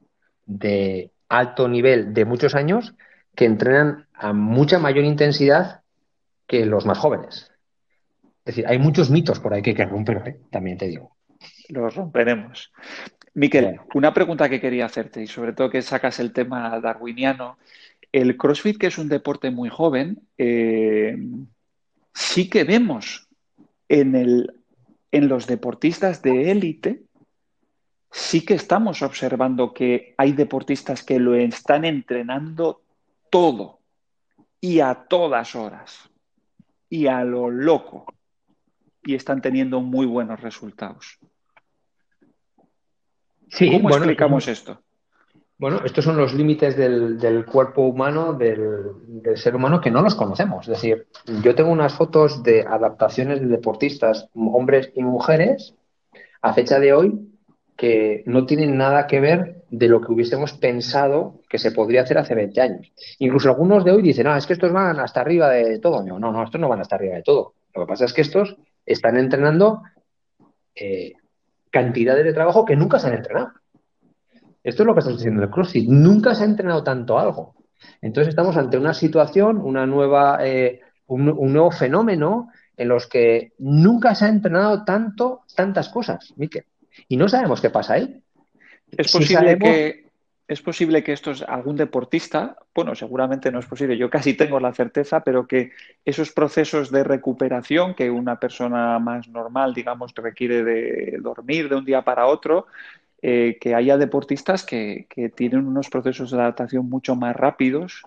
de 0.44 1.10
alto 1.28 1.68
nivel 1.68 2.14
de 2.14 2.24
muchos 2.24 2.54
años 2.54 2.94
que 3.34 3.44
entrenan 3.44 4.06
a 4.14 4.32
mucha 4.32 4.78
mayor 4.78 5.04
intensidad 5.04 5.82
que 6.46 6.64
los 6.64 6.86
más 6.86 6.98
jóvenes. 6.98 7.50
Es 8.44 8.54
decir, 8.54 8.66
hay 8.66 8.78
muchos 8.78 9.10
mitos 9.10 9.40
por 9.40 9.52
ahí 9.52 9.62
que 9.62 9.70
hay 9.70 9.76
que 9.76 9.84
romper, 9.84 10.22
¿eh? 10.26 10.36
también 10.50 10.78
te 10.78 10.86
digo. 10.86 11.16
Los 11.68 11.94
romperemos. 11.94 12.72
Miquel, 13.34 13.80
una 13.94 14.14
pregunta 14.14 14.48
que 14.48 14.60
quería 14.60 14.86
hacerte, 14.86 15.22
y 15.22 15.26
sobre 15.26 15.52
todo 15.52 15.68
que 15.68 15.82
sacas 15.82 16.20
el 16.20 16.32
tema 16.32 16.78
darwiniano. 16.80 17.58
El 18.12 18.36
CrossFit, 18.36 18.78
que 18.78 18.86
es 18.86 18.98
un 18.98 19.08
deporte 19.08 19.50
muy 19.50 19.68
joven, 19.68 20.20
eh, 20.38 21.16
sí 22.14 22.48
que 22.48 22.64
vemos 22.64 23.28
en 23.88 24.14
el 24.14 24.52
en 25.12 25.28
los 25.28 25.46
deportistas 25.46 26.22
de 26.22 26.50
élite 26.50 27.05
sí 28.10 28.44
que 28.44 28.54
estamos 28.54 29.02
observando 29.02 29.72
que 29.72 30.14
hay 30.16 30.32
deportistas 30.32 31.02
que 31.02 31.18
lo 31.18 31.34
están 31.34 31.84
entrenando 31.84 32.82
todo 33.30 33.80
y 34.60 34.80
a 34.80 34.94
todas 34.94 35.54
horas 35.54 36.10
y 36.88 37.06
a 37.06 37.24
lo 37.24 37.50
loco 37.50 38.06
y 39.02 39.14
están 39.14 39.40
teniendo 39.40 39.80
muy 39.80 40.06
buenos 40.06 40.40
resultados. 40.40 41.18
¿Cómo 43.58 43.90
explicamos 43.90 44.48
esto? 44.48 44.80
Bueno, 45.58 45.80
estos 45.84 46.04
son 46.04 46.18
los 46.18 46.34
límites 46.34 46.76
del, 46.76 47.46
cuerpo 47.46 47.82
humano, 47.82 48.34
del, 48.34 49.22
del, 49.22 49.38
ser 49.38 49.56
humano, 49.56 49.80
que 49.80 49.90
no 49.90 50.02
los 50.02 50.14
conocemos. 50.14 50.68
Es 50.68 50.74
decir, 50.74 51.06
yo 51.42 51.54
tengo 51.54 51.70
unas 51.70 51.94
fotos 51.94 52.42
de 52.42 52.62
adaptaciones 52.62 53.40
de 53.40 53.46
deportistas, 53.46 54.28
hombres 54.34 54.92
y 54.94 55.02
mujeres, 55.02 55.74
a 56.42 56.52
fecha 56.52 56.78
de 56.78 56.92
hoy, 56.92 57.35
que 57.76 58.22
no 58.26 58.46
tienen 58.46 58.76
nada 58.76 59.06
que 59.06 59.20
ver 59.20 59.64
de 59.70 59.88
lo 59.88 60.00
que 60.00 60.12
hubiésemos 60.12 60.54
pensado 60.54 61.40
que 61.48 61.58
se 61.58 61.72
podría 61.72 62.02
hacer 62.02 62.18
hace 62.18 62.34
20 62.34 62.60
años. 62.60 62.92
Incluso 63.18 63.50
algunos 63.50 63.84
de 63.84 63.92
hoy 63.92 64.02
dicen, 64.02 64.26
ah, 64.26 64.38
es 64.38 64.46
que 64.46 64.54
estos 64.54 64.72
van 64.72 64.98
hasta 64.98 65.20
arriba 65.20 65.50
de 65.50 65.78
todo. 65.78 66.02
No, 66.02 66.18
no, 66.18 66.42
estos 66.42 66.60
no 66.60 66.68
van 66.68 66.80
hasta 66.80 66.96
arriba 66.96 67.16
de 67.16 67.22
todo. 67.22 67.54
Lo 67.74 67.82
que 67.82 67.88
pasa 67.88 68.06
es 68.06 68.12
que 68.14 68.22
estos 68.22 68.56
están 68.86 69.18
entrenando 69.18 69.82
eh, 70.74 71.14
cantidades 71.70 72.24
de 72.24 72.32
trabajo 72.32 72.64
que 72.64 72.76
nunca 72.76 72.98
se 72.98 73.08
han 73.08 73.14
entrenado. 73.14 73.52
Esto 74.64 74.82
es 74.82 74.86
lo 74.86 74.94
que 74.94 75.00
está 75.00 75.12
sucediendo 75.12 75.42
en 75.42 75.48
el 75.48 75.54
CrossFit. 75.54 75.88
Nunca 75.88 76.34
se 76.34 76.42
ha 76.42 76.46
entrenado 76.46 76.82
tanto 76.82 77.18
algo. 77.18 77.54
Entonces 78.00 78.30
estamos 78.30 78.56
ante 78.56 78.78
una 78.78 78.94
situación, 78.94 79.58
una 79.58 79.86
nueva, 79.86 80.38
eh, 80.40 80.80
un, 81.06 81.24
nuevo 81.52 81.70
fenómeno 81.70 82.48
en 82.76 82.88
los 82.88 83.06
que 83.06 83.52
nunca 83.58 84.14
se 84.14 84.24
ha 84.24 84.28
entrenado 84.28 84.84
tanto, 84.84 85.42
tantas 85.54 85.88
cosas, 85.88 86.32
Miquel. 86.36 86.64
Y 87.08 87.16
no 87.16 87.28
sabemos 87.28 87.60
qué 87.60 87.70
pasa 87.70 87.94
ahí. 87.94 88.20
Es 88.96 89.12
posible 89.12 89.58
que 89.58 90.06
es 90.48 90.62
posible 90.62 91.02
que 91.02 91.12
esto 91.12 91.32
es 91.32 91.42
algún 91.42 91.74
deportista, 91.74 92.56
bueno, 92.72 92.94
seguramente 92.94 93.50
no 93.50 93.58
es 93.58 93.66
posible, 93.66 93.96
yo 93.96 94.08
casi 94.08 94.34
tengo 94.34 94.60
la 94.60 94.72
certeza, 94.72 95.24
pero 95.24 95.46
que 95.48 95.72
esos 96.04 96.30
procesos 96.30 96.92
de 96.92 97.02
recuperación 97.02 97.94
que 97.94 98.10
una 98.10 98.38
persona 98.38 98.98
más 99.00 99.26
normal, 99.28 99.74
digamos, 99.74 100.14
requiere 100.14 100.62
de 100.62 101.18
dormir 101.20 101.68
de 101.68 101.74
un 101.74 101.84
día 101.84 102.02
para 102.02 102.26
otro, 102.26 102.66
eh, 103.22 103.58
que 103.60 103.74
haya 103.74 103.96
deportistas 103.96 104.64
que, 104.64 105.06
que, 105.08 105.30
tienen 105.30 105.66
unos 105.66 105.88
procesos 105.88 106.30
de 106.30 106.38
adaptación 106.38 106.88
mucho 106.88 107.16
más 107.16 107.34
rápidos 107.34 108.02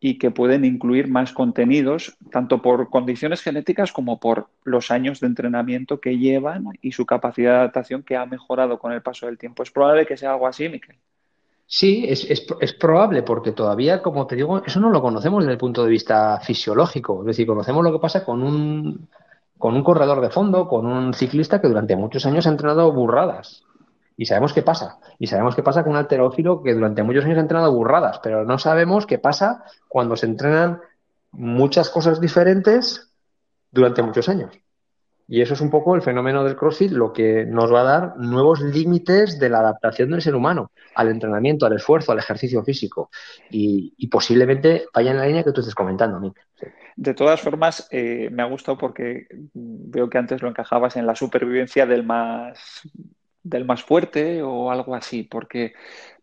y 0.00 0.18
que 0.18 0.30
pueden 0.30 0.64
incluir 0.64 1.08
más 1.08 1.32
contenidos, 1.32 2.16
tanto 2.30 2.62
por 2.62 2.88
condiciones 2.88 3.42
genéticas 3.42 3.92
como 3.92 4.20
por 4.20 4.48
los 4.64 4.90
años 4.90 5.20
de 5.20 5.26
entrenamiento 5.26 6.00
que 6.00 6.18
llevan 6.18 6.66
y 6.80 6.92
su 6.92 7.04
capacidad 7.04 7.52
de 7.52 7.58
adaptación 7.58 8.02
que 8.04 8.16
ha 8.16 8.24
mejorado 8.24 8.78
con 8.78 8.92
el 8.92 9.02
paso 9.02 9.26
del 9.26 9.38
tiempo. 9.38 9.62
¿Es 9.62 9.70
probable 9.70 10.06
que 10.06 10.16
sea 10.16 10.32
algo 10.32 10.46
así, 10.46 10.68
Miquel? 10.68 10.96
Sí, 11.66 12.06
es, 12.08 12.24
es, 12.24 12.72
probable, 12.72 13.22
porque 13.22 13.52
todavía, 13.52 14.00
como 14.00 14.26
te 14.26 14.36
digo, 14.36 14.64
eso 14.64 14.80
no 14.80 14.88
lo 14.88 15.02
conocemos 15.02 15.44
desde 15.44 15.52
el 15.52 15.58
punto 15.58 15.84
de 15.84 15.90
vista 15.90 16.40
fisiológico. 16.40 17.20
Es 17.20 17.26
decir, 17.26 17.46
conocemos 17.46 17.84
lo 17.84 17.92
que 17.92 17.98
pasa 17.98 18.24
con 18.24 18.42
un, 18.42 19.08
con 19.58 19.74
un 19.74 19.84
corredor 19.84 20.22
de 20.22 20.30
fondo, 20.30 20.66
con 20.66 20.86
un 20.86 21.12
ciclista 21.12 21.60
que 21.60 21.68
durante 21.68 21.94
muchos 21.94 22.24
años 22.24 22.46
ha 22.46 22.50
entrenado 22.50 22.90
burradas. 22.92 23.64
Y 24.18 24.26
sabemos 24.26 24.52
qué 24.52 24.62
pasa. 24.62 24.98
Y 25.20 25.28
sabemos 25.28 25.54
qué 25.54 25.62
pasa 25.62 25.84
con 25.84 25.92
un 25.92 25.98
alterófilo 25.98 26.60
que 26.60 26.74
durante 26.74 27.04
muchos 27.04 27.24
años 27.24 27.38
ha 27.38 27.42
entrenado 27.42 27.72
burradas, 27.72 28.18
pero 28.20 28.44
no 28.44 28.58
sabemos 28.58 29.06
qué 29.06 29.18
pasa 29.18 29.62
cuando 29.86 30.16
se 30.16 30.26
entrenan 30.26 30.80
muchas 31.30 31.88
cosas 31.88 32.20
diferentes 32.20 33.12
durante 33.70 34.02
muchos 34.02 34.28
años. 34.28 34.50
Y 35.28 35.40
eso 35.40 35.54
es 35.54 35.60
un 35.60 35.70
poco 35.70 35.94
el 35.94 36.02
fenómeno 36.02 36.42
del 36.42 36.56
CrossFit, 36.56 36.90
lo 36.90 37.12
que 37.12 37.44
nos 37.44 37.72
va 37.72 37.82
a 37.82 37.84
dar 37.84 38.16
nuevos 38.16 38.60
límites 38.60 39.38
de 39.38 39.50
la 39.50 39.60
adaptación 39.60 40.10
del 40.10 40.22
ser 40.22 40.34
humano 40.34 40.72
al 40.96 41.10
entrenamiento, 41.10 41.66
al 41.66 41.76
esfuerzo, 41.76 42.10
al 42.10 42.18
ejercicio 42.18 42.64
físico. 42.64 43.10
Y, 43.50 44.08
posiblemente 44.08 44.86
vaya 44.92 45.12
en 45.12 45.18
la 45.18 45.26
línea 45.26 45.44
que 45.44 45.52
tú 45.52 45.60
estés 45.60 45.76
comentando, 45.76 46.18
Mick. 46.18 46.34
De 46.96 47.14
todas 47.14 47.40
formas, 47.40 47.86
eh, 47.92 48.30
me 48.32 48.42
ha 48.42 48.46
gustado 48.46 48.78
porque 48.78 49.28
veo 49.54 50.10
que 50.10 50.18
antes 50.18 50.42
lo 50.42 50.48
encajabas 50.48 50.96
en 50.96 51.06
la 51.06 51.14
supervivencia 51.14 51.86
del 51.86 52.02
más 52.04 52.82
del 53.42 53.64
más 53.64 53.82
fuerte 53.82 54.42
o 54.42 54.70
algo 54.70 54.94
así, 54.94 55.22
porque 55.22 55.74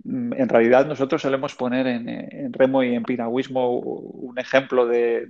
mm, 0.03 0.33
en 0.33 0.49
realidad 0.49 0.85
nosotros 0.85 1.21
solemos 1.21 1.55
poner 1.55 1.87
en, 1.87 2.53
remo 2.53 2.83
y 2.83 2.95
en 2.95 3.03
piragüismo 3.03 3.69
un 3.79 4.37
ejemplo 4.39 4.85
de, 4.87 5.27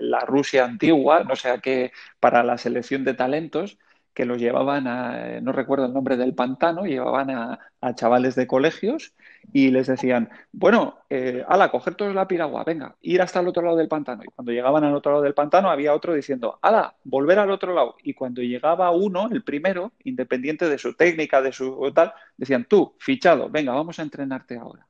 la 0.00 0.20
Rusia 0.20 0.64
antigua, 0.64 1.24
no 1.24 1.36
sé 1.36 1.50
a 1.50 1.58
qué, 1.58 1.92
para 2.20 2.42
la 2.42 2.58
selección 2.58 3.04
de 3.04 3.14
talentos, 3.14 3.78
que 4.14 4.24
los 4.24 4.38
llevaban 4.38 4.86
a, 4.86 5.40
no 5.40 5.52
recuerdo 5.52 5.86
el 5.86 5.92
nombre 5.92 6.16
del 6.16 6.34
pantano, 6.34 6.84
llevaban 6.84 7.30
a, 7.30 7.58
chavales 7.94 8.34
de 8.34 8.46
colegios 8.46 9.14
y 9.52 9.70
les 9.70 9.86
decían, 9.86 10.30
bueno, 10.52 10.98
eh, 11.08 11.44
ala, 11.48 11.70
coger 11.70 11.94
todos 11.94 12.14
la 12.14 12.26
piragua, 12.26 12.64
venga, 12.64 12.96
ir 13.02 13.22
hasta 13.22 13.40
el 13.40 13.48
otro 13.48 13.62
lado 13.62 13.76
del 13.76 13.88
pantano. 13.88 14.22
Y 14.24 14.28
cuando 14.28 14.52
llegaban 14.52 14.84
al 14.84 14.94
otro 14.94 15.12
lado 15.12 15.22
del 15.22 15.34
pantano 15.34 15.70
había 15.70 15.94
otro 15.94 16.14
diciendo, 16.14 16.58
ala, 16.62 16.94
volver 17.04 17.38
al 17.38 17.50
otro 17.50 17.74
lado. 17.74 17.96
Y 18.02 18.14
cuando 18.14 18.42
llegaba 18.42 18.90
uno, 18.90 19.28
el 19.30 19.42
primero, 19.42 19.92
independiente 20.04 20.68
de 20.68 20.78
su 20.78 20.94
técnica, 20.94 21.42
de 21.42 21.52
su 21.52 21.92
tal, 21.94 22.12
decían, 22.36 22.66
tú, 22.68 22.94
fichado, 22.98 23.48
venga, 23.48 23.72
vamos 23.72 23.98
a 23.98 24.02
entrenarte 24.02 24.56
ahora. 24.56 24.86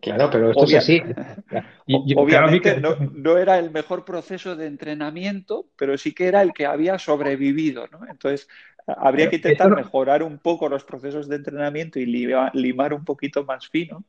Claro, 0.00 0.28
pero 0.30 0.50
esto 0.50 0.64
es 0.64 0.74
así. 0.74 1.02
Obviamente 2.16 2.80
no, 2.80 3.38
era 3.38 3.58
el 3.58 3.70
mejor 3.70 4.04
proceso 4.04 4.54
de 4.54 4.66
entrenamiento, 4.66 5.68
pero 5.76 5.96
sí 5.96 6.12
que 6.14 6.26
era 6.26 6.42
el 6.42 6.52
que 6.52 6.66
había 6.66 6.98
sobrevivido, 6.98 7.88
¿no? 7.90 8.00
Entonces, 8.08 8.48
habría 8.86 9.28
que 9.28 9.36
intentar 9.36 9.74
mejorar 9.74 10.22
un 10.22 10.38
poco 10.38 10.68
los 10.68 10.84
procesos 10.84 11.28
de 11.28 11.36
entrenamiento 11.36 11.98
y 11.98 12.06
limar 12.06 12.94
un 12.94 13.04
poquito 13.04 13.44
más 13.44 13.68
fino. 13.68 14.04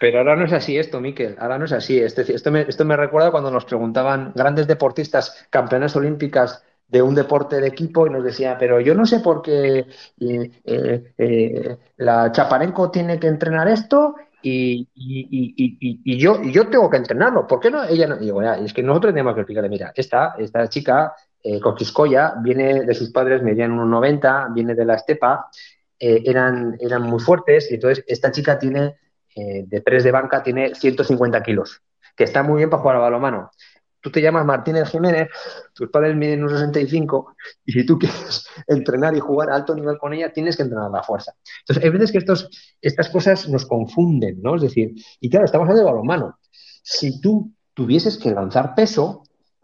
Pero 0.00 0.18
ahora 0.18 0.36
no 0.36 0.44
es 0.44 0.52
así 0.52 0.78
esto, 0.78 1.00
Miquel. 1.00 1.36
Ahora 1.38 1.58
no 1.58 1.66
es 1.66 1.72
así. 1.72 1.98
esto, 1.98 2.50
me, 2.50 2.62
esto 2.62 2.84
me 2.84 2.96
recuerda 2.96 3.30
cuando 3.30 3.50
nos 3.50 3.64
preguntaban 3.64 4.32
grandes 4.34 4.66
deportistas, 4.66 5.46
campeonas 5.50 5.94
olímpicas 5.96 6.64
de 6.88 7.00
un 7.00 7.14
deporte 7.14 7.58
de 7.60 7.68
equipo 7.68 8.06
y 8.06 8.10
nos 8.10 8.22
decía, 8.22 8.56
pero 8.58 8.78
yo 8.78 8.94
no 8.94 9.06
sé 9.06 9.20
por 9.20 9.40
qué 9.40 9.86
eh, 10.20 10.50
eh, 10.64 11.12
eh, 11.16 11.76
la 11.96 12.30
Chaparenco 12.30 12.90
tiene 12.90 13.18
que 13.18 13.28
entrenar 13.28 13.66
esto 13.68 14.14
y, 14.42 14.88
y, 14.94 16.18
yo, 16.18 16.42
yo 16.42 16.68
tengo 16.68 16.90
que 16.90 16.98
entrenarlo. 16.98 17.46
¿Por 17.46 17.60
qué 17.60 17.70
no? 17.70 17.84
Ella 17.84 18.08
no. 18.08 18.16
digo, 18.16 18.42
es 18.42 18.74
que 18.74 18.82
nosotros 18.82 19.12
tenemos 19.12 19.34
que 19.34 19.40
explicarle, 19.40 19.70
mira, 19.70 19.92
esta, 19.94 20.34
esta 20.38 20.68
chica, 20.68 21.14
eh, 21.42 21.60
viene 22.42 22.84
de 22.84 22.94
sus 22.94 23.10
padres, 23.10 23.42
medían 23.42 23.76
1,90, 23.76 24.54
viene 24.54 24.74
de 24.74 24.84
la 24.84 24.94
estepa, 24.94 25.46
eh, 25.98 26.22
eran, 26.24 26.76
eran 26.80 27.02
muy 27.02 27.20
fuertes, 27.20 27.70
y 27.70 27.74
entonces 27.74 28.04
esta 28.06 28.30
chica 28.30 28.58
tiene, 28.58 28.96
eh, 29.34 29.64
de 29.66 29.80
press 29.80 30.04
de 30.04 30.10
banca, 30.10 30.42
tiene 30.42 30.74
150 30.74 31.42
kilos, 31.42 31.82
que 32.16 32.24
está 32.24 32.42
muy 32.42 32.58
bien 32.58 32.70
para 32.70 32.82
jugar 32.82 32.96
a 32.96 33.00
balomano 33.00 33.50
tú 34.02 34.10
te 34.10 34.20
llamas 34.20 34.44
Martínez 34.44 34.90
Jiménez, 34.90 35.28
tus 35.72 35.88
padres 35.88 36.14
miden 36.16 36.40
unos 36.40 36.58
65 36.58 37.34
y 37.64 37.72
si 37.72 37.86
tú 37.86 37.98
quieres 37.98 38.46
entrenar 38.66 39.16
y 39.16 39.20
jugar 39.20 39.50
a 39.50 39.54
alto 39.54 39.74
nivel 39.74 39.96
con 39.96 40.12
ella, 40.12 40.32
tienes 40.32 40.56
que 40.56 40.64
entrenar 40.64 40.90
la 40.90 41.02
fuerza. 41.02 41.32
Entonces, 41.60 41.84
hay 41.84 41.90
veces 41.90 42.12
que 42.12 42.18
estos, 42.18 42.76
estas 42.80 43.08
cosas 43.08 43.48
nos 43.48 43.64
confunden, 43.64 44.42
¿no? 44.42 44.56
Es 44.56 44.62
decir, 44.62 44.92
y 45.20 45.30
claro, 45.30 45.46
estamos 45.46 45.64
hablando 45.64 45.84
de 45.86 45.92
balonmano. 45.92 46.38
Si 46.82 47.20
tú 47.20 47.52
tuvieses 47.74 48.18
que 48.18 48.32
lanzar 48.32 48.74
peso, 48.74 49.22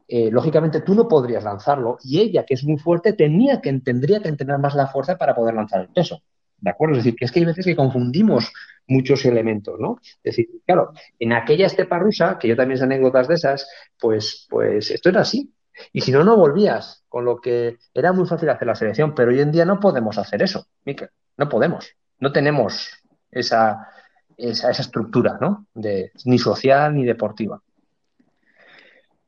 eh, 0.09 0.31
lógicamente 0.31 0.81
tú 0.81 0.95
no 0.95 1.07
podrías 1.07 1.45
lanzarlo 1.45 1.99
y 2.03 2.21
ella, 2.21 2.45
que 2.47 2.55
es 2.55 2.65
muy 2.65 2.79
fuerte, 2.79 3.13
tenía 3.13 3.61
que, 3.61 3.73
tendría 3.81 4.21
que 4.21 4.29
entrenar 4.29 4.59
más 4.59 4.75
la 4.75 4.87
fuerza 4.87 5.19
para 5.19 5.35
poder 5.35 5.55
lanzar 5.55 5.83
el 5.83 5.89
peso. 5.89 6.23
¿De 6.61 6.71
acuerdo? 6.71 6.97
Es 6.97 7.05
decir, 7.05 7.17
que 7.17 7.25
es 7.25 7.31
que 7.31 7.41
hay 7.41 7.45
veces 7.45 7.65
que 7.65 7.77
confundimos 7.77 8.53
muchos 8.89 9.25
elementos, 9.27 9.79
¿no? 9.79 9.99
Es 10.03 10.23
decir, 10.23 10.49
claro, 10.67 10.93
en 11.19 11.33
aquella 11.33 11.67
estepa 11.67 11.99
rusa, 11.99 12.39
que 12.39 12.49
yo 12.49 12.57
también 12.57 12.79
sé 12.79 12.85
anécdotas 12.85 13.29
de 13.29 13.35
esas, 13.35 13.69
pues, 14.01 14.47
pues 14.51 14.91
esto 14.91 15.11
era 15.11 15.21
así. 15.21 15.53
Y 15.93 16.01
si 16.01 16.11
no, 16.11 16.25
no 16.25 16.37
volvías, 16.37 17.05
con 17.09 17.25
lo 17.25 17.41
que 17.41 17.77
era 17.95 18.13
muy 18.13 18.27
fácil 18.27 18.49
hacer 18.49 18.67
la 18.67 18.75
selección, 18.75 19.15
pero 19.15 19.31
hoy 19.31 19.41
en 19.41 19.53
día 19.53 19.65
no 19.65 19.79
podemos 19.79 20.19
hacer 20.19 20.43
eso, 20.43 20.67
Miquel, 20.85 21.11
no 21.37 21.49
podemos, 21.49 21.95
no 22.19 22.33
tenemos 22.33 22.91
esa, 23.31 23.89
esa, 24.37 24.71
estructura, 24.71 25.39
¿no? 25.41 25.67
De, 25.75 26.11
ni 26.25 26.39
social 26.39 26.95
ni 26.95 27.05
deportiva. 27.05 27.63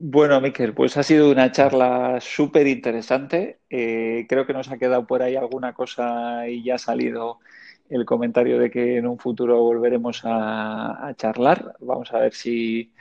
Bueno, 0.02 0.40
Miquel, 0.40 0.72
pues 0.72 0.96
ha 0.96 1.02
sido 1.02 1.30
una 1.30 1.52
charla 1.52 2.20
súper 2.22 2.66
interesante. 2.66 3.60
Eh, 3.68 4.24
creo 4.30 4.46
que 4.46 4.54
nos 4.54 4.70
ha 4.70 4.78
quedado 4.78 5.06
por 5.06 5.22
ahí 5.22 5.36
alguna 5.36 5.74
cosa 5.74 6.48
y 6.48 6.64
ya 6.64 6.76
ha 6.76 6.78
salido 6.78 7.38
el 7.90 8.06
comentario 8.06 8.58
de 8.58 8.70
que 8.70 8.96
en 8.96 9.06
un 9.06 9.18
futuro 9.18 9.60
volveremos 9.62 10.22
a, 10.24 11.12
charlar. 11.18 11.74
Vamos 11.80 12.14
a 12.14 12.20
ver 12.20 12.32
si, 12.32 12.94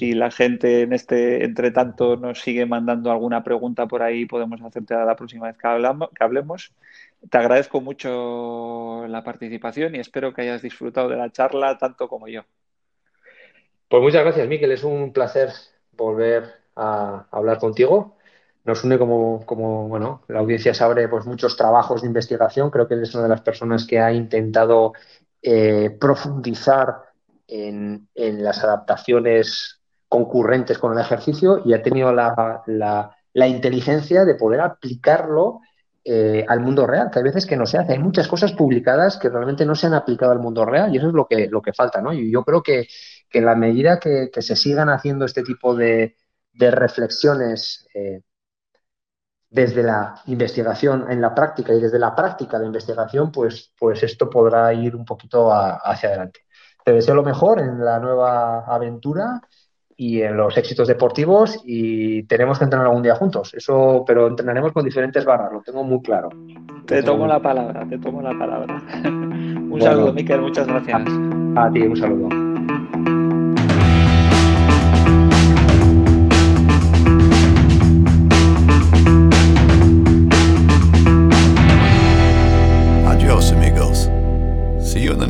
la 0.00 0.30
gente 0.30 0.80
en 0.80 0.94
este 0.94 1.44
entretanto 1.44 2.16
nos 2.16 2.40
sigue 2.40 2.64
mandando 2.64 3.10
alguna 3.10 3.44
pregunta 3.44 3.86
por 3.86 4.02
ahí, 4.02 4.24
podemos 4.24 4.62
hacerte 4.62 4.94
la 4.94 5.14
próxima 5.14 5.48
vez 5.48 5.58
que, 5.58 5.66
hablamos, 5.68 6.08
que 6.16 6.24
hablemos. 6.24 6.72
Te 7.30 7.36
agradezco 7.36 7.82
mucho 7.82 9.06
la 9.08 9.22
participación 9.22 9.94
y 9.94 9.98
espero 9.98 10.32
que 10.32 10.40
hayas 10.40 10.62
disfrutado 10.62 11.10
de 11.10 11.16
la 11.16 11.30
charla 11.30 11.76
tanto 11.76 12.08
como 12.08 12.28
yo. 12.28 12.44
Pues 13.88 14.02
muchas 14.02 14.22
gracias, 14.22 14.48
Miquel. 14.48 14.72
Es 14.72 14.84
un 14.84 15.12
placer 15.12 15.50
volver 15.96 16.54
a 16.76 17.26
hablar 17.30 17.58
contigo 17.58 18.16
nos 18.66 18.82
une 18.82 18.98
como, 18.98 19.88
bueno, 19.88 20.22
la 20.26 20.40
audiencia 20.40 20.74
sabe, 20.74 21.08
pues 21.08 21.24
muchos 21.24 21.56
trabajos 21.56 22.02
de 22.02 22.08
investigación. 22.08 22.70
Creo 22.70 22.88
que 22.88 23.00
es 23.00 23.14
una 23.14 23.22
de 23.22 23.28
las 23.28 23.40
personas 23.40 23.86
que 23.86 24.00
ha 24.00 24.12
intentado 24.12 24.92
eh, 25.40 25.96
profundizar 26.00 27.04
en, 27.46 28.08
las 28.14 28.64
adaptaciones 28.64 29.80
concurrentes 30.08 30.78
con 30.78 30.92
el 30.92 30.98
ejercicio 30.98 31.62
y 31.64 31.74
ha 31.74 31.82
tenido 31.82 32.12
la, 32.12 32.64
la, 32.66 33.46
inteligencia 33.46 34.24
de 34.24 34.34
poder 34.34 34.60
aplicarlo 34.60 35.60
eh, 36.04 36.44
al 36.48 36.58
mundo 36.58 36.88
real, 36.88 37.08
que 37.12 37.20
hay 37.20 37.24
veces 37.24 37.46
que 37.46 37.56
no 37.56 37.66
se 37.66 37.78
hace. 37.78 37.92
Hay 37.92 38.00
muchas 38.00 38.26
cosas 38.26 38.52
publicadas 38.52 39.16
que 39.16 39.28
realmente 39.28 39.64
no 39.64 39.76
se 39.76 39.86
han 39.86 39.94
aplicado 39.94 40.32
al 40.32 40.40
mundo 40.40 40.64
real 40.64 40.92
y 40.92 40.98
eso 40.98 41.06
es 41.06 41.14
lo 41.14 41.28
que, 41.28 41.46
lo 41.46 41.62
que 41.62 41.72
falta, 41.72 42.02
¿no? 42.02 42.12
Y 42.12 42.32
yo 42.32 42.42
creo 42.42 42.64
que, 42.64 42.88
que 43.30 43.38
en 43.38 43.46
la 43.46 43.54
medida 43.54 43.98
que, 43.98 44.30
se 44.38 44.56
sigan 44.56 44.88
haciendo 44.88 45.24
este 45.24 45.42
tipo 45.42 45.74
de, 45.74 46.16
de 46.52 46.70
reflexiones 46.70 47.86
eh, 47.94 48.20
desde 49.50 49.82
la 49.82 50.20
investigación 50.26 51.10
en 51.10 51.20
la 51.20 51.34
práctica 51.34 51.72
y 51.72 51.80
desde 51.80 51.98
la 51.98 52.14
práctica 52.14 52.58
de 52.58 52.66
investigación, 52.66 53.30
pues, 53.30 53.72
pues 53.78 54.02
esto 54.02 54.28
podrá 54.28 54.72
ir 54.74 54.94
un 54.96 55.04
poquito 55.04 55.50
hacia 55.52 56.10
adelante. 56.10 56.40
Te 56.84 56.92
deseo 56.92 57.14
lo 57.14 57.22
mejor 57.22 57.60
en 57.60 57.84
la 57.84 57.98
nueva 57.98 58.60
aventura 58.66 59.40
y 59.96 60.20
en 60.20 60.36
los 60.36 60.56
éxitos 60.58 60.86
deportivos 60.86 61.58
y 61.64 62.24
tenemos 62.24 62.58
que 62.58 62.64
entrenar 62.64 62.86
algún 62.86 63.02
día 63.02 63.14
juntos. 63.14 63.54
Eso, 63.54 64.04
pero 64.06 64.26
entrenaremos 64.26 64.72
con 64.72 64.84
diferentes 64.84 65.24
barras, 65.24 65.52
lo 65.52 65.62
tengo 65.62 65.82
muy 65.84 66.02
claro. 66.02 66.28
Te 66.86 67.02
tomo 67.02 67.26
la 67.26 67.40
palabra, 67.40 67.86
te 67.88 67.98
tomo 67.98 68.20
la 68.20 68.38
palabra. 68.38 68.82
un 69.04 69.80
saludo, 69.80 70.12
Miquel, 70.12 70.42
muchas 70.42 70.66
gracias. 70.66 71.02
a 71.56 71.70
ti, 71.72 71.80
un 71.80 71.96
saludo. 71.96 73.15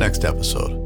next 0.07 0.23
episode. 0.23 0.76